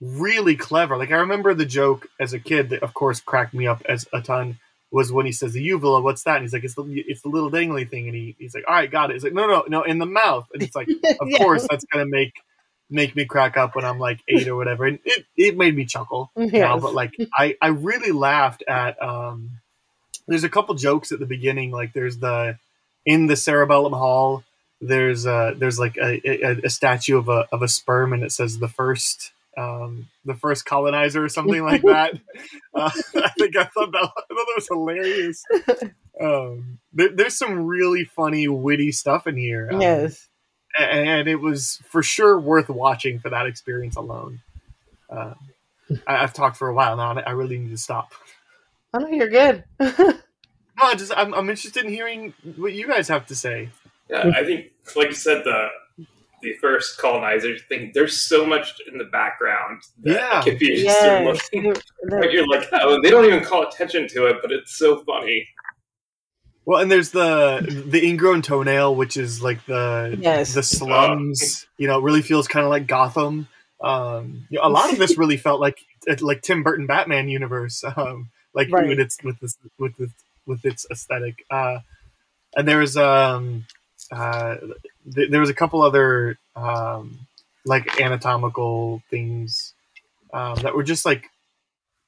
[0.00, 0.96] really clever.
[0.96, 4.06] Like i remember the joke as a kid that of course cracked me up as
[4.12, 4.58] a ton
[4.94, 6.36] was when he says the uvula what's that?
[6.36, 8.06] And he's like it's the it's the little dangly thing.
[8.06, 9.14] And he, he's like all right got it.
[9.14, 10.48] He's like no no no in the mouth.
[10.54, 10.88] And it's like
[11.20, 11.38] of Yeah.
[11.38, 12.32] course that's gonna make
[12.90, 14.86] make me crack up when i'm like eight or whatever.
[14.86, 16.30] And it, it made me chuckle
[16.60, 19.50] now, but like I, I really laughed at um
[20.28, 22.58] there's a couple jokes at the beginning like there's the
[23.06, 24.44] in the cerebellum hall
[24.80, 28.32] there's uh there's like a, a, a statue of a of a sperm and it
[28.32, 32.12] says the first um the first colonizer or something like that
[32.74, 35.42] uh, i think i thought that i thought that was hilarious
[36.20, 40.28] um there, there's some really funny witty stuff in here um, Yes.
[40.78, 44.40] and it was for sure worth watching for that experience alone.
[45.08, 45.34] Uh,
[46.06, 48.12] I, I've talked for a while now, and I really need to stop.
[48.92, 49.64] I know you're good.
[50.76, 53.68] No, I just I'm, I'm interested in hearing what you guys have to say.
[54.10, 55.68] Yeah, I think, like you said, the
[56.44, 57.90] the first colonizer thing.
[57.94, 60.42] There's so much in the background that Yeah.
[60.54, 61.24] if you just yes.
[61.52, 61.84] looking, They're- like,
[62.22, 65.48] they're- you're like, oh, they don't even call attention to it, but it's so funny.
[66.66, 70.54] Well, and there's the the ingrown toenail, which is like the Yes.
[70.54, 71.66] the slums.
[71.76, 73.48] You know, it really feels kind of like Gotham.
[73.82, 75.78] Um, you know, a lot of this really felt like
[76.20, 77.82] like Tim Burton Batman universe.
[77.96, 78.86] Um, like Right.
[78.88, 80.10] with its with this with this
[80.46, 81.44] with its aesthetic.
[81.50, 81.80] Uh,
[82.56, 83.66] and there was um
[84.14, 84.56] uh
[85.14, 87.18] th- there was a couple other um
[87.64, 89.74] like anatomical things
[90.32, 91.30] um, that were just like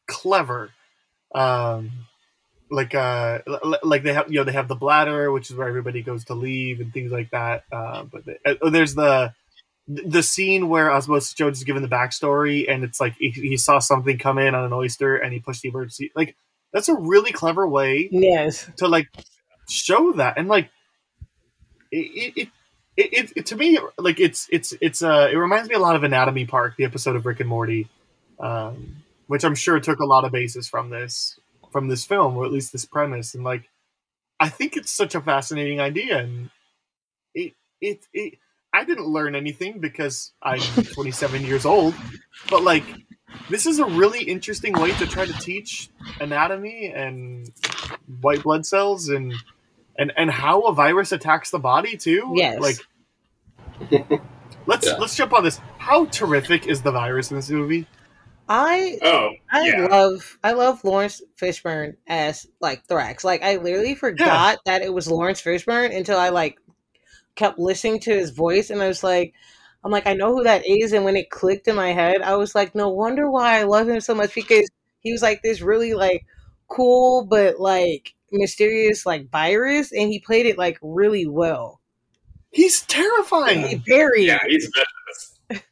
[0.07, 0.71] clever.
[1.35, 1.91] Um,
[2.71, 5.69] like uh l- like they have you know they have the bladder which is where
[5.69, 9.33] everybody goes to leave and things like that uh, but they, uh, there's the
[9.87, 13.79] the scene where Osmosis Jones is given the backstory and it's like he, he saw
[13.79, 16.35] something come in on an oyster and he pushed the emergency like
[16.73, 18.69] that's a really clever way yes.
[18.79, 19.09] to like
[19.69, 20.69] show that and like
[21.99, 22.49] it it,
[22.97, 25.97] it, it, it to me like it's it's it's uh it reminds me a lot
[25.97, 27.89] of Anatomy Park the episode of Rick and Morty
[28.41, 28.97] um
[29.27, 31.39] which I'm sure took a lot of basis from this
[31.73, 33.35] from this film or at least this premise.
[33.35, 33.69] And like
[34.41, 36.51] I think it's such a fascinating idea and
[37.35, 38.39] it it, it
[38.73, 40.61] I didn't learn anything because I'm
[40.95, 41.95] 27 years old
[42.51, 42.85] but like
[43.51, 45.91] this is a really interesting way to try to teach
[46.21, 47.51] anatomy and
[48.21, 49.35] white blood cells and
[49.99, 52.33] and and how a virus attacks the body too.
[52.37, 52.61] Yes.
[52.61, 52.77] Like
[54.67, 54.97] let's Yeah.
[54.99, 55.61] let's jump on this.
[55.79, 57.87] How terrific is the virus in this movie?
[58.49, 59.87] I Oh, I yeah.
[59.91, 63.25] love I love Laurence Fishburne as like Thrax.
[63.25, 66.59] Like I literally forgot that it was Laurence Fishburne until I like
[67.37, 69.35] kept listening to his voice and I was like
[69.85, 72.37] I'm like I know who that is and when it clicked in my head I
[72.37, 74.69] was like no wonder why I love him so much because
[75.01, 76.27] he was like this really like
[76.69, 81.81] cool but like mysterious like virus and he played it like really well.
[82.51, 83.83] He's terrifying.
[83.87, 85.63] Very yeah, he's vicious.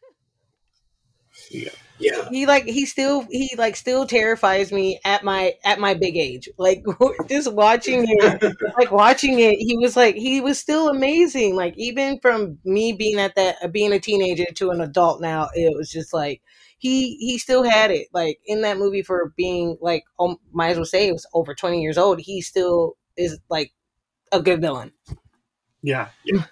[1.50, 1.70] Yeah.
[1.98, 2.28] Yeah.
[2.28, 6.48] he like he still he like still terrifies me at my at my big age
[6.58, 6.84] like
[7.28, 12.18] just watching it like watching it he was like he was still amazing like even
[12.18, 16.12] from me being at that being a teenager to an adult now it was just
[16.12, 16.42] like
[16.84, 20.76] he he still had it like in that movie for being like um, might as
[20.76, 23.72] well say it was over 20 years old he still is like
[24.32, 24.92] a good villain
[25.82, 26.08] Yeah.
[26.24, 26.44] Yeah.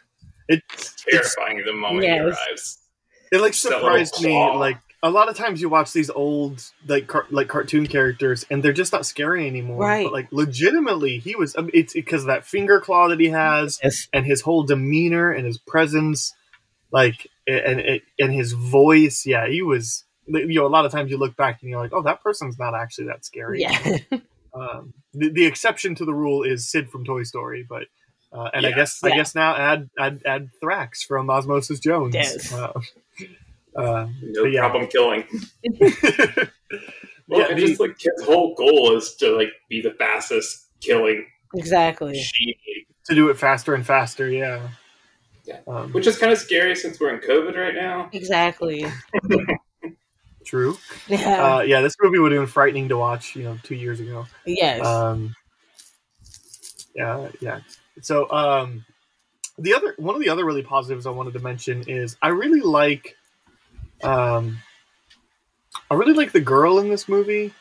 [0.49, 2.79] It, it's Terrifying the moment he arrives.
[3.31, 4.57] it like That little surprised me claw.
[4.59, 8.63] like a lot of times you watch these old like car- like cartoon characters and
[8.63, 10.05] they're just not scary anymore Right.
[10.05, 13.29] but like legitimately he was I mean, it's because of that finger claw that he
[13.29, 16.33] has yes and his whole demeanor and his presence
[16.91, 19.25] like and and, and his voice.
[19.27, 20.05] Yeah, he was.
[20.27, 22.59] You know, a lot of times you look back and you're like, oh, that person's
[22.59, 23.61] not actually that scary.
[23.61, 23.99] Yeah.
[24.55, 27.85] Um, the, the exception to the rule is Sid from Toy Story, but
[28.35, 28.77] uh, and I Yes.
[28.77, 32.15] guess I guess now add add add Thrax from Osmosis Jones.
[32.15, 32.53] Yes.
[32.53, 32.71] Uh,
[33.75, 34.61] uh, No yeah.
[34.69, 35.25] problem killing.
[35.63, 36.45] yeah,
[37.29, 41.25] Well, and the- just like his whole goal is to like be the fastest killing
[41.57, 42.11] exactly.
[42.13, 42.55] machine,
[43.07, 44.29] to do it faster and faster.
[44.29, 44.69] Yeah.
[45.47, 45.61] Yeah.
[45.67, 48.11] Um, which is kind of scary since we're in COVID right now.
[48.13, 48.85] Exactly.
[50.45, 50.77] true.
[51.09, 51.57] Yeah.
[51.57, 53.35] Uh, yeah, this movie would have been frightening to watch.
[53.37, 54.27] You know, two years ago.
[54.47, 54.85] yes.
[54.85, 55.35] Um,
[56.95, 57.61] yeah, yeah.
[58.01, 58.85] So, um,
[59.59, 62.61] the other one of the other really positives I wanted to mention is I really
[62.61, 63.17] like,
[64.03, 64.59] um,
[65.91, 67.53] I really like the girl in this movie.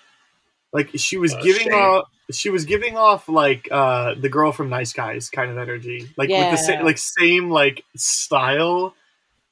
[0.74, 1.74] Like she was Uh, giving Shane.
[1.74, 6.10] off, she was giving off like uh the girl from Nice Guys kind of energy,
[6.18, 8.96] like with the same like same like style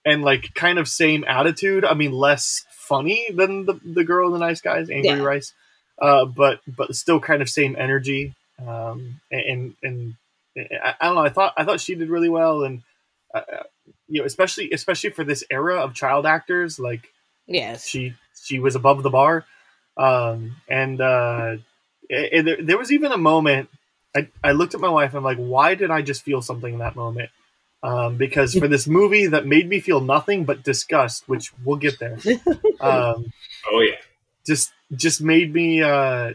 [0.05, 1.83] and like kind of same attitude.
[1.83, 5.23] I mean, less funny than the the girl in the Nice Guys, Angourie Yeah.
[5.23, 5.53] Rice,
[6.01, 8.33] uh, but but still kind of same energy.
[8.57, 10.15] Um, and and
[10.57, 11.25] I, I don't know.
[11.25, 12.81] I thought I thought she did really well, and
[13.33, 13.63] uh, uh,
[14.07, 17.07] you know, especially especially for this era of child actors, like
[17.47, 17.87] yes.
[17.87, 19.45] she she was above the bar
[19.99, 21.57] um and uh
[22.09, 23.69] there, there was even a moment
[24.15, 26.73] I, I looked at my wife and i'm like why did i just feel something
[26.73, 27.29] in that moment
[27.83, 31.97] um because for this movie that made me feel nothing but disgust which we'll get
[31.99, 32.17] there
[32.81, 33.31] um
[33.71, 33.95] Oh yeah,
[34.45, 36.33] just just made me uh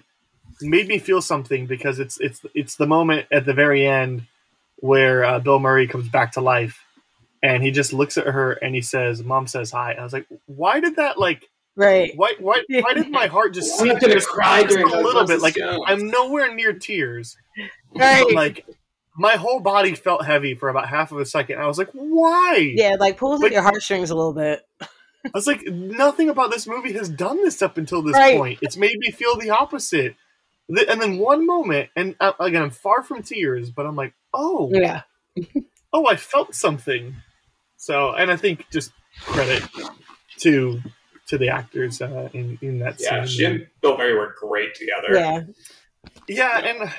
[0.62, 4.22] made me feel something because it's it's it's the moment at the very end
[4.76, 6.84] where uh, bill murray comes back to life
[7.42, 10.12] and he just looks at her and he says mom says hi and i was
[10.12, 12.12] like why did that like right.
[12.16, 15.00] why why why did my heart just I'm sink not gonna just, cry just a
[15.00, 15.82] little bit like Jones.
[15.86, 17.36] i'm nowhere near tears
[17.96, 18.24] Right.
[18.26, 18.66] but, like
[19.16, 22.72] my whole body felt heavy for about half of a second i was like why
[22.76, 24.62] yeah, like pulls Like- at your heartstrings a little bit.
[24.80, 28.36] i was like nothing about this movie has done this up until this Right.
[28.36, 30.16] point it's made me feel the opposite
[30.74, 34.14] Th- and then one moment and uh, again i'm far from tears but i'm like
[34.32, 35.02] oh Yeah.
[35.92, 37.14] oh i felt something
[37.76, 39.62] so and i think just credit
[40.38, 40.80] to
[41.26, 43.24] to the actors uh, in in that yeah.
[43.24, 45.14] scene She and Bill Murray were great together.
[45.14, 45.40] Yeah.
[46.28, 46.90] Yeah, and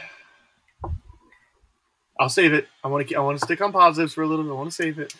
[2.19, 2.67] I'll save it.
[2.83, 3.15] I want to.
[3.15, 4.51] I want to stick on positives for a little bit.
[4.51, 5.13] I want to save it.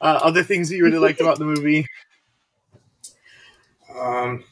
[0.00, 1.86] Uh, other things that you really liked about the movie?
[3.98, 4.44] Um,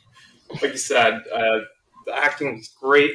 [0.50, 1.60] like you said, uh,
[2.06, 3.12] the acting was great.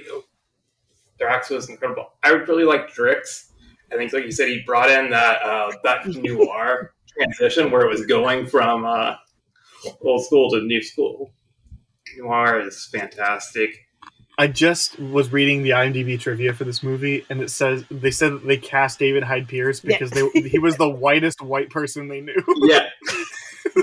[1.18, 2.14] Their acting was incredible.
[2.24, 3.50] I really liked Drix.
[3.92, 7.90] I think, like you said, he brought in that uh, that noir transition where it
[7.90, 9.16] was going from uh,
[10.02, 11.32] old school to new school.
[12.18, 13.89] Noir is fantastic.
[14.40, 18.32] I just was reading the IMDb trivia for this movie, and it says they said
[18.32, 22.22] that they cast David Hyde Pierce because they he was the whitest white person they
[22.22, 22.42] knew.
[22.62, 22.88] Yeah,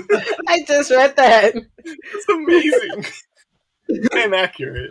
[0.47, 1.53] I just read that.
[1.85, 3.05] It's amazing
[4.13, 4.89] and accurate.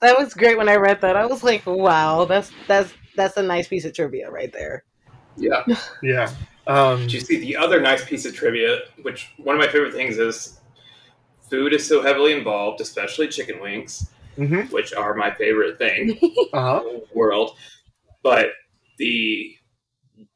[0.00, 1.16] That was great when I read that.
[1.16, 4.82] I was like, wow, that's that's that's a nice piece of trivia right there.
[5.36, 5.62] yeah.
[6.02, 6.28] Yeah.
[6.66, 8.80] Um, Did you see the other nice piece of trivia?
[9.02, 10.57] Which one of my favorite things is
[11.50, 14.70] food is so heavily involved, especially chicken wings, mhm.
[14.72, 16.18] which are my favorite thing.
[16.52, 16.82] Uh-huh.
[17.14, 17.56] world.
[18.22, 18.46] But
[18.98, 19.54] the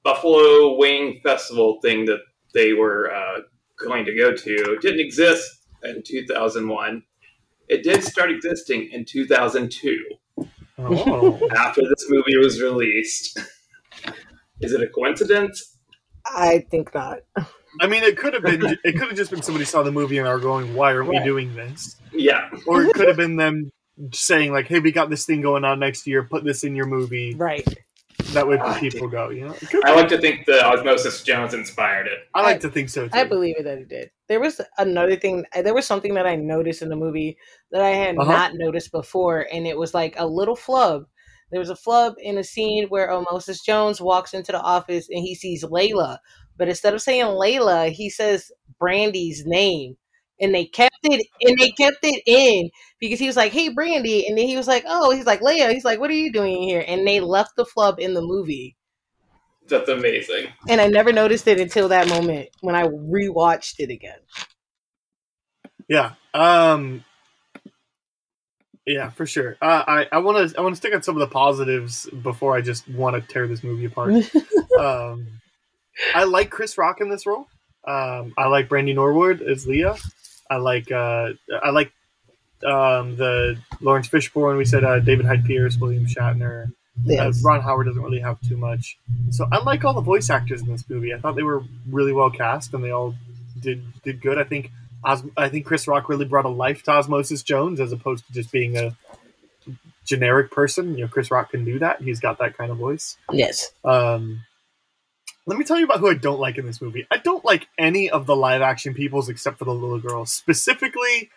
[0.04, 2.20] Buffalo Wing Festival thing that
[2.54, 3.40] they were uh,
[3.84, 7.02] going to go to didn't exist in 2001.
[7.68, 9.98] It did start existing in 2002
[10.78, 11.48] Oh.
[11.56, 13.38] after this movie was released.
[14.60, 15.76] Is it a coincidence?
[16.26, 17.20] I think not.
[17.80, 18.64] I mean, it could have been.
[18.84, 21.16] It could have just been somebody saw the movie and are going, "Why aren't we
[21.16, 21.24] Right.
[21.24, 22.48] doing this?" Yeah.
[22.66, 23.70] Or it could have been them
[24.12, 26.22] saying, "Like, hey, we got this thing going on next year.
[26.22, 27.66] Put this in your movie." Right.
[28.34, 29.30] That way, Ah, people go.
[29.30, 29.54] You know,
[29.84, 32.20] I like to think the Osmosis Jones inspired it.
[32.34, 33.10] I like to think so too.
[33.12, 34.10] I believe it that it did.
[34.28, 35.44] There was another thing.
[35.62, 37.36] There was something that I noticed in the movie
[37.72, 38.30] that I had Uh-huh.
[38.30, 41.04] not noticed before, and it was like a little flub.
[41.50, 45.18] There was a flub in a scene where Moses Jones walks into the office and
[45.18, 46.16] he sees Layla,
[46.62, 49.96] but instead of saying Layla, he says Brandy's name,
[50.40, 52.70] and they kept it and they kept it in
[53.00, 55.72] because he was like, "Hey, Brandy," and then he was like, "Oh," he's like, "Leia,"
[55.72, 58.76] he's like, "What are you doing here?" And they left the flub in the movie.
[59.66, 60.52] That's amazing.
[60.68, 64.20] And I never noticed it until that moment when I rewatched it again.
[65.88, 66.12] Yeah.
[66.34, 67.04] Um.
[68.86, 69.56] Yeah, for sure.
[69.60, 72.56] Uh, I I want to I want to stick on some of the positives before
[72.56, 74.12] I just want to tear this movie apart.
[74.78, 75.41] um,
[76.14, 77.46] I like Chris Rock in this role.
[77.86, 79.96] Um, I like Brandy Norwood as Leah.
[80.50, 81.30] I like uh,
[81.62, 81.92] I like
[82.64, 84.56] um, the Laurence Fishburne.
[84.56, 86.72] We said uh, David Hyde Pierce, William Shatner.
[87.04, 87.44] Yes.
[87.44, 88.98] Uh, Ron Howard doesn't really have too much.
[89.30, 92.30] So unlike all the voice actors in this movie, I thought they were really well
[92.30, 93.14] cast and they all
[93.60, 94.38] did did good.
[94.38, 94.70] I think
[95.04, 98.32] Os- I think Chris Rock really brought a life to Osmosis Jones as opposed to
[98.32, 98.96] just being a
[100.04, 100.96] generic person.
[100.96, 102.02] You know, Chris Rock can do that.
[102.02, 103.16] He's got that kind of voice.
[103.32, 103.72] Yes.
[103.84, 104.42] Um,
[105.46, 107.06] let me tell you about who I don't like in this movie.
[107.10, 110.24] I don't like any of the live action peoples except for the little girl.
[110.26, 111.30] Specifically,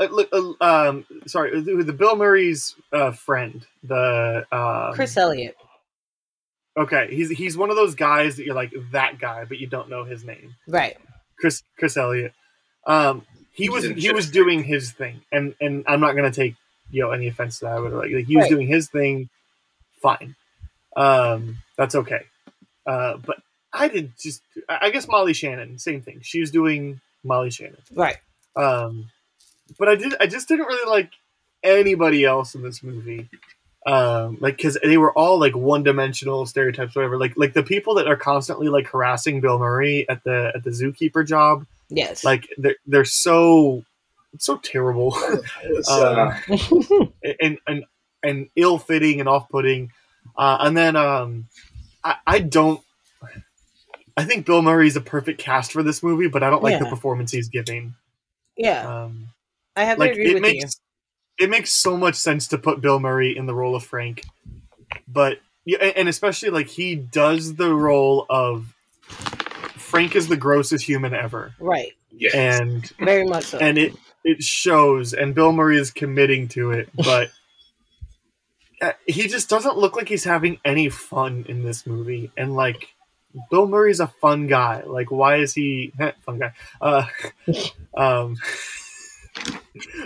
[0.00, 5.56] uh, uh, um, sorry, the, the Bill Murray's uh, friend, the um, Chris Elliott.
[6.76, 9.88] Okay, he's he's one of those guys that you're like that guy, but you don't
[9.88, 10.56] know his name.
[10.66, 10.96] Right.
[11.38, 12.32] Chris Chris Elliott.
[12.86, 16.56] Um, he He's was he was doing his thing, and and I'm not gonna take
[16.90, 18.50] you know any offense to that, but like he was Right.
[18.50, 19.28] doing his thing,
[20.02, 20.34] fine.
[20.96, 22.22] Um, that's okay.
[22.86, 23.36] Uh, but
[23.72, 26.20] I didn't just I I guess Molly Shannon, same thing.
[26.22, 27.76] She was doing Molly Shannon.
[27.94, 28.16] Right.
[28.56, 29.10] Um,
[29.78, 31.10] but I did I just didn't really like
[31.62, 33.28] anybody else in this movie.
[33.86, 37.18] Um, like because they were all like one dimensional stereotypes, whatever.
[37.18, 40.70] Like like the people that are constantly like harassing Bill Murray at the at the
[40.70, 42.24] zookeeper job Yes.
[42.24, 43.84] like they're they're so
[44.38, 45.42] so terrible Um,
[45.88, 46.38] uh,
[47.40, 47.84] and and
[48.22, 49.92] and ill fitting and off putting.
[50.36, 51.46] Uh, and then um,
[52.04, 52.80] I I don't.
[54.16, 56.78] I think Bill Murray is a perfect cast for this movie, but I don't like
[56.78, 57.94] the performance he's giving.
[58.56, 59.02] yeah.
[59.04, 59.28] Um,
[59.74, 60.80] I have to like agree it with makes
[61.38, 64.22] it makes so much sense to put Bill Murray in the role of Frank,
[65.08, 68.72] but yeah, and and especially like he does the role of
[69.08, 71.54] Frank is the grossest human ever.
[71.58, 71.92] Right.
[72.12, 72.34] yes.
[72.34, 73.58] and Very much so.
[73.58, 77.30] and it it shows and bill murray is committing to it but
[78.80, 82.30] uh, he just doesn't look like he's having any fun in this movie.
[82.36, 82.88] And like
[83.50, 84.82] bill murray's a fun guy.
[84.84, 86.52] Like why is he fun guy?
[86.80, 87.06] Uh
[87.96, 88.36] um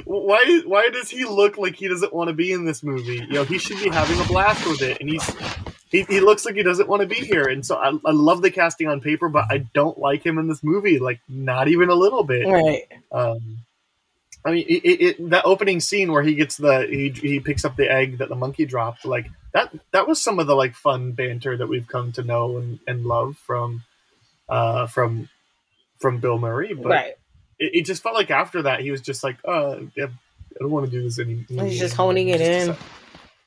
[0.05, 3.17] why why does he look like he doesn't want to be in this movie?
[3.17, 5.01] You know he should be having a blast with it.
[5.01, 5.35] And he's
[5.91, 7.45] he, he looks like he doesn't want to be here.
[7.45, 10.49] And so I, I love the casting on paper but i don't like him in
[10.49, 12.47] this movie like not even a little bit.
[12.47, 12.87] Right.
[13.13, 13.65] um,
[14.45, 17.77] I mean, it, it, that opening scene where he gets the he, he picks up
[17.77, 21.13] the egg that the monkey dropped, like that that was some of the like fun
[21.13, 23.83] banter that we've come to know and, and love from
[24.49, 25.29] uh from
[25.99, 26.73] from Bill Murray.
[26.75, 27.15] But right.
[27.59, 30.09] it, it just felt like after that he was just like, uh, I
[30.61, 31.67] don't want to do this anymore.
[31.67, 32.77] He's just honing it in.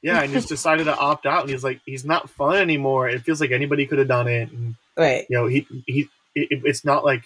[0.02, 3.08] Yeah, and just decided to opt out, and he's like, he's not fun anymore.
[3.08, 5.26] It feels like anybody could have done it, and Right.
[5.30, 7.24] you know he he it, it's not like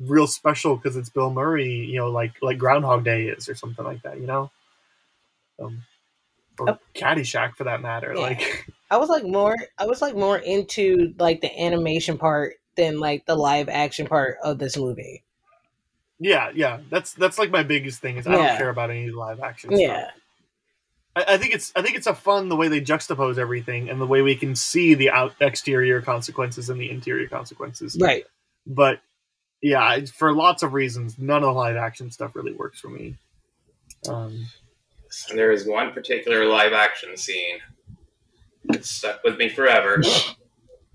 [0.00, 3.84] real special because it's Bill Murray, you know, like like Groundhog Day is or something
[3.84, 4.50] like that, you know,
[5.60, 5.82] um,
[6.58, 6.78] or Oh.
[6.94, 8.12] Caddyshack for that matter.
[8.14, 8.20] Yeah.
[8.20, 13.00] Like, I was like more I was like more into like the animation part than
[13.00, 15.22] like the live action part of this movie.
[16.18, 18.48] yeah, yeah, that's that's like my biggest thing is I Yeah.
[18.48, 19.70] don't care about any live action.
[19.78, 20.02] Yeah.
[20.08, 20.14] stuff.
[21.16, 23.98] I, I think it's I think it's a fun the way they juxtapose everything and
[24.00, 27.96] the way we can see the out exterior consequences and the interior consequences.
[28.00, 28.24] Right.
[28.66, 29.00] But
[29.66, 33.16] yeah, for lots of reasons, none of the live action stuff really works for me.
[34.08, 34.46] Um,
[35.28, 37.58] And there is one particular live action scene
[38.66, 40.02] that stuck with me forever.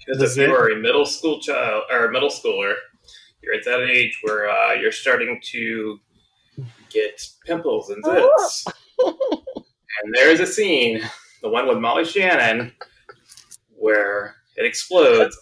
[0.03, 2.73] Because if you are a middle school child or a middle schooler,
[3.43, 5.99] you're at that age where uh, you're starting to
[6.89, 8.65] get pimples and zits.
[9.05, 11.01] and there's a scene,
[11.43, 12.73] the one with Molly Shannon,
[13.77, 15.37] where it explodes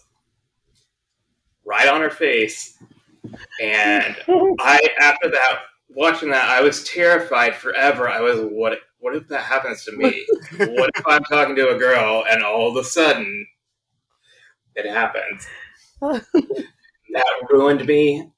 [1.66, 2.78] right on her face.
[3.62, 4.16] And
[4.60, 5.60] I, after that,
[5.90, 8.10] watching that, I was terrified forever.
[8.10, 8.80] I was, what?
[9.02, 10.26] What if that happens to me?
[10.58, 13.48] what if I'm talking to a girl and all of a sudden
[14.76, 15.48] it happens?
[16.02, 18.30] that ruined me.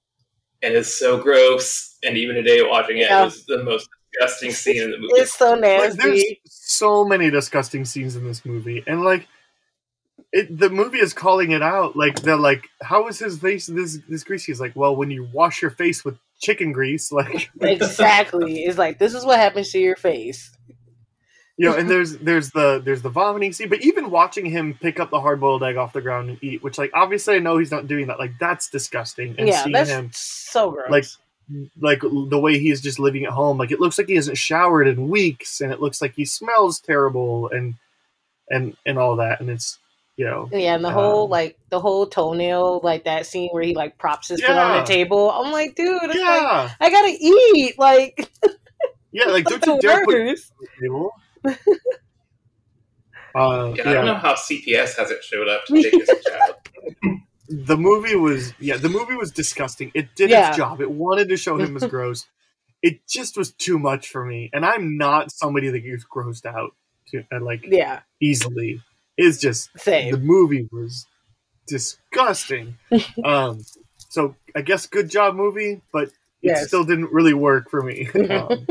[0.61, 1.97] It is so gross.
[2.03, 3.21] And even today, watching it, Yeah.
[3.21, 5.13] it was the most disgusting scene in the movie.
[5.15, 6.41] It's so like, there's nasty.
[6.45, 9.27] so many disgusting scenes in this movie, and like,
[10.33, 11.95] it, the movie is calling it out.
[11.95, 15.27] Like they're like, "How is his face this this greasy?" He's like, "Well, when you
[15.33, 18.63] wash your face with chicken grease, like exactly.
[18.63, 20.51] It's like this is what happens to your face.
[21.57, 24.99] you know." And there's there's the there's the vomiting scene, but even watching him pick
[24.99, 27.57] up the hard boiled egg off the ground and eat, which like obviously I know
[27.57, 28.19] he's not doing that.
[28.19, 29.35] Like that's disgusting.
[29.37, 30.89] And yeah, seeing that's him so gross.
[30.89, 31.05] like
[31.81, 34.87] like the way he's just living at home like it looks like he hasn't showered
[34.87, 37.75] in weeks and it looks like he smells terrible and
[38.49, 39.77] and and all that and it's
[40.17, 43.63] you know yeah, and the whole um, like the whole toenail, like that scene where
[43.63, 45.31] he like props his foot on the table.
[45.31, 47.79] I'm like, dude, it's like yeah I gotta eat.
[47.79, 48.29] Like
[49.11, 50.53] yeah like don't you the dare put it on worst.
[50.59, 51.11] the table
[53.33, 56.55] uh, Yeah, I don't know how CPS hasn't showed up to take his child.
[57.47, 59.91] the movie was yeah, the movie was disgusting.
[59.93, 60.49] It did Yeah.
[60.49, 60.81] its job.
[60.81, 62.27] It wanted to show him as gross.
[62.81, 66.71] It just was too much for me, and I'm not somebody that gets grossed out.
[67.09, 68.81] to, and like Yeah, easily.
[69.21, 71.05] Is just the movie was
[71.67, 72.77] disgusting.
[73.23, 73.61] um,
[74.09, 76.67] so I guess good job movie, but it Yes.
[76.67, 78.09] still didn't really work for me.
[78.29, 78.65] um,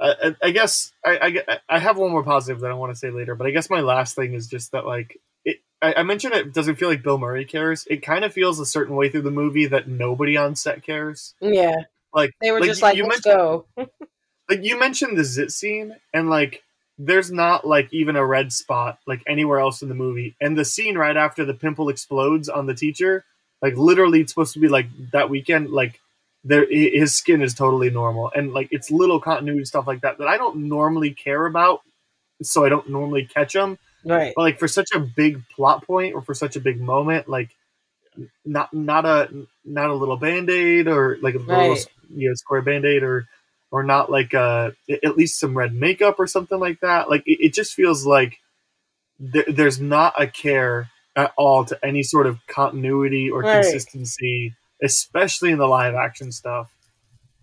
[0.00, 3.10] I, I- guess I, I I have one more positive that I want to say
[3.10, 5.58] later, but I guess my last thing is just that like it.
[5.82, 7.86] I, I mentioned it doesn't feel like Bill Murray cares.
[7.90, 11.34] It kind of feels a certain way through the movie that nobody on set cares.
[11.40, 11.74] Yeah,
[12.14, 13.66] Like they were like, just like, you let's go.
[14.48, 16.62] like you mentioned the zit scene and like
[17.02, 20.36] there's not like even a red spot like anywhere else in the movie.
[20.40, 23.24] And the scene right after the pimple explodes on the teacher
[23.62, 25.98] like literally it's supposed to be like that weekend like
[26.44, 28.30] there his skin is totally normal.
[28.34, 31.80] And like it's little continuity stuff like that that i don't normally care about
[32.42, 34.32] so i don't normally catch them Right.
[34.34, 37.50] but like for such a big plot point or for such a big moment like
[38.44, 39.28] not not a
[39.64, 41.76] not a little band-aid or like a little
[42.14, 43.26] you know square band-aid or
[43.70, 44.70] or not like uh
[45.04, 47.08] at least some red makeup or something like that.
[47.10, 48.38] Like it, it just feels like
[49.18, 53.52] there, there's not a care at all to any sort of continuity or Right.
[53.52, 56.70] consistency especially in the live action stuff.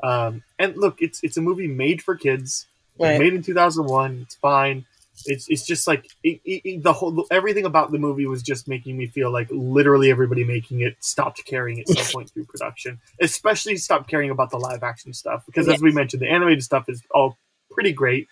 [0.03, 2.67] Um and look it's it's a movie made for kids.
[2.99, 3.19] Right.
[3.19, 4.85] made in 2001 it's fine
[5.26, 8.98] it's it's just like it, it, the whole everything about the movie was just making
[8.98, 12.99] me feel like literally everybody making it stopped caring at some point through production.
[13.19, 16.85] Especially stopped caring about the live action stuff because as we mentioned the animated stuff
[16.88, 17.38] is all
[17.72, 18.27] pretty great.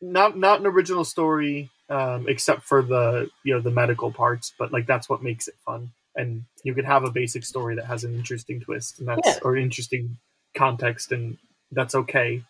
[0.00, 4.72] Not not an original story um, except for the you know the medical parts but
[4.72, 5.90] like that's what makes it fun.
[6.14, 9.38] And you could have a basic story that has an interesting twist and that's Yeah.
[9.42, 10.16] or interesting
[10.56, 11.36] context and
[11.72, 12.42] that's okay.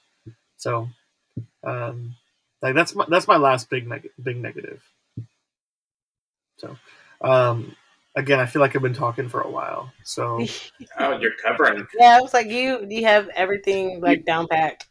[0.57, 0.89] So
[1.65, 2.15] um
[2.63, 4.83] like that's my that's my last big neg- big negative
[6.59, 6.77] so
[7.21, 7.75] um
[8.15, 10.45] again i feel like i've been talking for a while so
[10.99, 11.87] Oh, you're covering.
[11.99, 14.87] Yeah, I was like, you you have everything like down packed.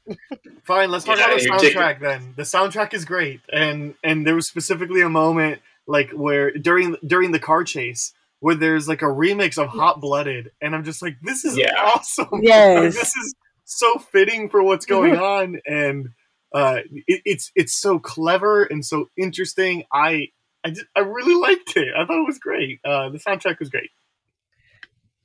[0.63, 3.95] fine let's talk Yeah, about the you take- soundtrack then the soundtrack is great and
[4.03, 8.87] and there was specifically a moment like where during during the car chase where there's
[8.87, 11.73] like a remix of hot blooded and i'm just like this is Yeah.
[11.77, 12.93] awesome Yes.
[12.95, 13.35] this is
[13.65, 16.09] so fitting for what's going on and
[16.55, 20.27] uh it, it's it's so clever and so interesting i
[20.65, 21.89] I, just, I really liked it.
[21.95, 22.79] I thought it was great.
[22.83, 23.91] Uh, the soundtrack was great.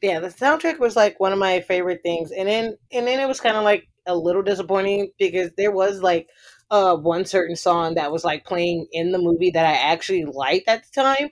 [0.02, 3.28] Yeah, the soundtrack was like one of my favorite things, and then and then it
[3.28, 6.28] was kind of like a little disappointing because there was like
[6.70, 10.69] uh one certain song that was like playing in the movie that I actually liked
[10.69, 11.28] at the time,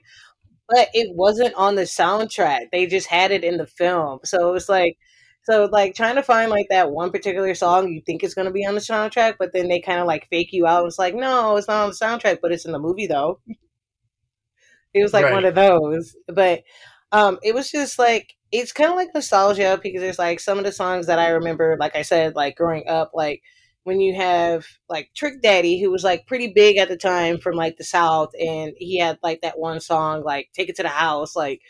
[0.67, 2.65] but it wasn't on the soundtrack.
[2.71, 4.97] They just had it in the film, so it was like.
[5.43, 8.51] So like trying to find like that one particular song you think is going to
[8.53, 10.85] be on the soundtrack, but then they kind of like fake you out.
[10.85, 13.39] It's like no, it's not on the soundtrack, but it's in the movie though.
[14.93, 16.63] It was like one of those, but
[17.11, 20.63] um, it was just like it's kind of like nostalgia because there's like some of
[20.65, 23.43] the songs that I remember, like I said, like growing up, like
[23.83, 27.55] when you have like Trick Daddy, who was like pretty big at the time from
[27.55, 30.89] like the South, and he had like that one song, like "Take It to the
[30.89, 31.61] House," like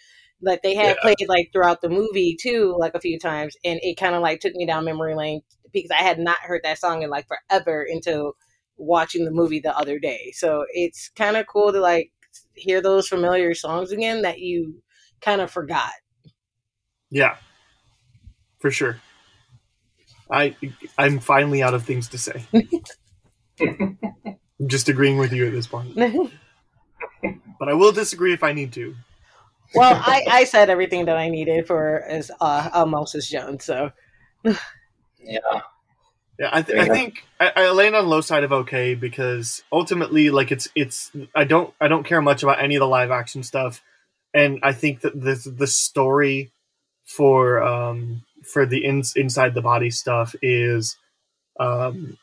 [0.41, 1.01] that they had Yeah.
[1.01, 4.39] played like throughout the movie too, like a few times, and it kind of like
[4.39, 5.41] took me down memory lane
[5.73, 8.33] because I had not heard that song in like forever until
[8.77, 10.31] watching the movie the other day.
[10.35, 12.11] So it's kind of cool to like
[12.55, 14.81] hear those familiar songs again that you
[15.21, 15.91] kind of forgot.
[17.09, 17.37] Yeah,
[18.59, 18.99] for sure.
[20.31, 20.55] I
[20.97, 22.45] I'm finally out of things to say.
[23.61, 25.95] I'm just agreeing with you at this point,
[27.59, 28.95] but I will disagree if I need to.
[29.77, 33.63] I, I said everything that I needed for as uh, Moses Jones.
[33.65, 33.91] So
[35.19, 35.39] Yeah.
[36.39, 39.61] Yeah, I, th- There I think I, I land on low side of okay because
[39.71, 43.11] ultimately, like it's it's I don't I don't care much about any of the live
[43.11, 43.83] action stuff,
[44.33, 46.51] and I think that the the story
[47.03, 50.95] for um for the ins inside the body stuff is
[51.59, 52.17] um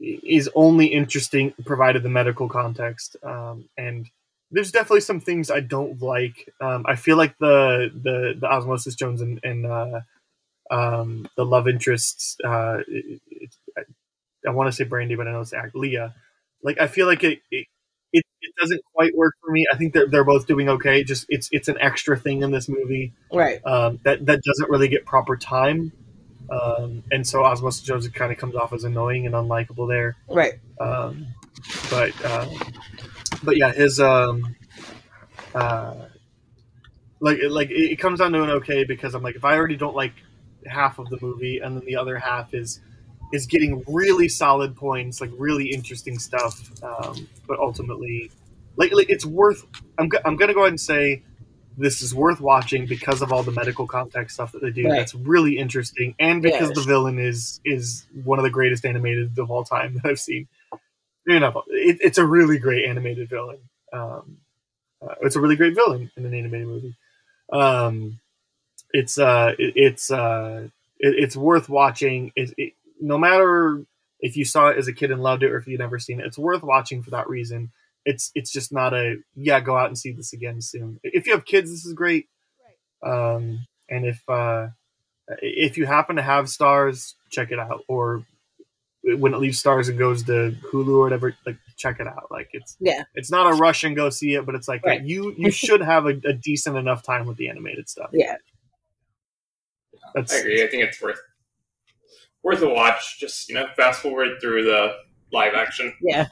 [0.00, 4.08] is only interesting provided the medical context um and
[4.50, 6.52] there's definitely some things I don't like.
[6.60, 10.00] Um, I feel like the the the Osmosis Jones and, and uh,
[10.70, 12.36] um, the love interests.
[12.44, 13.82] Uh, it, it, I,
[14.46, 16.14] I want to say Brandy, but I know it's act Leah.
[16.62, 17.66] Like I feel like it, it
[18.12, 19.66] it it doesn't quite work for me.
[19.72, 21.04] I think they're they're both doing okay.
[21.04, 24.88] Just it's it's an extra thing in this movie right, um, that that doesn't really
[24.88, 25.92] get proper time.
[26.50, 30.16] Um, and so Osmosis Jones kind of comes off as annoying and unlikable there.
[30.28, 31.26] right, Um,
[31.90, 32.46] but uh,
[33.42, 34.56] but yeah, his um,
[35.54, 35.94] uh,
[37.20, 39.96] like like it, comes down to an okay because I'm like if I already don't
[39.96, 40.14] like
[40.66, 42.80] half of the movie and then the other half is
[43.32, 46.70] is getting really solid points, like really interesting stuff.
[46.82, 48.30] Um, but ultimately,
[48.76, 49.64] like, like it's worth.
[49.98, 51.22] I'm go- I'm gonna go ahead and say
[51.76, 54.84] this is worth watching because of all the medical context stuff that they do.
[54.84, 54.96] Right.
[54.96, 56.78] That's really interesting, and because Yes.
[56.78, 60.48] the villain is is one of the greatest animated of all time that I've seen.
[61.28, 63.58] You know, it, it's a really great animated villain.
[63.92, 64.38] Um,
[65.02, 66.94] uh, it's a really great villain in an animated movie.
[67.52, 68.18] Um,
[68.92, 70.68] it's uh, it, it's uh,
[70.98, 72.32] it, it's worth watching.
[72.34, 73.84] It, it, no matter
[74.20, 76.18] if you saw it as a kid and loved it, or if you've never seen
[76.18, 77.72] it, it's worth watching for that reason.
[78.06, 79.60] It's it's just not a yeah.
[79.60, 80.98] Go out and see this again soon.
[81.02, 82.26] If you have kids, this is great.
[83.02, 84.68] Um, and if uh,
[85.42, 87.84] if you happen to have Starz, check it out.
[87.86, 88.24] Or
[89.16, 92.28] when it leaves Starz and goes to Hulu or whatever, like check it out.
[92.30, 93.02] Like it's Yeah.
[93.14, 95.02] it's not a rush and go see it, but it's like Right.
[95.02, 98.10] you you should have a, a decent enough time with the animated stuff.
[98.12, 98.36] Yeah.
[100.14, 100.62] That's I agree.
[100.64, 101.20] I think it's worth
[102.42, 103.18] worth a watch.
[103.20, 104.96] Just you know, fast forward through the
[105.32, 105.92] live action.
[106.00, 106.26] Yeah.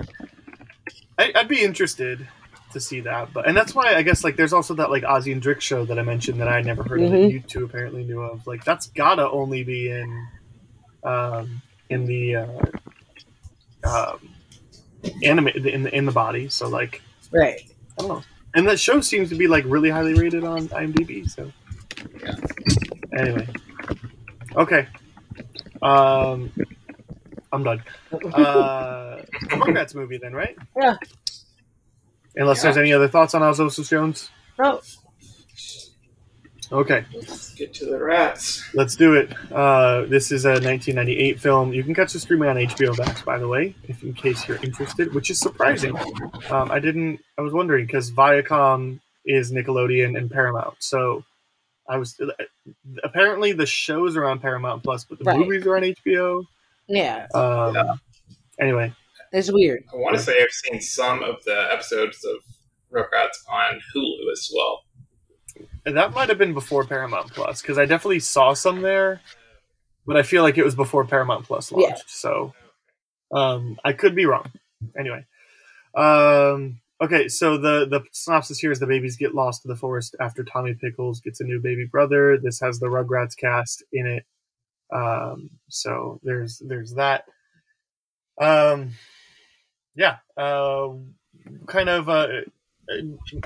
[1.18, 2.26] I, I'd be interested
[2.72, 5.32] to see that, but and that's why I guess like there's also that like Ozzy
[5.32, 7.32] and Drix show that I mentioned that I never heard of that Mhm.
[7.32, 8.46] you two apparently knew of.
[8.46, 10.26] Like that's gotta only be in
[11.04, 12.46] um in the uh
[13.84, 14.28] um
[15.24, 16.48] anime in the in the body.
[16.48, 17.02] So like
[17.32, 17.60] Right.
[17.98, 18.22] I don't know.
[18.54, 21.28] And that show seems to be like really highly rated on IMDb.
[21.30, 21.52] So
[22.22, 22.36] Yeah.
[23.18, 23.46] anyway,
[24.56, 24.88] okay.
[25.82, 26.52] Um,
[27.52, 27.82] I'm done.
[28.32, 30.56] Uh, Rugrats movie then, right?
[30.76, 30.96] Yeah.
[32.34, 34.30] Unless there's any other thoughts on Osmosis Jones.
[34.58, 34.80] No.
[36.72, 38.64] Okay, Let's get to the rats.
[38.74, 39.32] let's do it.
[39.52, 41.72] Uh, this is a 1998 film.
[41.72, 44.56] You can catch the streaming on HBO Max, by the way, if in case you're
[44.64, 45.96] interested, which is surprising.
[46.50, 47.20] Um, I didn't.
[47.38, 51.24] I was wondering because Viacom is Nickelodeon and Paramount, so
[51.88, 52.20] I was
[53.04, 55.38] apparently the shows are on Paramount Plus, but the Right.
[55.38, 56.42] movies are on HBO.
[56.88, 57.26] Yeah.
[57.34, 58.00] Um,
[58.58, 58.90] Anyway,
[59.32, 59.84] It's weird.
[59.92, 62.38] I want to say I've seen some of the episodes of
[62.90, 64.80] Rugrats on Hulu as well.
[65.94, 69.20] That might have been before Paramount Plus because I definitely saw some there,
[70.06, 71.88] but I feel like it was before Paramount Plus launched.
[71.88, 72.02] Yeah.
[72.06, 72.54] So
[73.32, 74.50] um, I could be wrong.
[74.98, 75.24] Anyway,
[75.94, 77.28] um, okay.
[77.28, 80.74] So the the synopsis here is the babies get lost in the forest after Tommy
[80.74, 82.36] Pickles gets a new baby brother.
[82.36, 84.24] This has the Rugrats cast in it.
[84.94, 87.24] Um, so there's there's that.
[88.40, 88.92] Um,
[89.94, 90.16] yeah.
[90.36, 90.90] Uh,
[91.66, 92.08] kind of.
[92.08, 92.28] Uh,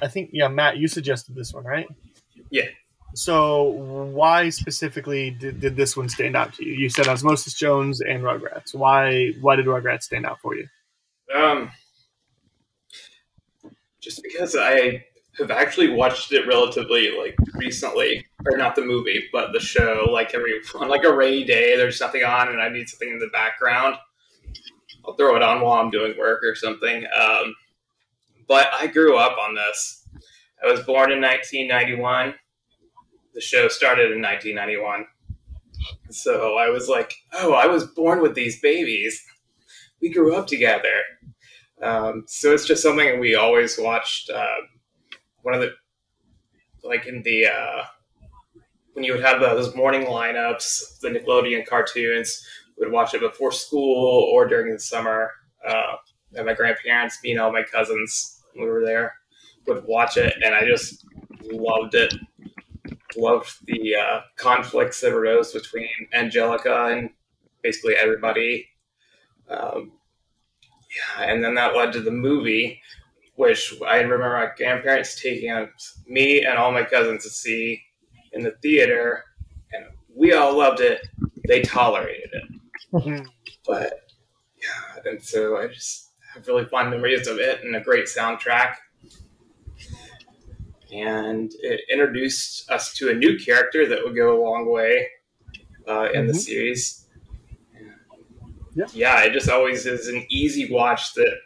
[0.03, 1.89] I think yeah, Matt, you suggested this one, right?
[2.51, 2.67] Yeah.
[3.15, 6.75] So why specifically did, did this one stand out to you?
[6.75, 8.75] You said Osmosis Jones and Rugrats.
[8.75, 10.69] Why why did Rugrats stand out for you?
[11.35, 11.71] Um,
[14.01, 15.05] just because I
[15.39, 20.09] have actually watched it relatively like recently, or not the movie, but the show.
[20.11, 23.19] Like every on like a rainy day, there's nothing on, and I need something in
[23.19, 23.97] the background.
[25.05, 27.07] I'll throw it on while I'm doing work or something.
[27.19, 27.55] Um,
[28.47, 30.00] but I grew up on this.
[30.62, 32.35] I was born in 1991.
[33.35, 35.07] The show started in 1991.
[36.11, 39.24] So I was like, oh, I was born with these babies.
[40.03, 41.03] We grew up together.
[41.82, 44.31] Um, so it's just something we always watched.
[44.31, 44.57] Uh,
[45.43, 45.73] one of the,
[46.82, 47.85] like in the, uh,
[48.93, 52.47] when you would have those morning lineups, the Nickelodeon cartoons,
[52.78, 55.31] we would watch it before school or during the summer.
[55.66, 55.97] Uh,
[56.35, 59.15] and my grandparents, me and all my cousins, we were there,
[59.66, 61.05] would watch it, and I just
[61.51, 62.15] loved it.
[63.16, 67.11] Loved the uh, conflicts that arose between Angelica and
[67.62, 68.69] basically everybody.
[69.49, 69.93] Um,
[71.19, 72.81] yeah, and then that led to the movie,
[73.35, 77.82] which I remember my grandparents taking us, me and all my cousins to see
[78.32, 79.24] in the theater,
[79.73, 81.01] and we all loved it.
[81.49, 82.45] They tolerated it,
[82.93, 83.27] Mhm.
[83.66, 84.09] but
[84.57, 88.77] yeah, and so I just have really fond memories of it and a great soundtrack.
[90.93, 95.07] And it introduced us to a new character that would go a long way
[95.89, 96.37] uh, in the Mhm.
[96.37, 97.07] series.
[98.75, 98.87] Yeah.
[98.93, 101.37] yeah, it just always is an easy watch that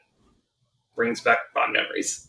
[0.95, 2.29] brings back fond memories.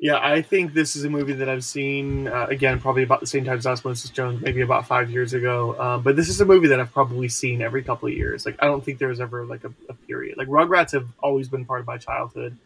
[0.00, 3.26] Yeah, I think this is a movie that I've seen uh, again probably about the
[3.26, 5.78] same time as Osmosis Jones, maybe about five years ago.
[5.78, 8.46] Um, but this is a movie that I've probably seen every couple of years.
[8.46, 10.38] Like I don't think there was ever like a, a period.
[10.38, 12.56] Like Rugrats have always been part of my childhood.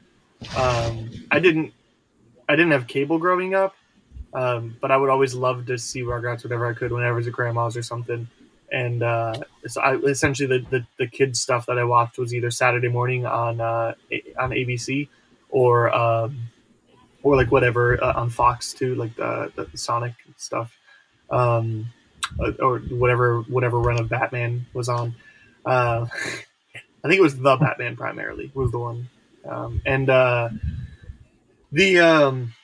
[0.56, 1.72] Um, I didn't,
[2.48, 3.74] I didn't have cable growing up,
[4.32, 7.26] um, but I would always love to see Rugrats whenever I could, whenever I was
[7.26, 8.28] at grandma's or something.
[8.72, 9.34] And uh,
[9.66, 13.24] so I essentially the, the the kids stuff that I watched was either Saturday morning
[13.24, 13.94] on uh,
[14.38, 15.08] on ABC
[15.50, 16.48] or um,
[17.22, 20.76] or like whatever uh, on Fox too, like the, the Sonic stuff,
[21.30, 21.86] um,
[22.40, 25.14] uh, or whatever whatever run of Batman was on.
[25.64, 26.06] Uh,
[27.04, 29.08] I think it was the Batman primarily was the one,
[29.48, 30.48] um, and uh,
[31.74, 32.54] the um,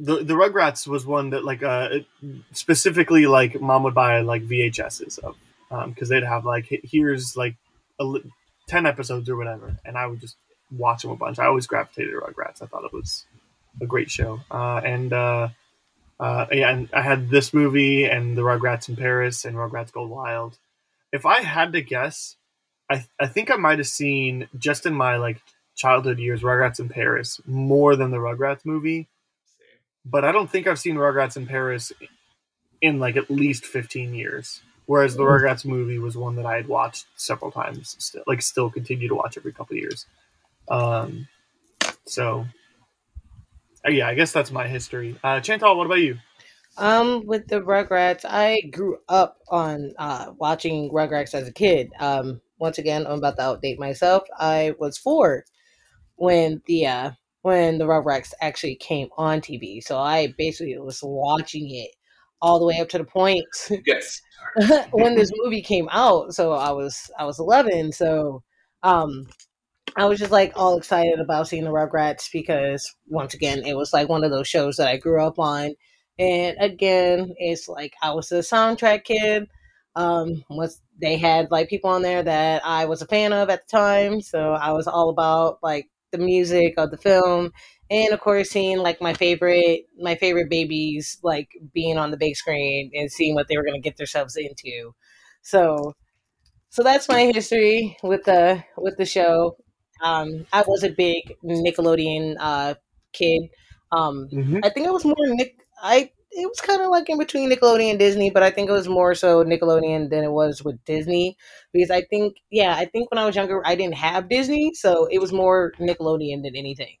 [0.00, 2.00] the the Rugrats was one that like uh,
[2.52, 5.36] specifically like mom would buy like VHSs of
[5.88, 7.54] because they'd have like here's like
[8.00, 8.14] a
[8.66, 10.36] ten episodes or whatever, and I would just
[10.76, 11.38] watch them a bunch.
[11.38, 12.60] I always gravitated to Rugrats.
[12.60, 13.24] I thought it was
[13.80, 15.48] a great show, uh, and uh,
[16.18, 20.06] uh, yeah, and I had this movie and the Rugrats in Paris and Rugrats Go
[20.06, 20.58] Wild.
[21.12, 22.34] If I had to guess,
[22.90, 25.40] I I think I might have seen just in my like
[25.74, 29.08] childhood years Rugrats in Paris more than the Rugrats movie,
[30.04, 31.92] but I don't think I've seen Rugrats in Paris
[32.80, 34.60] in like at least fifteen years.
[34.86, 38.70] Whereas the Rugrats movie was one that I had watched several times, still like still
[38.70, 40.06] continue to watch every couple of years.
[40.68, 41.26] Um,
[42.06, 42.46] so
[43.86, 45.18] uh, yeah, I guess that's my history.
[45.24, 46.18] Uh, Chantal, what about you?
[46.76, 51.92] Um, with the Rugrats, I grew up on uh, watching Rugrats as a kid.
[52.00, 54.24] Um, once again, I'm about to outdate myself.
[54.38, 55.44] I was four
[56.16, 57.10] when the uh,
[57.42, 61.90] when the Rugrats actually came on TV, so I basically was watching it
[62.40, 63.44] all the way up to the point
[63.86, 64.20] Yes.
[64.92, 66.34] when this movie came out.
[66.34, 68.42] So I was I was 11, so
[68.82, 69.26] um,
[69.96, 73.92] I was just like all excited about seeing the Rugrats because once again, it was
[73.92, 75.74] like one of those shows that I grew up on.
[76.18, 79.48] And again, it's like I was a soundtrack kid.
[79.96, 83.62] Um, was they had like people on there that I was a fan of at
[83.68, 87.52] the time, so I was all about like the music of the film,
[87.90, 92.36] and of course seeing like my favorite my favorite babies like being on the big
[92.36, 94.94] screen and seeing what they were going to get themselves into.
[95.42, 95.94] So,
[96.70, 99.56] so that's my history with the with the show.
[100.02, 102.74] Um, I was a big Nickelodeon uh,
[103.12, 103.42] kid.
[103.92, 104.58] Um, Mm-hmm.
[104.64, 105.56] I think it was more Nick.
[105.82, 108.72] I it was kind of like in between Nickelodeon and Disney, but I think it
[108.72, 111.36] was more so Nickelodeon than it was with Disney
[111.72, 115.06] because I think yeah, I think when I was younger I didn't have Disney, so
[115.06, 116.96] it was more Nickelodeon than anything.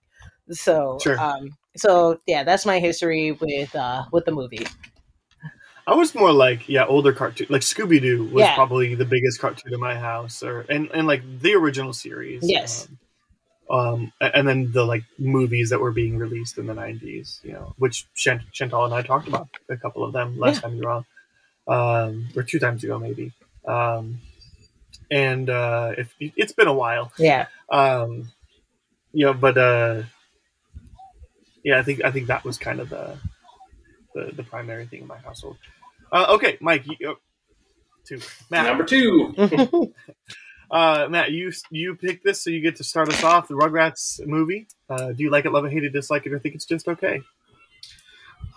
[0.50, 1.18] So Sure.
[1.18, 4.66] um, so yeah, that's my history with uh with the movie.
[5.86, 8.54] I was more like yeah, older cartoon, like Scooby Doo was Yeah.
[8.54, 12.48] probably the biggest cartoon in my house, or and and like the original series.
[12.48, 12.88] Yes.
[12.88, 12.98] Um,
[13.70, 17.74] um, and then the like movies that were being released in the '90s, you know,
[17.78, 20.60] which Chant- Chantal and I talked about a couple of them last Yeah.
[20.60, 21.04] time you were on,
[21.66, 23.32] um, or two times ago maybe.
[23.66, 24.20] Um,
[25.10, 27.46] and uh, if it's been a while, Yeah.
[27.70, 28.30] um,
[29.12, 30.02] you know, but uh,
[31.64, 33.16] yeah, I think I think that was kind of the
[34.14, 35.56] the, the primary thing in my household.
[36.12, 37.14] Uh, okay, Mike, you, uh,
[38.06, 38.20] two,
[38.50, 39.34] Matt, Number two.
[40.70, 43.48] uh, Matt, you you picked this, so you get to start us off.
[43.48, 44.66] The Rugrats movie.
[44.88, 46.88] Uh, do you like it, love it, hate it, dislike it, or think it's just
[46.88, 47.20] okay?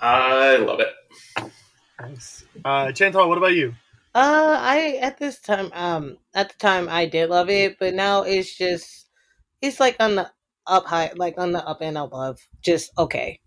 [0.02, 1.52] I love it.
[2.00, 2.44] Nice.
[2.64, 3.74] Uh, Chantal, what about you?
[4.14, 8.24] Uh, I at this time, um, at the time I did love it, but now
[8.24, 9.08] it's just,
[9.62, 10.32] it's like on the
[10.66, 13.40] up high, like on the up and above, just okay.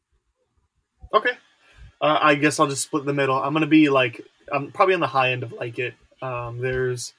[1.15, 1.33] Okay.
[2.01, 3.37] Uh, I guess I'll just split the middle.
[3.37, 5.95] I'm gonna be like I'm probably on the high end of like it.
[6.23, 7.15] Um, there's,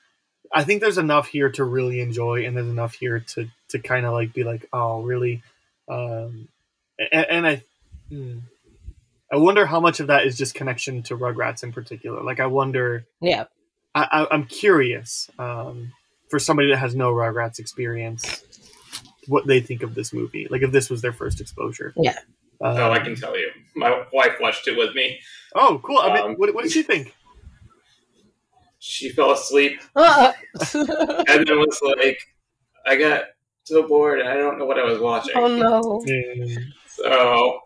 [0.53, 4.06] I think there's enough here to really enjoy, and there's enough here to to kind
[4.06, 5.44] of like be like, oh, really.
[5.88, 6.48] Um,
[7.11, 7.64] and, and I,
[8.10, 8.40] hmm,
[9.32, 12.22] I wonder how much of that is just connection to Rugrats in particular.
[12.22, 13.06] Like, I wonder.
[13.22, 13.45] Yeah,
[13.95, 15.94] I, I, I'm curious um,
[16.30, 18.44] for somebody that has no Rugrats experience,
[19.28, 20.48] what they think of this movie.
[20.49, 21.94] Like, if this was their first exposure.
[21.95, 22.18] Yeah.
[22.64, 23.49] Um, oh, I can tell you.
[23.76, 25.19] My wife watched it with me.
[25.56, 25.98] Oh, cool.
[25.98, 27.15] I mean, Um, what, what did she think?
[28.84, 30.34] She fell asleep Uh,
[30.74, 32.20] and then was like,
[32.86, 33.26] I got
[33.64, 35.34] so bored and I don't know what I was watching.
[35.36, 36.03] oh no.
[36.88, 37.60] So,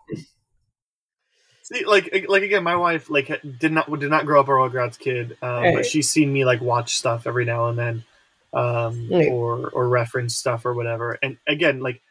[1.63, 4.99] See, like, like again, my wife like did not did not grow up a Rugrats
[4.99, 5.75] kid, um, Right.
[5.75, 8.03] but she's seen me like watch stuff every now and then,
[8.53, 9.29] um, Right.
[9.31, 11.17] or or reference stuff or whatever.
[11.23, 12.01] And again, like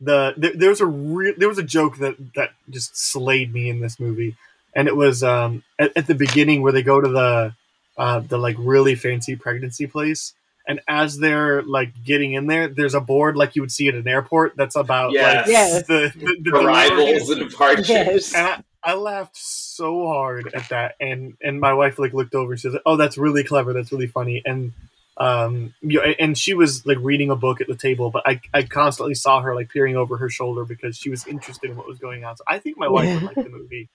[0.00, 3.68] the there, there was a re- there was a joke that that just slayed me
[3.68, 4.36] in this movie,
[4.74, 7.54] and it was um, at, at the beginning where they go to the
[7.96, 10.34] uh, the like really fancy pregnancy place.
[10.66, 13.94] And as they're like getting in there, there's a board like you would see at
[13.94, 15.36] an airport that's about Yes.
[15.36, 15.86] like Yes.
[15.86, 17.88] the, the, the arrivals and departures.
[17.90, 18.34] Yes.
[18.34, 22.54] and I, I laughed so hard at that, and and my wife like looked over.
[22.56, 23.72] She was like, "Oh, that's really clever.
[23.72, 24.72] That's really funny." And
[25.16, 28.40] um, you know, and she was like reading a book at the table, but I
[28.52, 31.86] I constantly saw her like peering over her shoulder because she was interested in what
[31.86, 32.36] was going on.
[32.36, 33.88] So I think my wife would like the movie,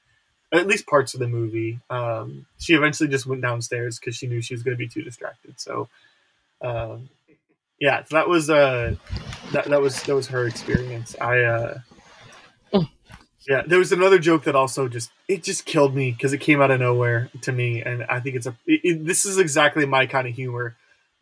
[0.51, 1.79] at least parts of the movie.
[1.89, 5.01] Um, she eventually just went downstairs because she knew she was going to be too
[5.03, 5.59] distracted.
[5.59, 5.87] So,
[6.61, 7.09] um,
[7.79, 8.95] yeah, so that was uh,
[9.53, 11.15] that that was that was her experience.
[11.19, 11.79] I uh.
[13.47, 16.61] Yeah, there was another joke that also just it just killed me because it came
[16.61, 19.85] out of nowhere to me, and I think it's a it, it- this is exactly
[19.85, 20.75] my kind of humor.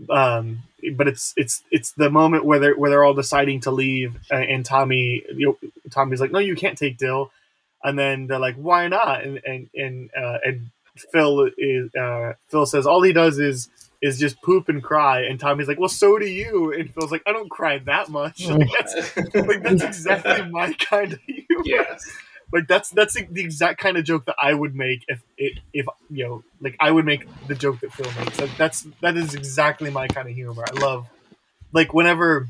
[0.09, 0.63] Um,
[0.95, 4.65] but it's it's it's the moment where they're where they're all deciding to leave, and
[4.65, 7.31] Tommy you know, Tommy's like, no, you can't take Dill,
[7.83, 9.23] and then they're like, why not?
[9.23, 10.69] And and and uh, and
[11.11, 13.69] Phil is uh, Phil says all he does is
[14.01, 17.23] is just poop and cry, and Tommy's like, "Well, so do you," and Phil's like,
[17.25, 21.63] "I don't cry that much." Like that's, like, that's exactly my kind of humor.
[21.65, 22.03] yes.
[22.53, 25.57] Like that's that's the the exact kind of joke that I would make if if,
[25.73, 28.39] if you know, like I would make the joke that Phil makes.
[28.39, 30.63] Like, that's that is exactly my kind of humor.
[30.65, 31.09] I love
[31.73, 32.47] like whenever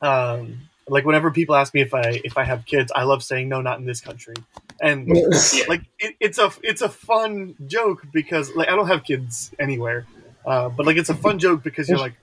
[0.00, 3.48] um like whenever people ask me if I if I have kids, I love saying
[3.48, 4.34] no, not in this country.
[4.82, 5.06] And
[5.54, 5.64] Yeah.
[5.68, 10.06] like it, it's a it's a fun joke because like I don't have kids anywhere,
[10.44, 12.14] uh, but like it's a fun joke because you're like,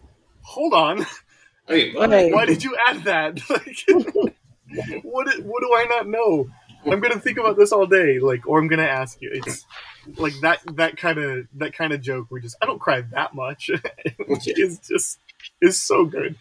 [0.42, 1.06] hold on,
[1.68, 2.10] I mean, what?
[2.10, 2.34] Right.
[2.34, 3.40] why did you add that?
[3.50, 6.50] Like, what what do I not know?
[6.86, 9.32] I'm gonna think about this all day, like, or I'm gonna ask you.
[9.34, 9.66] It's
[10.18, 13.34] like that that kind of that kind of joke where just I don't cry that
[13.34, 13.70] much.
[14.18, 15.20] it's just
[15.62, 16.36] is so good.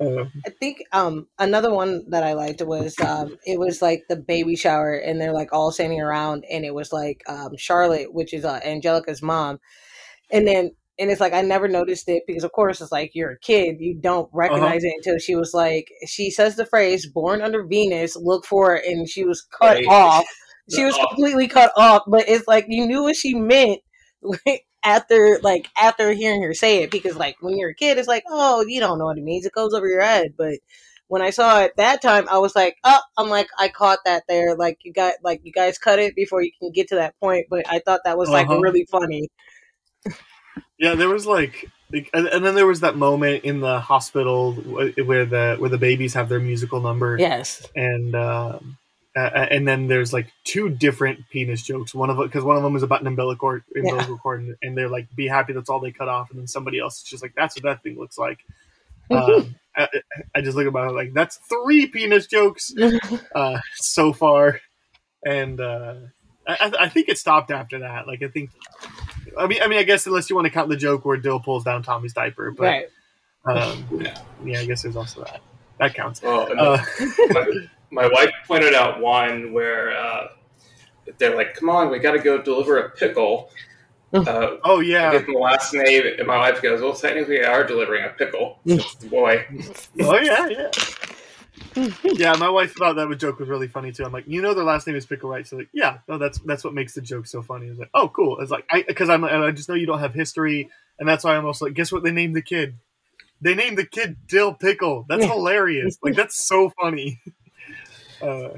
[0.00, 4.16] Uh, I think um another one that I liked was um it was like the
[4.16, 8.34] baby shower and they're like all standing around and it was like um Charlotte, which
[8.34, 9.58] is uh, Angelica's mom,
[10.30, 13.32] and then and it's like I never noticed it because of course it's like you're
[13.32, 17.42] a kid, you don't recognize it until she was like she says the phrase "born
[17.42, 19.86] under Venus, look for it," and she was cut Right.
[19.88, 20.24] off.
[20.74, 23.80] She was completely cut off, but it's like you knew what she meant
[24.84, 28.24] after like after hearing her say it because like when you're a kid it's like
[28.28, 29.46] oh you don't know what it means.
[29.46, 30.34] It goes over your head.
[30.36, 30.54] But
[31.08, 34.24] when i saw it that time i was like oh i'm like i caught that
[34.28, 34.56] there.
[34.56, 37.46] Like you got like you guys cut it before you can get to that point
[37.50, 38.60] but i thought that was like Uh-huh.
[38.60, 39.28] really funny.
[40.78, 41.70] Yeah, there was like,
[42.12, 46.14] and, and then there was that moment in the hospital where the where the babies
[46.14, 47.66] have their musical number, yes.
[47.76, 48.76] And um,
[49.16, 51.94] uh, and then there's like two different penis jokes.
[51.94, 54.56] One of them, because one of them is about an umbilical cord, umbilical cord, and,
[54.62, 57.02] and they're like, "Be happy that's all they cut off," and then somebody else is
[57.04, 58.38] just like, "That's what that thing looks like."
[59.10, 59.88] um, I,
[60.34, 62.72] I just look about it like that's three penis jokes
[63.34, 64.60] uh, so far,
[65.24, 65.94] and uh,
[66.48, 68.06] I, I- I think it stopped after that.
[68.06, 68.50] Like I think,
[69.38, 71.38] I mean, I mean, I guess unless you want to count the joke where Dill
[71.40, 72.88] pulls down Tommy's diaper, but right
[73.46, 74.18] um, Yeah.
[74.44, 75.40] yeah, I guess there's also that.
[75.78, 76.22] That counts.
[76.22, 76.82] Well, Uh,
[77.94, 80.28] my, my wife pointed out one where uh,
[81.18, 83.50] they're like, "Come on, we got to go deliver a pickle."
[84.12, 87.38] Uh, oh I yeah, give them the last name, and my wife goes, "Well, technically,
[87.38, 88.58] we are delivering a pickle."
[89.08, 89.46] Boy.
[90.00, 90.70] oh yeah, yeah.
[92.04, 94.04] yeah, my wife thought that joke was really funny too.
[94.04, 95.46] I'm like, you know, their last name is Pickle, right?
[95.46, 97.66] So like, yeah, no, that's that's what makes the joke so funny.
[97.66, 98.38] I was like, oh, cool.
[98.40, 101.36] It's like, I because I'm I just know you don't have history, and that's why
[101.36, 102.04] I'm also like, guess what?
[102.04, 102.76] They named the kid.
[103.40, 105.06] They named the kid Dill Pickle.
[105.08, 105.98] That's hilarious.
[106.02, 107.20] Like that's so funny.
[108.22, 108.50] Uh,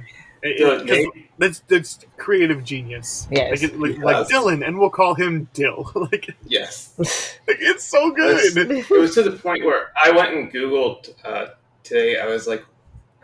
[0.43, 3.27] it- The it- that's that's creative genius.
[3.31, 3.63] Yes.
[3.63, 5.91] like, it, like, like Dylan, and we'll call him Dill.
[6.13, 6.95] like, Yes.
[6.99, 8.39] like, it's so good.
[8.57, 11.49] It was to the point where I went and Googled uh,
[11.83, 12.19] today.
[12.21, 12.65] I was like,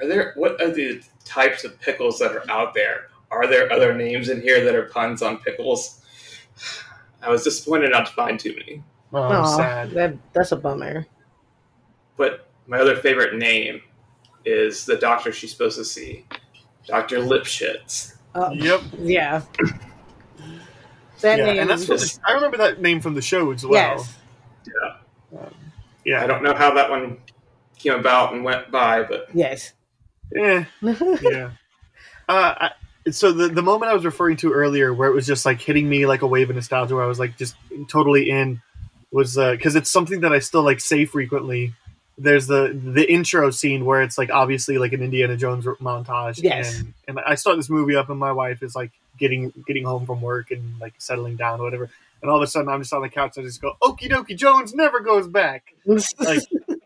[0.01, 3.07] "Are there what are the types of pickles that are out there?
[3.31, 6.01] Are there other names in here that are puns on pickles?"
[7.23, 8.83] I was disappointed not to find too many.
[9.13, 9.91] Oh, Aw, sad.
[9.93, 11.07] that that's a bummer
[12.17, 13.81] But my other favorite name
[14.45, 16.25] is the doctor she's supposed to see,
[16.87, 18.17] Doctor Lipschitz.
[18.35, 18.81] oh, Yep.
[18.99, 19.43] yeah
[21.21, 23.65] that yeah, name and that's from the, I remember that name from the show as
[23.65, 23.75] well.
[23.75, 24.17] yes
[24.67, 25.47] Yeah,
[26.05, 26.25] Yeah.
[26.25, 27.19] I don't know how that one
[27.79, 29.73] came about and went by, but yes
[30.35, 31.51] yeah, yeah.
[32.29, 32.71] Uh, I,
[33.11, 35.89] so the the moment I was referring to earlier, where it was just like hitting
[35.89, 37.55] me like a wave of nostalgia, where I was like just
[37.89, 38.63] totally in,
[39.11, 41.75] was because it's something that I still like say frequently.
[42.23, 46.79] There's the the intro scene where it's like obviously like an Indiana Jones montage, Yes.
[46.79, 50.07] and and I start this movie up, and my wife is like getting getting home
[50.07, 51.91] from work and like settling down or whatever,
[52.23, 54.09] and all of a sudden I'm just on the couch, and I just go, "Okie
[54.11, 56.43] dokie, Jones never goes back." like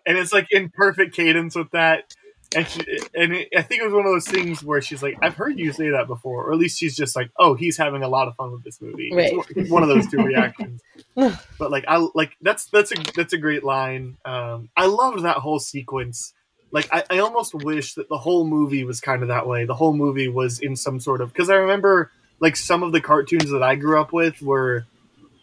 [0.07, 2.15] and it's like in perfect cadence with that
[2.55, 2.81] and she,
[3.15, 5.59] and it, I think it was one of those things where she's like, "I've heard
[5.59, 8.29] you say that before," or at least she's just like, "Oh, he's having a lot
[8.29, 9.37] of fun with this movie." Right.
[9.37, 10.81] one- one of those two reactions.
[11.15, 14.17] but like, I like that's that's a that's a great line.
[14.25, 16.33] Um, I loved that whole sequence.
[16.73, 19.65] Like, I, I almost wish that the whole movie was kind of that way.
[19.65, 22.11] The whole movie was in some sort of because I remember
[22.41, 24.85] like some of the cartoons that I grew up with were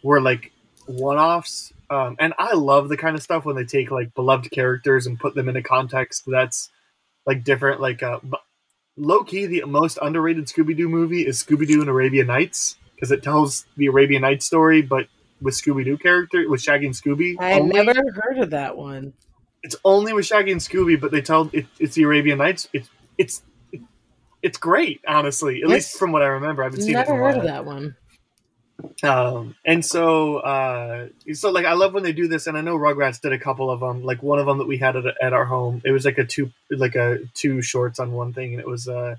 [0.04, 0.52] were like
[0.86, 5.08] one-offs um, and i love the kind of stuff when they take like beloved characters
[5.08, 6.70] and put them in a context that's
[7.26, 8.38] like different like uh, b-
[8.98, 13.88] low-key the most underrated scooby-doo movie is scooby-doo and arabian nights because it tells the
[13.88, 15.08] arabian nights story but
[15.42, 17.86] with scooby-doo character with shaggy and scooby i only.
[17.86, 19.14] never heard of that one
[19.64, 22.90] it's only with shaggy and scooby but they tell it, it's the arabian nights it's
[23.18, 23.42] it's
[24.42, 25.76] it's great honestly at Yes.
[25.76, 27.96] least from what i remember i haven't seen it never heard of that one
[29.04, 32.76] um and so uh so like i love when they do this and i know
[32.78, 35.32] rugrats did a couple of them like one of them that we had at, at
[35.34, 38.60] our home it was like a two like a two shorts on one thing and
[38.60, 39.16] it was uh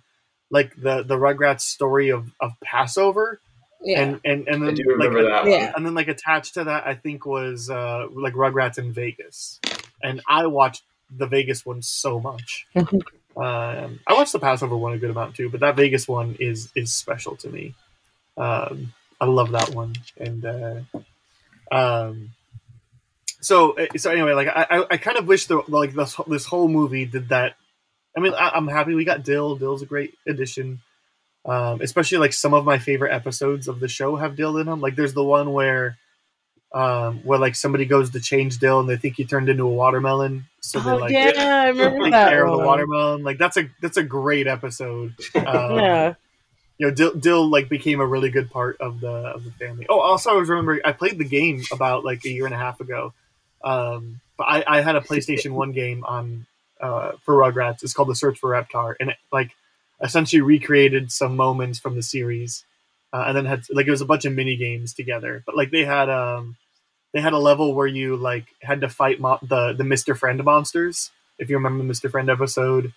[0.51, 3.39] like the the rugrats story of of passover
[3.83, 4.01] Yeah.
[4.03, 5.53] and and and I then do remember like, that one.
[5.61, 5.73] Yeah.
[5.77, 9.61] and then like attached to that, I think was uh like Rugrats in Vegas,
[10.03, 10.83] and I watched
[11.15, 12.67] the Vegas one so much.
[13.37, 16.71] Um, I watched the Passover one a good amount too, but that Vegas one is
[16.77, 17.75] is special to me.
[18.37, 20.81] Um, I love that one, and uh,
[21.71, 22.31] um,
[23.41, 26.69] so uh, so anyway, like I I, kind of wish the like this this whole
[26.69, 27.57] movie did that.
[28.17, 29.57] I mean, I, I'm happy we got Dill.
[29.57, 30.81] Dill's a great addition.
[31.47, 34.81] Um, especially like some of my favorite episodes of the show have Dill in them.
[34.81, 35.99] Like there's the one where,
[36.73, 39.69] um, where like somebody goes to change Dill and they think he turned into a
[39.69, 40.47] watermelon.
[40.61, 42.67] So they oh like yeah, I remember take that care of the one.
[42.67, 43.25] watermelon.
[43.25, 45.15] Like that's a that's a great episode.
[45.35, 46.15] Um, Yeah.
[46.79, 49.87] You know, Dill, Dill like became a really good part of the of the family.
[49.89, 52.59] Oh, also I was remembering I played the game about like a year and a
[52.59, 53.13] half ago.
[53.63, 56.47] Um, but I, I had a PlayStation One game on
[56.81, 57.83] uh, for Rugrats.
[57.83, 59.53] It's called The Search for Reptar, and it like
[60.03, 62.65] essentially recreated some moments from the series,
[63.13, 65.43] uh, and then had like it was a bunch of mini games together.
[65.47, 66.57] But like they had um
[67.13, 70.43] they had a level where you like had to fight mo- the the Mister Friend
[70.43, 71.11] monsters.
[71.39, 72.93] If you remember the Mister Friend episode,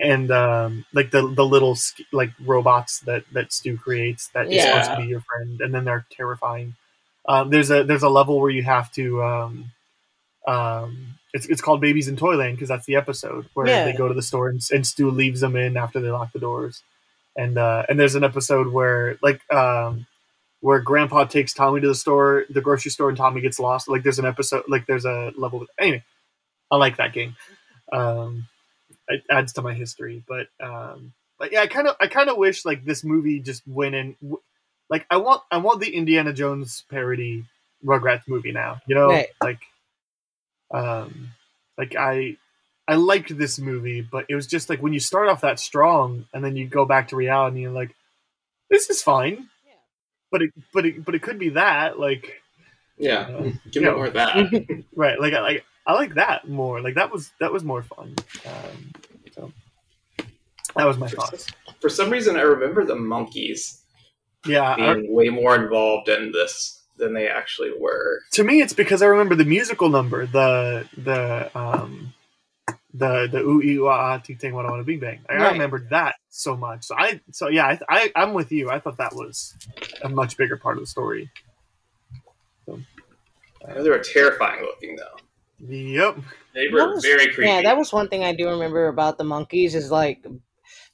[0.00, 1.76] and um, like the the little
[2.12, 4.64] like robots that that Stu creates that is Yeah.
[4.66, 6.74] supposed to be your friend, and then they're terrifying.
[7.28, 9.72] Um, there's a there's a level where you have to um,
[10.46, 13.84] um, it's it's called Babies in Toyland because that's the episode where Yeah.
[13.84, 16.38] they go to the store and, and Stu leaves them in after they lock the
[16.38, 16.82] doors,
[17.36, 20.06] and uh, and there's an episode where like um,
[20.60, 23.88] where Grandpa takes Tommy to the store, the grocery store, and Tommy gets lost.
[23.88, 25.66] Like there's an episode like there's a level.
[25.78, 26.02] Anyway,
[26.70, 27.36] I like that game.
[27.92, 28.46] Um,
[29.08, 32.36] it adds to my history, but um, but yeah, I kind of I kind of
[32.36, 34.16] wish like this movie just went in.
[34.22, 34.42] w-
[34.90, 37.44] Like I want I want the Indiana Jones parody
[37.84, 38.80] Rugrats movie now.
[38.86, 39.28] You know, Right.
[39.42, 39.60] like
[40.72, 41.30] um,
[41.76, 42.36] like I
[42.86, 46.26] I liked this movie, but it was just like when you start off that strong
[46.32, 47.94] and then you go back to reality and you're like,
[48.70, 49.48] this is fine.
[49.66, 49.72] Yeah.
[50.30, 52.42] But it but it but it could be that like
[52.98, 54.84] Yeah, uh, give you me know, more of that.
[54.96, 58.14] right like I like I like that more like that was that was more fun.
[58.46, 58.92] Um,
[59.34, 59.52] so
[60.76, 61.46] that was my thoughts.
[61.80, 63.80] For some reason, I remember the monkeys
[64.44, 68.20] Yeah, I- being way more involved in this than they actually were.
[68.32, 72.12] to me it's because I remember the musical number, the the um
[72.92, 75.20] the the ooh ee wah ah ting ting wada wada bing bang.
[75.30, 75.52] I, I Right.
[75.52, 76.84] remembered that so much.
[76.84, 78.68] So I so yeah, I, I I'm with you.
[78.68, 79.54] I thought that was
[80.02, 81.30] a much bigger part of the story.
[83.66, 85.16] I know they were terrifying looking though.
[85.60, 86.18] Yep.
[86.54, 87.48] They were was- very creepy.
[87.50, 90.24] Yeah, that was one thing I do remember about the monkeys is like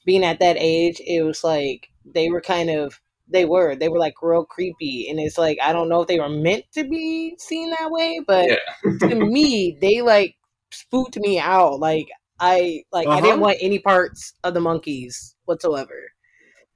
[0.05, 3.97] being at that age, it was like they were kind of they were they were
[3.99, 7.35] like real creepy and it's like I don't know if they were meant to be
[7.39, 9.07] seen that way, but Yeah.
[9.09, 10.35] to me they like
[10.71, 11.79] spooked me out.
[11.79, 12.07] Like
[12.39, 13.21] I like I Uh-huh.
[13.21, 16.11] didn't want any parts of the monkeys whatsoever.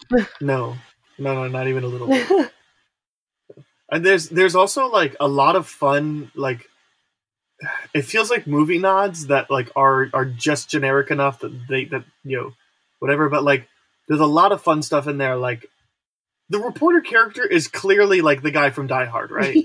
[0.42, 0.76] No.
[1.18, 2.08] No, no, not even a little.
[2.08, 2.52] bit.
[3.92, 6.69] And there's there's also like a lot of fun like
[7.94, 12.04] it feels like movie nods that like are are just generic enough that they that
[12.24, 12.54] you know
[13.00, 13.68] whatever but like
[14.08, 15.66] there's a lot of fun stuff in there like
[16.50, 19.58] the reporter character is clearly like the guy from Die Hard right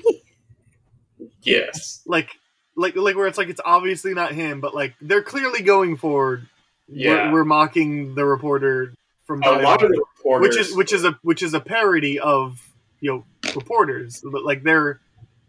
[1.42, 2.02] yes.
[2.06, 2.30] like
[2.76, 6.42] like like where it's like it's obviously not him but like they're clearly going for
[6.88, 7.26] Yeah.
[7.28, 8.92] we're, we're mocking the reporter
[9.26, 11.54] from A Die lot Hard of the reporters, which is which is a which is
[11.54, 12.60] a parody of
[13.00, 15.00] you know reporters but like they're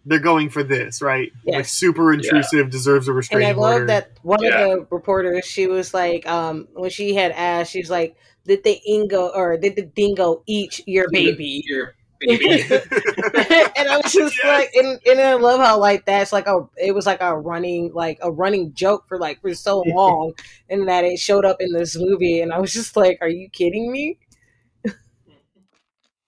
[0.06, 3.50] they're going for this right like super intrusive deserves a restraining.
[3.50, 4.50] And I love order that one Yeah.
[4.50, 8.16] of the reporters, she was like, um, when she had asked, she was like,
[8.46, 12.62] "Did the Ingo or did the dingo eat your baby?" your baby.
[12.72, 14.46] and I was just Yes.
[14.46, 17.92] like, and, and I love how like that's like a it was like a running
[17.94, 20.34] like a running joke for like for so long,
[20.70, 23.50] and that it showed up in this movie, and I was just like, "Are you
[23.50, 24.20] kidding me?"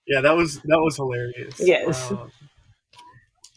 [0.06, 2.10] yeah that was that was hilarious Yes.
[2.10, 2.30] Um,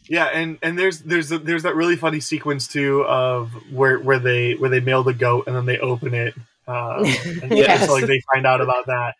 [0.08, 4.54] yeah and and there's there's there's that really funny sequence too of where where they
[4.54, 6.34] where they mail the goat and then they open it
[6.68, 7.04] um,
[7.42, 7.86] and Yes.
[7.86, 9.14] so like they find out about that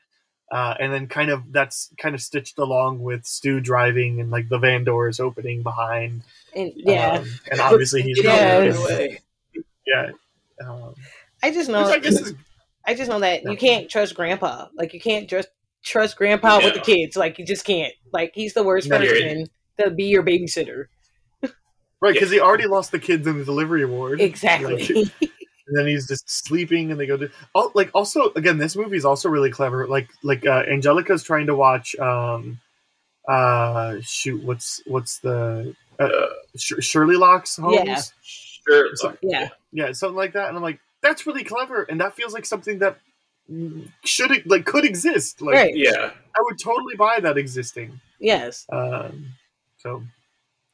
[0.51, 4.49] uh, and then kind of that's kind of stitched along with Stu driving and like
[4.51, 6.23] the van doors opening behind
[6.55, 9.21] And yeah, Um, and obviously he's way.
[9.87, 10.11] yeah.
[10.63, 10.95] Um,
[11.43, 12.35] I just know I is
[12.87, 14.67] I just know that you can't trust Grandpa.
[14.77, 15.49] Like you can't just
[15.83, 17.17] trust Grandpa with the kids.
[17.17, 17.93] Like you just can't.
[18.13, 19.47] Like he's the worst No, person
[19.79, 20.87] to be your babysitter.
[22.01, 24.21] right because he already lost the kids in the delivery award.
[24.21, 24.77] Exactly.
[24.95, 25.13] Like,
[25.69, 27.31] and then he's just sleeping, and they go to.
[27.55, 29.87] Oh, like also again, this movie is also really clever.
[29.87, 31.95] Like like uh, Angelica's trying to watch.
[31.97, 32.61] um
[33.29, 36.09] uh Shoot, what's what's the uh,
[36.57, 37.81] Sh- Shirley Locks Holmes?
[37.85, 38.01] Yeah.
[38.23, 38.97] Sure.
[38.97, 39.49] So- yeah.
[39.73, 40.49] yeah, something like that.
[40.49, 42.99] And I'm like, that's really clever, and that feels like something that
[44.05, 45.41] should like could exist.
[45.43, 45.77] Like Right.
[45.77, 46.11] Yeah.
[46.37, 48.01] I would totally buy that existing.
[48.19, 48.67] Yes.
[48.73, 49.27] Um,
[49.83, 50.03] so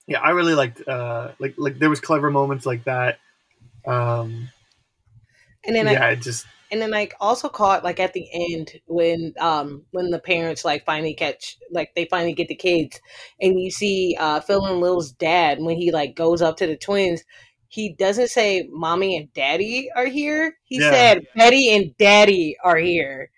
[0.07, 3.19] yeah, I really liked uh, like like there was clever moments like that.
[3.87, 4.51] Um,
[5.67, 8.81] And then yeah, I it just and then like also caught like at the end
[8.87, 13.01] when um when the parents like finally catch like they finally get the kids
[13.41, 16.77] and you see uh Phil and Lil's dad when he like goes up to the
[16.77, 17.23] twins
[17.69, 20.91] he doesn't say mommy and daddy are here he Yeah.
[20.91, 23.31] said Betty and daddy are here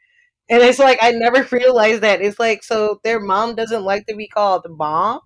[0.50, 4.16] and it's like I never realized that it's like so their mom doesn't like to
[4.16, 5.20] be called mom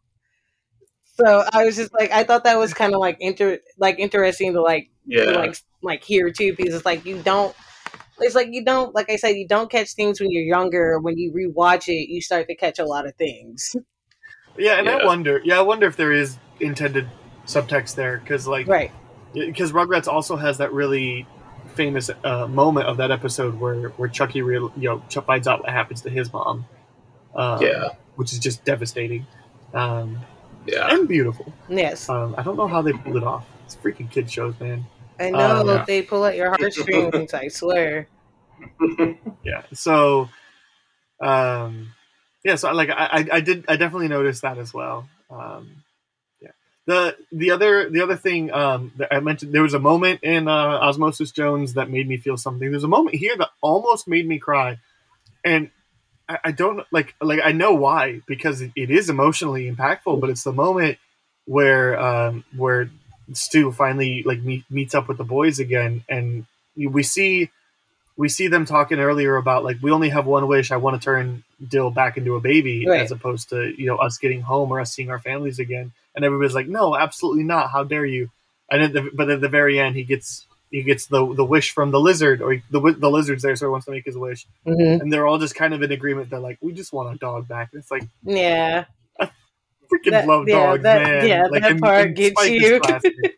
[1.15, 4.53] so I was just like I thought that was kind of like inter like interesting
[4.55, 5.31] to like Yeah.
[5.33, 7.55] like like here too because it's like you don't
[8.21, 11.19] it's like you don't like I said you don't catch things when you're younger when
[11.19, 13.75] you rewatch it you start to catch a lot of things
[14.57, 17.09] yeah, and I wonder, yeah, I wonder if there is intended
[17.47, 18.93] subtext there because like right
[19.33, 21.27] because Rugrats also has that really
[21.75, 25.61] famous uh, moment of that episode where where Chucky real you know Chuck finds out
[25.61, 26.67] what happens to his mom.
[27.35, 27.89] Um, Yeah.
[28.15, 29.27] which is just devastating
[29.73, 30.21] um,
[30.67, 30.95] Yeah.
[30.95, 31.53] and beautiful.
[31.69, 33.47] yes Um, I don't know how they pulled it off.
[33.67, 34.85] It's freaking kid shows, man.
[35.19, 35.85] I know um, yeah.
[35.87, 38.09] they pull at your heartstrings I swear
[39.45, 39.63] Yeah.
[39.73, 40.29] So,
[41.21, 41.93] um,
[42.45, 42.57] yeah.
[42.57, 45.09] So like I, I, I did I definitely noticed that as well.
[45.31, 45.83] Um,
[46.41, 46.51] yeah.
[46.87, 50.49] The the other the other thing um, that I mentioned there was a moment in
[50.49, 52.71] uh, Osmosis Jones that made me feel something.
[52.71, 54.79] There's a moment here that almost made me cry,
[55.45, 55.71] and
[56.29, 60.31] I, I don't like like I know why because it, it is emotionally impactful, but
[60.31, 60.99] it's the moment
[61.47, 62.91] where um, where
[63.33, 66.47] Stu finally like meet, meets up with the boys again, and
[66.77, 67.51] we see
[68.17, 70.71] we see them talking earlier about like we only have one wish.
[70.71, 73.01] I want to turn Dill back into a baby, Right.
[73.03, 75.93] as opposed to you know us getting home or us seeing our families again.
[76.15, 77.71] And everybody's like, no, absolutely not.
[77.71, 78.31] How dare you?
[78.71, 81.73] And at the, but at the very end, he gets he gets the the wish
[81.73, 84.47] from the lizard, or the the lizard's there, so he wants to make his wish.
[84.65, 86.31] hmm And they're all just kind of in agreement.
[86.31, 87.69] They're like, we just want our dog back.
[87.73, 88.87] And it's like yeah
[89.93, 91.29] freaking That- love yeah, dogs, that- man.
[91.29, 92.81] yeah, like, that and- part and gets Spike is you.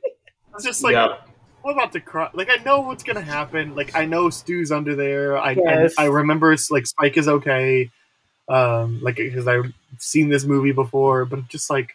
[0.55, 1.19] It's just like yeah.
[1.65, 2.31] I'm about to cry.
[2.33, 3.75] Like I know what's gonna happen.
[3.75, 5.37] Like I know Stu's under there.
[5.37, 5.95] I Yes.
[5.99, 7.91] I, I remember it's like Spike is okay.
[8.49, 11.91] Um, like because I've seen this movie before, but just like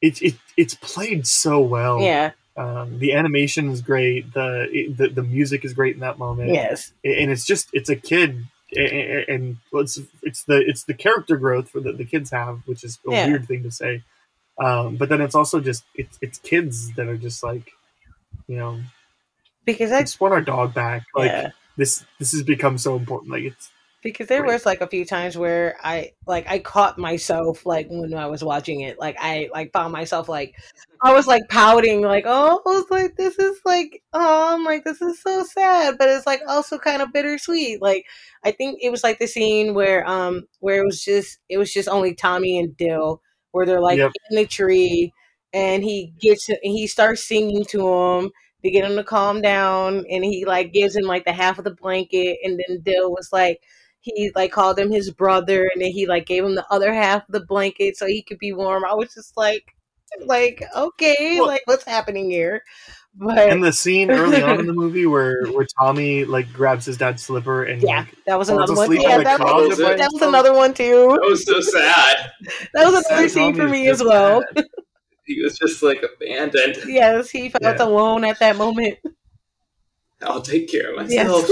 [0.00, 2.00] it, it it's played so well.
[2.00, 4.32] yeah Um, the animation is great.
[4.32, 6.52] The, it, the the music is great in that moment.
[6.54, 8.46] yes and it's just it's a kid.
[8.72, 13.12] And it's it's the it's the character growth for the, kids have, which is a
[13.12, 13.26] Yeah.
[13.28, 14.02] weird thing to say.
[14.58, 17.70] Um, but then it's also just it's it's kids that are just like,
[18.48, 18.80] you know,
[19.64, 21.04] because I I just want our dog back.
[21.14, 23.30] Like yeah this this has become so important.
[23.30, 23.70] Like it's
[24.06, 28.14] because there was like a few times where I like I caught myself like when
[28.14, 30.54] I was watching it, like I like found myself like
[31.02, 34.84] I was like pouting, like oh, I was like this is like oh, I'm like
[34.84, 37.82] this is so sad, but it's like also kind of bittersweet.
[37.82, 38.04] Like
[38.44, 41.72] I think it was like the scene where um where it was just it was
[41.72, 43.20] just only Tommy and Dill
[43.52, 44.12] where they're like Yep.
[44.30, 45.12] in the tree
[45.52, 48.30] and he gets and he starts singing to him
[48.64, 51.64] to get him to calm down and he like gives him like the half of
[51.64, 53.60] the blanket and then Dill was like
[54.14, 57.22] he like called him his brother and then he like gave him the other half
[57.28, 58.84] of the blanket so he could be warm.
[58.84, 59.74] I was just like
[60.24, 62.62] like okay, Well- like what's happening here?
[63.18, 66.98] But and the scene early on in the movie where where Tommy like grabs his
[66.98, 68.92] dad's slipper and yeah, like, that was another one.
[68.92, 71.08] Yeah, in that, was that was another one too.
[71.20, 72.30] That was so sad.
[72.74, 74.42] That was another Sad scene for me as well.
[74.54, 74.66] sad.
[75.24, 76.76] He was just like abandoned.
[76.86, 77.84] Yes, he felt Yeah.
[77.84, 78.98] alone at that moment.
[80.22, 81.50] I'll take care of Yes.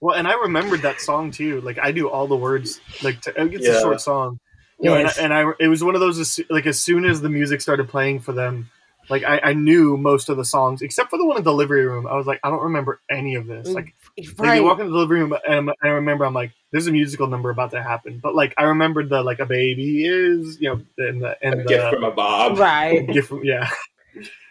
[0.00, 0.02] Myself.
[0.02, 1.60] Well, and I remembered that song too.
[1.60, 2.80] Like I do all the words.
[3.02, 4.40] Like to, it's a short song.
[4.80, 7.20] You know, and, I, and I it was one of those like as soon as
[7.20, 8.70] the music started playing for them,
[9.08, 11.84] like I, I knew most of the songs except for the one in the delivery
[11.86, 12.06] room.
[12.06, 13.68] I was like, I don't remember any of this.
[13.68, 14.54] Like, mm, like right.
[14.56, 17.50] you walk in the delivery room and I remember I'm like, there's a musical number
[17.50, 18.20] about to happen.
[18.22, 21.56] But like I remembered the like a baby is you know and the and A
[21.62, 22.58] the gift from a Bob.
[22.58, 23.06] right.
[23.12, 23.70] gift from- yeah.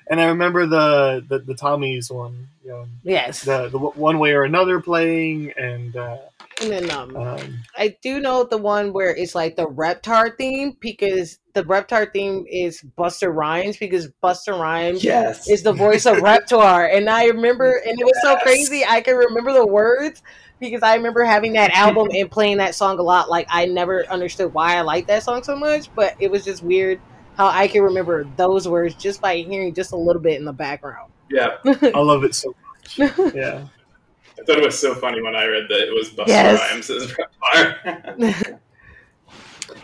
[0.10, 3.44] And I remember the the, the Tommy's one, you know, Yes.
[3.44, 5.96] the the one way or another playing and.
[5.96, 6.18] uh
[6.62, 10.76] and then um um, I do know the one where it's like the Reptar theme
[10.80, 15.48] because the Reptar theme is Busta Rhymes because Busta Rhymes Yes.
[15.48, 16.96] is the voice of Reptar.
[16.96, 20.22] And I remember, and it was so crazy, I can remember the words
[20.60, 23.30] because I remember having that album and playing that song a lot.
[23.30, 26.64] Like, I never understood why I liked that song so much, but it was just
[26.64, 27.00] weird
[27.38, 30.54] how I can remember those words just by hearing just a little bit in the
[30.54, 31.12] background.
[31.30, 31.58] yeah.
[31.66, 32.54] I love it so
[32.98, 33.12] much.
[33.36, 33.68] Yeah.
[34.40, 36.60] I thought it was so funny when I read that it was Busta Yes.
[36.60, 38.60] Rhymes as Reptar.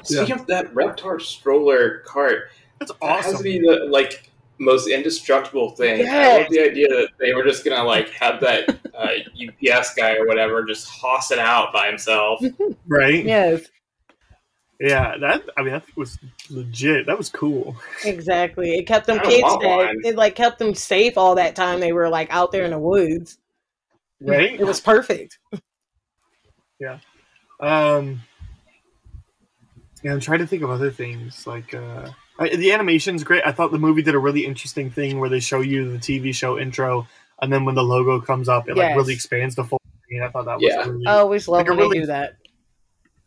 [0.03, 2.49] Speaking of that Reptar stroller cart,
[2.79, 6.01] That's that has to be the like most indestructible thing.
[6.01, 6.41] I Yes.
[6.43, 10.27] love the idea that they were just gonna like have that uh, UPS guy or
[10.27, 12.41] whatever just hoss it out by himself.
[12.87, 13.25] Right?
[13.25, 13.61] Yes,
[14.85, 16.19] Yeah, that I mean, I think it was
[16.49, 17.05] legit.
[17.05, 17.77] That was cool.
[18.03, 18.77] exactly.
[18.77, 19.95] It kept them kids want safe.
[20.03, 22.79] It like kept them safe all that time they were like out there in the
[22.79, 23.37] woods.
[24.19, 24.59] Right?
[24.59, 25.39] It was perfect.
[27.59, 28.21] Um,
[30.03, 33.43] yeah, I'm trying to think of other things like uh, I, the animation's great.
[33.45, 36.35] I thought the movie did a really interesting thing where they show you the TV
[36.35, 37.07] show intro,
[37.41, 40.23] and then when the logo comes up, it like really expands the full screen.
[40.23, 40.85] I thought that was Yeah.
[40.85, 41.07] really.
[41.07, 42.35] I always love Like a when really- they do that.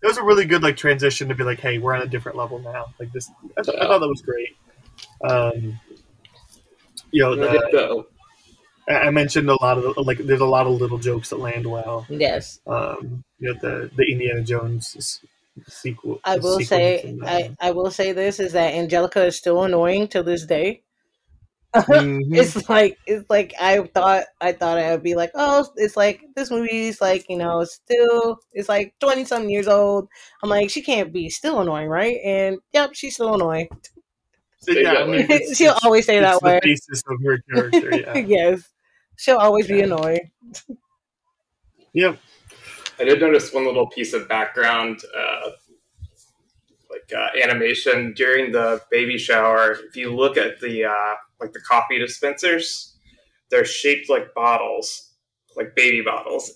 [0.03, 2.37] It was a really good like transition to be like, hey, we're on a different
[2.39, 2.87] level now.
[3.01, 4.57] Like this, I, th- I thought that was great.
[5.29, 5.81] Um,
[7.11, 8.07] you know, I the, the-
[8.89, 11.41] I I mentioned a lot of the, like, there's a lot of little jokes that
[11.41, 12.07] land well.
[12.09, 15.21] Yes, Um, you know, the the Indiana Jones
[15.67, 16.21] sequel.
[16.25, 17.03] I will sequence say.
[17.03, 20.45] and, uh, I I will say this is that Angelica is still annoying to this
[20.47, 20.83] day.
[21.85, 22.23] Mhm.
[22.37, 26.23] it's like it's like I thought I thought I would be like, oh, it's like
[26.35, 30.09] this movie's like you know still it's like twenty something years old.
[30.43, 32.19] I'm like she can't be still annoying, right?
[32.25, 33.69] And yep, she's still annoying.
[34.69, 36.61] Yeah, I mean, it's- She'll it's- always say it's that the way.
[36.63, 37.97] basis of her character.
[37.97, 38.19] Yeah.
[38.19, 38.69] yes,
[39.17, 40.31] she'll always be annoying.
[41.93, 42.19] yep.
[42.99, 45.51] I did notice one little piece of background, uh,
[46.91, 49.73] like uh, animation during the baby shower.
[49.89, 52.97] If you look at the uh, like the coffee dispensers,
[53.51, 55.13] they're shaped like bottles,
[55.57, 56.51] like baby bottles,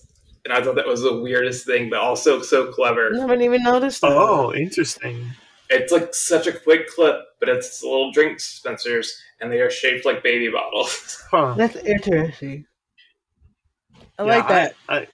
[0.45, 3.11] and I thought that was the weirdest thing, but also so clever.
[3.15, 4.01] I haven't even noticed.
[4.01, 4.11] that.
[4.11, 5.25] Oh, interesting.
[5.69, 10.05] It's like such a quick clip, but it's little drink dispensers, and they are shaped
[10.05, 11.17] like baby bottles.
[11.31, 11.53] Huh.
[11.57, 12.65] that's interesting.
[14.19, 14.75] I Yeah, like that.
[14.89, 15.07] I,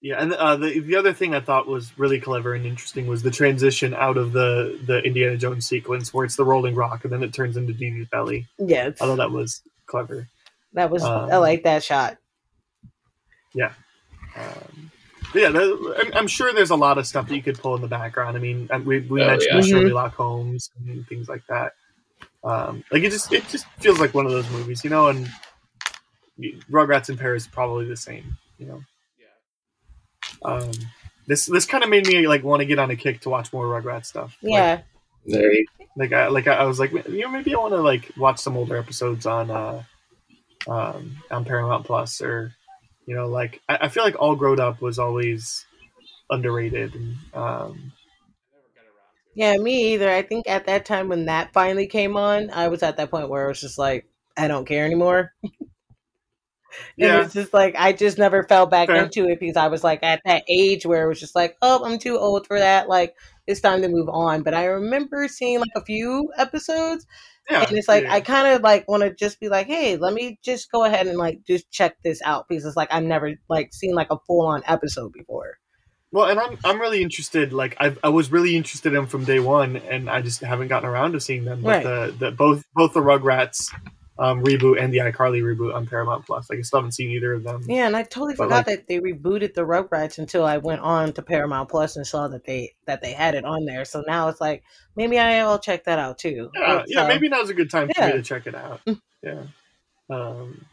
[0.00, 3.22] yeah, and uh, the the other thing I thought was really clever and interesting was
[3.22, 7.12] the transition out of the the Indiana Jones sequence where it's the rolling rock and
[7.12, 8.46] then it turns into Dee Dee's belly.
[8.58, 10.28] yes, I thought that was clever.
[10.74, 11.02] that was.
[11.02, 12.16] um, I like that shot.
[14.36, 14.90] Um,
[15.34, 17.80] yeah, the, I'm, I'm sure there's a lot of stuff that you could pull in
[17.82, 18.36] the background.
[18.36, 19.60] I mean, we, we Oh, mentioned yeah.
[19.60, 19.94] the Shirley Mhm.
[19.94, 21.72] Lock Holmes and things like that.
[22.44, 25.08] Um, like it just it just feels like one of those movies, you know.
[25.08, 25.28] And
[26.70, 28.82] Rugrats in Paris is probably the same, you know.
[30.44, 30.72] Um,
[31.26, 33.52] this this kind of made me like want to get on a kick to watch
[33.52, 34.36] more Rugrats stuff.
[34.42, 34.82] Yeah,
[35.26, 35.66] There you
[35.98, 38.38] like I like I, I was like you know maybe I want to like watch
[38.38, 39.82] some older episodes on uh
[40.68, 42.52] um on Paramount Plus or
[43.06, 45.66] you know like I, I feel like All Grown Up was always
[46.30, 47.92] underrated and um
[49.34, 50.10] Yeah, me either.
[50.10, 53.28] I think at that time when that finally came on, I was at that point
[53.28, 55.32] where I was just like, I don't care anymore.
[56.96, 59.04] yeah it's just like I just never fell back Fair.
[59.04, 61.84] into it because I was like at that age where it was just like, oh,
[61.84, 62.88] I'm too old for that.
[62.88, 63.14] Like
[63.46, 64.42] it's time to move on.
[64.42, 67.06] But I remember seeing like a few episodes,
[67.50, 68.12] yeah and it's like yeah.
[68.12, 71.06] I kind of like want to just be like, hey, let me just go ahead
[71.06, 74.18] and like just check this out because it's like I've never like seen like a
[74.26, 75.56] full on episode before.
[76.12, 79.24] well and I'm I'm really interested like I I was really interested in them from
[79.24, 81.84] day one and I just haven't gotten around to seeing them but Right.
[81.84, 83.72] the the both both the Rugrats
[84.18, 87.34] um reboot and the iCarly reboot on Paramount Plus like I still haven't seen either
[87.34, 90.44] of them Yeah, and I totally But, forgot like- that they rebooted the Rugrats until
[90.44, 93.64] I went on to Paramount Plus and saw that they that they had it on
[93.64, 93.84] there.
[93.84, 94.64] So now it's like
[94.96, 96.50] maybe I'll check that out too.
[96.54, 98.06] yeah, yeah, uh, maybe now's a good time for yeah.
[98.08, 98.80] me to check it out.
[99.22, 99.42] yeah.
[100.10, 100.64] Um,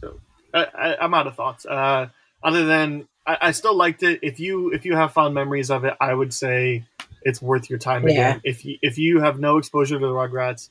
[0.00, 0.20] so
[0.52, 1.66] I, I, I'm out of thoughts.
[1.66, 2.08] Uh,
[2.42, 4.20] other than I, I still liked it.
[4.22, 6.84] If you if you have fond memories of it, I would say
[7.22, 8.10] it's worth your time Yeah.
[8.12, 8.40] again.
[8.44, 10.68] If you if you have no exposure to the Rugrats,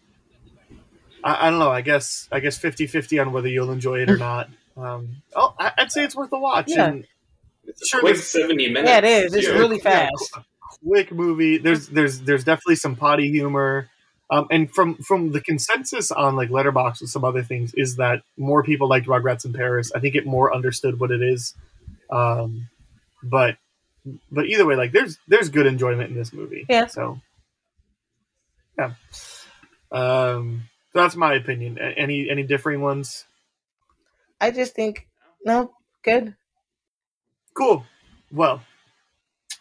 [1.23, 1.71] I, I don't know.
[1.71, 4.49] I guess I guess 50-50 on whether you'll enjoy it or not.
[4.75, 6.65] Um, oh, I, I'd say it's worth a watch.
[6.69, 6.87] Yeah.
[6.89, 7.07] And
[7.65, 8.89] It's a Sure, quick seventy minutes.
[8.89, 9.33] Yeah, it is.
[9.35, 9.53] It's too.
[9.53, 10.37] really Yeah, fast.
[10.85, 11.57] quick movie.
[11.57, 13.89] There's there's there's definitely some potty humor.
[14.31, 18.23] Um, and from from the consensus on like Letterboxd and some other things is that
[18.35, 19.91] more people liked Rugrats in Paris.
[19.95, 21.53] I think it more understood what it is.
[22.09, 22.67] Um,
[23.21, 23.57] but
[24.31, 26.65] but either way, like there's there's good enjoyment in this movie.
[26.67, 26.87] Yeah.
[26.87, 27.19] So
[28.79, 28.93] yeah.
[29.91, 31.77] Um, so that's my opinion.
[31.79, 33.25] Any any differing ones?
[34.39, 35.07] I just think
[35.45, 35.71] no
[36.03, 36.35] good.
[37.53, 37.85] Cool.
[38.31, 38.61] Well,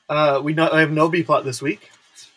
[0.08, 1.90] uh, we not, I have no B plot this week,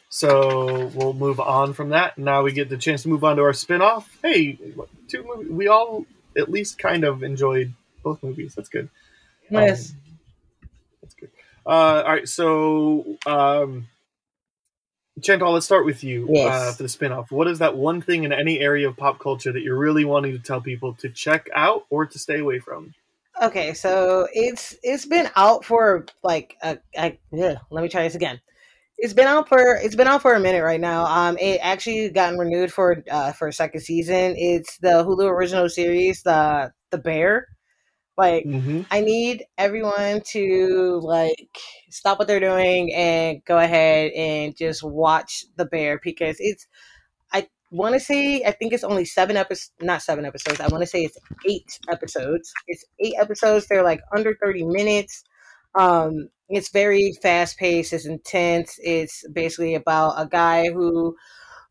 [0.09, 2.17] so we'll move on from that.
[2.17, 4.05] Now we get the chance to move on to our spinoff.
[4.21, 4.59] Hey,
[5.07, 5.51] two movies.
[5.51, 6.05] We all
[6.37, 7.73] at least kind of enjoyed
[8.03, 8.53] both movies.
[8.55, 8.89] That's good.
[9.49, 9.91] Yes.
[9.91, 10.69] Um,
[11.01, 11.31] that's good.
[11.65, 13.87] Uh, all right, so um,
[15.25, 16.53] Chantal, let's start with you Yes.
[16.53, 17.31] uh, for the spin off.
[17.31, 20.33] What is that one thing in any area of pop culture that you're really wanting
[20.33, 22.93] to tell people to check out or to stay away from?
[23.41, 28.15] Okay, so it's it's been out for like a, I, ugh, let me try this
[28.15, 28.39] again.
[28.97, 31.05] It's been out for it's been out for a minute right now.
[31.05, 34.35] Um, it actually gotten renewed for uh for a second season.
[34.37, 37.47] It's the Hulu original series, the the Bear.
[38.17, 38.81] Like, Mm-hmm.
[38.91, 41.57] I need everyone to like
[41.89, 46.67] stop what they're doing and go ahead and just watch the Bear because it's.
[47.33, 50.59] I want to say I think it's only seven episodes, not seven episodes.
[50.59, 51.17] I want to say it's
[51.49, 52.53] eight episodes.
[52.67, 53.67] It's eight episodes.
[53.67, 55.23] They're like under thirty minutes.
[55.77, 57.93] Um, it's very fast paced.
[57.93, 58.79] It's intense.
[58.83, 61.15] It's basically about a guy who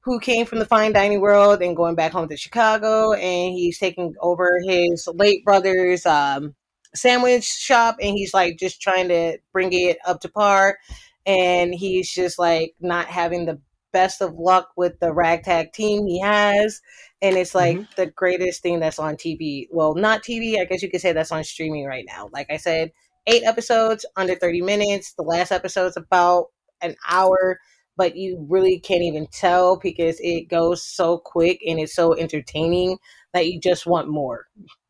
[0.05, 3.79] who came from the fine dining world and going back home to Chicago, and he's
[3.79, 6.55] taking over his late brother's um,
[6.95, 10.79] sandwich shop, and he's like just trying to bring it up to par,
[11.25, 13.59] and he's just like not having the
[13.93, 16.83] best of luck with the ragtag team he has,
[17.23, 19.69] and it's like the greatest thing that's on TV.
[19.71, 22.29] Well, not TV, I guess you could say that's on streaming right now.
[22.31, 22.93] Like I said,
[23.27, 25.15] eight episodes under 30 minutes.
[25.15, 26.49] The last episode's about
[26.83, 27.59] an hour,
[27.97, 32.99] but you really can't even tell because it goes so quick and it's so entertaining
[33.33, 34.47] that you just want more.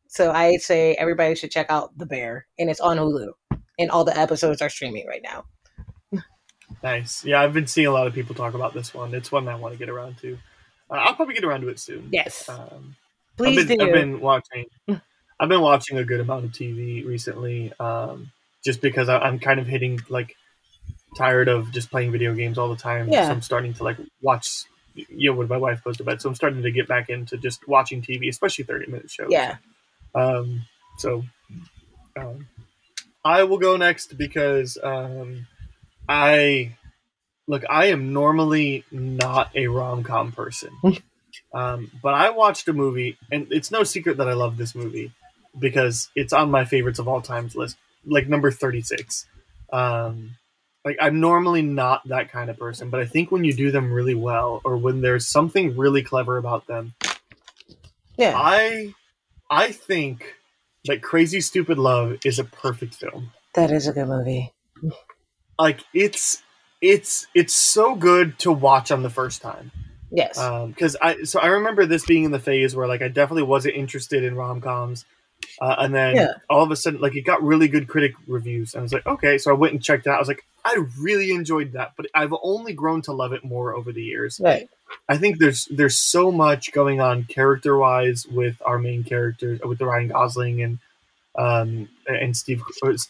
[0.07, 3.31] So I say everybody should check out The Bear, and it's on Hulu,
[3.77, 5.45] and all the episodes are streaming right now.
[6.83, 7.23] Nice.
[7.25, 9.13] Yeah, I've been seeing a lot of people talk about this one.
[9.13, 10.37] It's one I want to get around to.
[10.89, 12.09] Uh, I'll probably get around to it soon.
[12.11, 12.95] Yes, Um,
[13.37, 13.85] please I've been, do.
[13.85, 14.65] I've been watching.
[15.39, 18.31] I've been watching a good amount of TV recently, um,
[18.63, 20.35] just because I, I'm kind of hitting like
[21.15, 23.09] tired of just playing video games all the time.
[23.09, 23.25] Yeah.
[23.27, 24.65] So I'm starting to like watch.
[24.93, 27.37] You know, when my wife goes to bed, so I'm starting to get back into
[27.37, 29.27] just watching TV, especially 30 minute shows.
[29.29, 29.57] yeah,
[30.13, 30.61] Um,
[30.97, 31.25] so
[32.15, 32.47] um,
[33.25, 35.47] I will go next because um,
[36.07, 36.77] I
[37.47, 37.63] look.
[37.69, 40.69] I am normally not a rom com person,
[41.53, 45.11] um, but I watched a movie, and it's no secret that I love this movie
[45.59, 47.75] because it's on my favorites of all times list,
[48.05, 49.25] like number thirty six.
[49.73, 50.37] Um,
[50.85, 53.91] like I'm normally not that kind of person, but I think when you do them
[53.91, 56.93] really well, or when there's something really clever about them,
[58.17, 58.93] yeah, I
[59.49, 60.35] I think
[60.85, 63.31] that Crazy Stupid Love is a perfect film.
[63.55, 64.53] that is a good movie.
[65.57, 66.43] Like it's
[66.81, 69.71] it's it's so good to watch on the first time.
[70.11, 73.07] Yes, um, Because I so I remember this being in the phase where like I
[73.07, 75.03] definitely wasn't interested in rom coms.
[75.61, 76.27] Uh, and then Yeah.
[76.49, 79.05] all of a sudden, like it got really good critic reviews, and I was like,
[79.05, 79.37] okay.
[79.37, 80.17] So I went and checked it out.
[80.17, 83.75] I was like, I really enjoyed that, but I've only grown to love it more
[83.75, 84.39] over the years.
[84.43, 84.67] right.
[85.09, 89.79] I think there's there's so much going on character wise with our main characters with
[89.79, 90.79] the Ryan Gosling and
[91.37, 92.61] um and Steve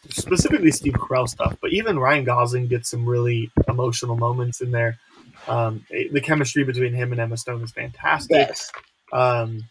[0.10, 4.98] specifically Steve Carell stuff, but even Ryan Gosling gets some really emotional moments in there.
[5.48, 8.32] Um, the chemistry between him and Emma Stone is fantastic.
[8.48, 8.72] Yes,
[9.14, 9.64] Um,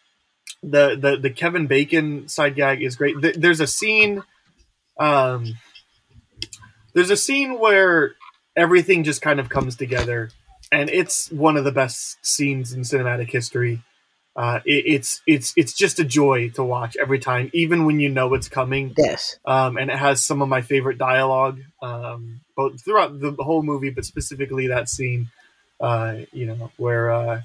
[0.70, 3.16] the the the Kevin Bacon side gag is great.
[3.36, 4.22] There's a scene.
[4.98, 5.54] Um,
[6.94, 8.14] there's a scene where
[8.56, 10.30] everything just kind of comes together,
[10.70, 13.82] and it's one of the best scenes in cinematic history.
[14.36, 18.08] Uh, it, it's it's it's just a joy to watch every time, even when you
[18.08, 18.94] know it's coming.
[18.96, 23.62] yes, Um, and it has some of my favorite dialogue, um, both throughout the whole
[23.62, 25.28] movie, but specifically that scene.
[25.80, 27.42] Uh, you know where uh,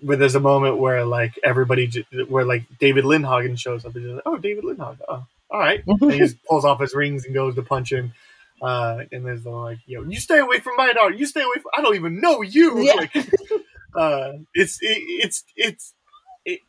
[0.00, 4.14] where there's a moment where like everybody, where like David Lindhagen shows up and he's
[4.14, 7.34] like, "Oh, David Lindhagen, oh, all right," and he just pulls off his rings and
[7.34, 8.12] goes to punch him.
[8.60, 11.14] Uh, and there's the like, "Yo, you stay away from my daughter.
[11.14, 11.70] You stay away from.
[11.76, 12.94] I don't even know you." Yeah.
[12.94, 13.16] Like,
[13.94, 15.94] uh, it's it, it's it's
[16.44, 16.60] it,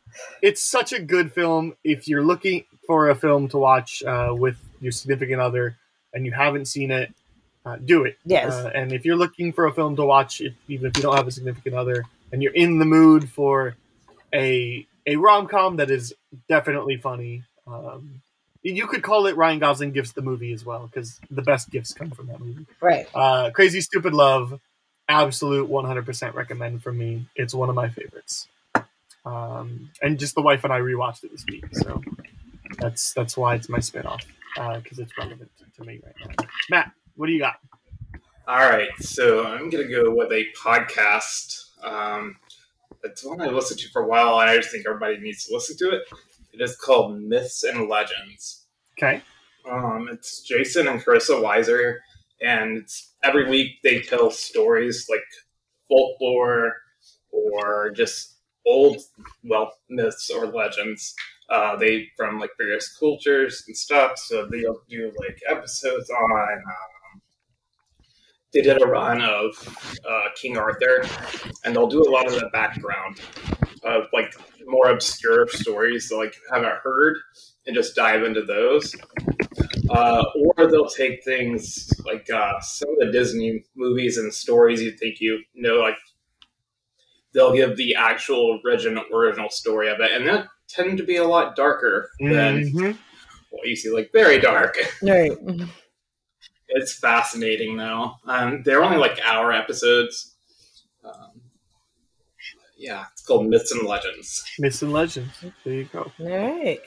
[0.42, 4.56] it's such a good film if you're looking for a film to watch uh, with
[4.80, 5.76] your significant other
[6.12, 7.14] and you haven't seen it.
[7.64, 8.16] Uh, do it.
[8.24, 8.52] Yes.
[8.52, 11.14] Uh, and if you're looking for a film to watch, if, even if you don't
[11.14, 13.76] have a significant other, and you're in the mood for
[14.34, 16.14] a a rom com that is
[16.48, 18.20] definitely funny, um,
[18.62, 21.92] you could call it Ryan Gosling gifts the movie as well because the best gifts
[21.92, 22.66] come from that movie.
[22.80, 23.08] right.
[23.14, 24.60] Uh, Crazy Stupid Love,
[25.08, 27.26] absolute 100% recommend for me.
[27.34, 28.48] It's one of my favorites.
[29.24, 32.02] Um, and just the wife and I rewatched it this week, so
[32.78, 34.22] that's that's why it's my spinoff
[34.54, 36.46] because it's relevant to me right now.
[36.70, 37.56] Matt, what do you got?
[38.48, 41.69] All right, so I'm gonna go with a podcast.
[41.82, 42.36] Um,
[43.04, 45.54] it's one I listened to for a while, and I just think everybody needs to
[45.54, 46.02] listen to it.
[46.52, 48.66] It is called Myths and Legends.
[48.98, 49.22] Okay,
[49.70, 51.96] Um, it's Jason and Carissa Weiser,
[52.42, 55.24] and it's, every week they tell stories like
[55.88, 56.74] folklore
[57.30, 58.36] or just
[58.66, 58.98] old,
[59.44, 61.14] well, myths or legends.
[61.48, 64.18] Uh, they from like various cultures and stuff.
[64.18, 66.30] So they'll do like episodes on.
[66.58, 66.99] Um,
[68.52, 71.04] they did a run of uh, King Arthur,
[71.64, 73.20] and they'll do a lot of the background
[73.84, 74.34] of like
[74.66, 77.16] more obscure stories that like you haven't heard,
[77.66, 78.94] and just dive into those.
[79.90, 80.24] Uh,
[80.56, 85.20] or they'll take things like uh, some of the Disney movies and stories you think
[85.20, 85.96] you know, like
[87.34, 91.24] they'll give the actual original original story of it, and that tend to be a
[91.24, 92.98] lot darker than Mhm.
[93.50, 94.76] what you see, like very dark.
[95.02, 95.32] Right.
[96.70, 98.12] It's fascinating though.
[98.26, 100.34] Um, they're only like hour episodes.
[101.04, 101.40] Um,
[102.78, 104.44] yeah, it's called Myths and Legends.
[104.58, 105.32] Myths and Legends.
[105.64, 106.10] There you go.
[106.18, 106.80] All right.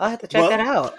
[0.00, 0.94] I'll have to check Well- that out.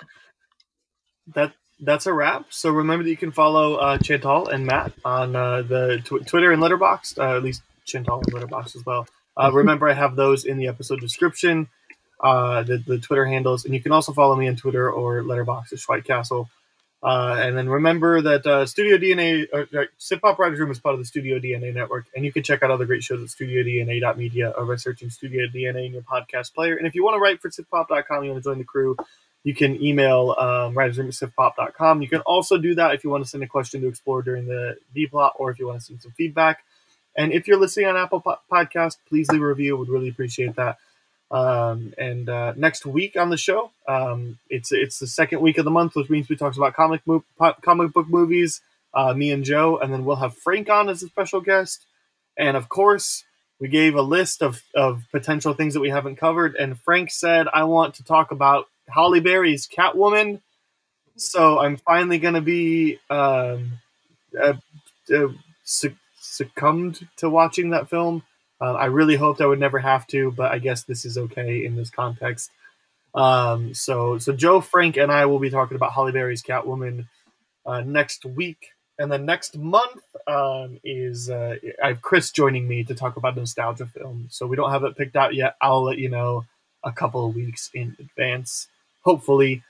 [1.36, 2.48] that that's a wrap.
[2.50, 6.52] So remember that you can follow uh, Chantal and Matt on uh, the tw- Twitter
[6.52, 9.08] and Letterboxd, uh, at least Chantal and Letterboxd as well.
[9.38, 11.70] Uh, remember, I have those in the episode description,
[12.22, 15.72] uh, the, the Twitter handles, and you can also follow me on Twitter or Letterboxd
[15.72, 16.50] at Schweik Castle.
[17.02, 20.94] Uh, and then remember that uh, Studio DNA, or Sip Pop Writers Room is part
[20.94, 24.54] of the Studio DNA network, and you can check out other great shows at studiodna.media
[24.58, 26.76] or by searching Studio DNA in your podcast player.
[26.76, 28.98] And if you want to write for sipop.com, you want to join the crew,
[29.44, 32.02] you can email um, writersroom at sifpop.com.
[32.02, 34.46] You can also do that if you want to send a question to explore during
[34.46, 36.66] the D plot or if you want to send some feedback.
[37.16, 39.78] And if you're listening on Apple po- Podcast, please leave a review.
[39.78, 40.78] Would really appreciate that.
[41.32, 45.66] Um, and uh, next week on the show, um, it's it's the second week of
[45.66, 47.24] the month, which means we talk about comic mo-
[47.62, 48.62] comic book movies.
[48.92, 51.86] Uh, me and Joe, and then we'll have Frank on as a special guest.
[52.36, 53.24] And of course,
[53.60, 56.56] we gave a list of, of potential things that we haven't covered.
[56.56, 60.42] And Frank said, I want to talk about Halle Berry's Catwoman.
[61.18, 63.74] So I'm finally going to be um,
[64.42, 64.54] uh,
[65.14, 65.28] uh,
[66.16, 68.24] succumbed to watching that film.
[68.62, 71.66] Uh, I really hoped I would never have to, but I guess this is okay
[71.66, 72.52] in this context.
[73.16, 77.08] Um, so, so Joe, Frank, and I will be talking about Halle Berry's Catwoman
[77.66, 82.84] uh, next week, and then next month um, is uh, I have Chris joining me
[82.84, 84.36] to talk about nostalgia films.
[84.36, 85.56] So we don't have it picked out yet.
[85.62, 86.46] I'll let you know
[86.84, 88.68] a couple of weeks in advance,
[89.04, 89.64] hopefully,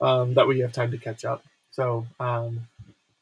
[0.00, 1.42] um, that we have time to catch up.
[1.70, 2.68] So, um,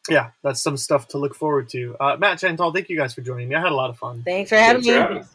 [0.08, 1.96] yeah, that's some stuff to look forward to.
[2.00, 3.54] Uh, Matt Chantal, thank you guys for joining me.
[3.54, 5.18] I had a lot of fun Thanks for having Thanks for me.
[5.18, 5.28] having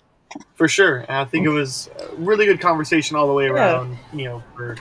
[0.55, 0.97] for sure.
[0.99, 3.51] And I think it was a really good conversation all the way Yeah.
[3.51, 3.97] around.
[4.13, 4.75] You know, for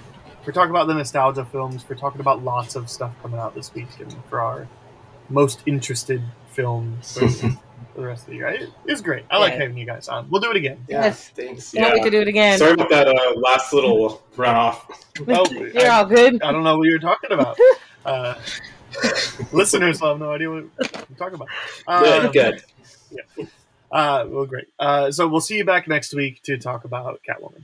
[0.45, 3.73] for talking about the nostalgia films, for talking about lots of stuff coming out this
[3.75, 4.69] week, and for our
[5.31, 7.49] most interested film for, for
[7.97, 8.49] the rest of the year.
[8.49, 9.25] It, it was great.
[9.31, 10.29] I like having you guys on.
[10.31, 10.85] We'll do it again.
[10.89, 11.29] Yeah, Yes.
[11.31, 11.73] thanks.
[11.73, 12.11] Can't wait to Yeah.
[12.11, 12.59] do it again.
[12.59, 14.81] Sorry about that uh, last little runoff.
[15.29, 16.43] Oh, You're I, all good.
[16.43, 17.59] I don't know what you were talking about.
[18.05, 18.35] Uh,
[19.53, 21.49] listeners will have no idea what I'm talking about.
[21.87, 22.63] Good, Um, good.
[23.91, 24.67] Uh, well, great.
[24.79, 27.63] Uh, so we'll see you back next week to talk about Catwoman.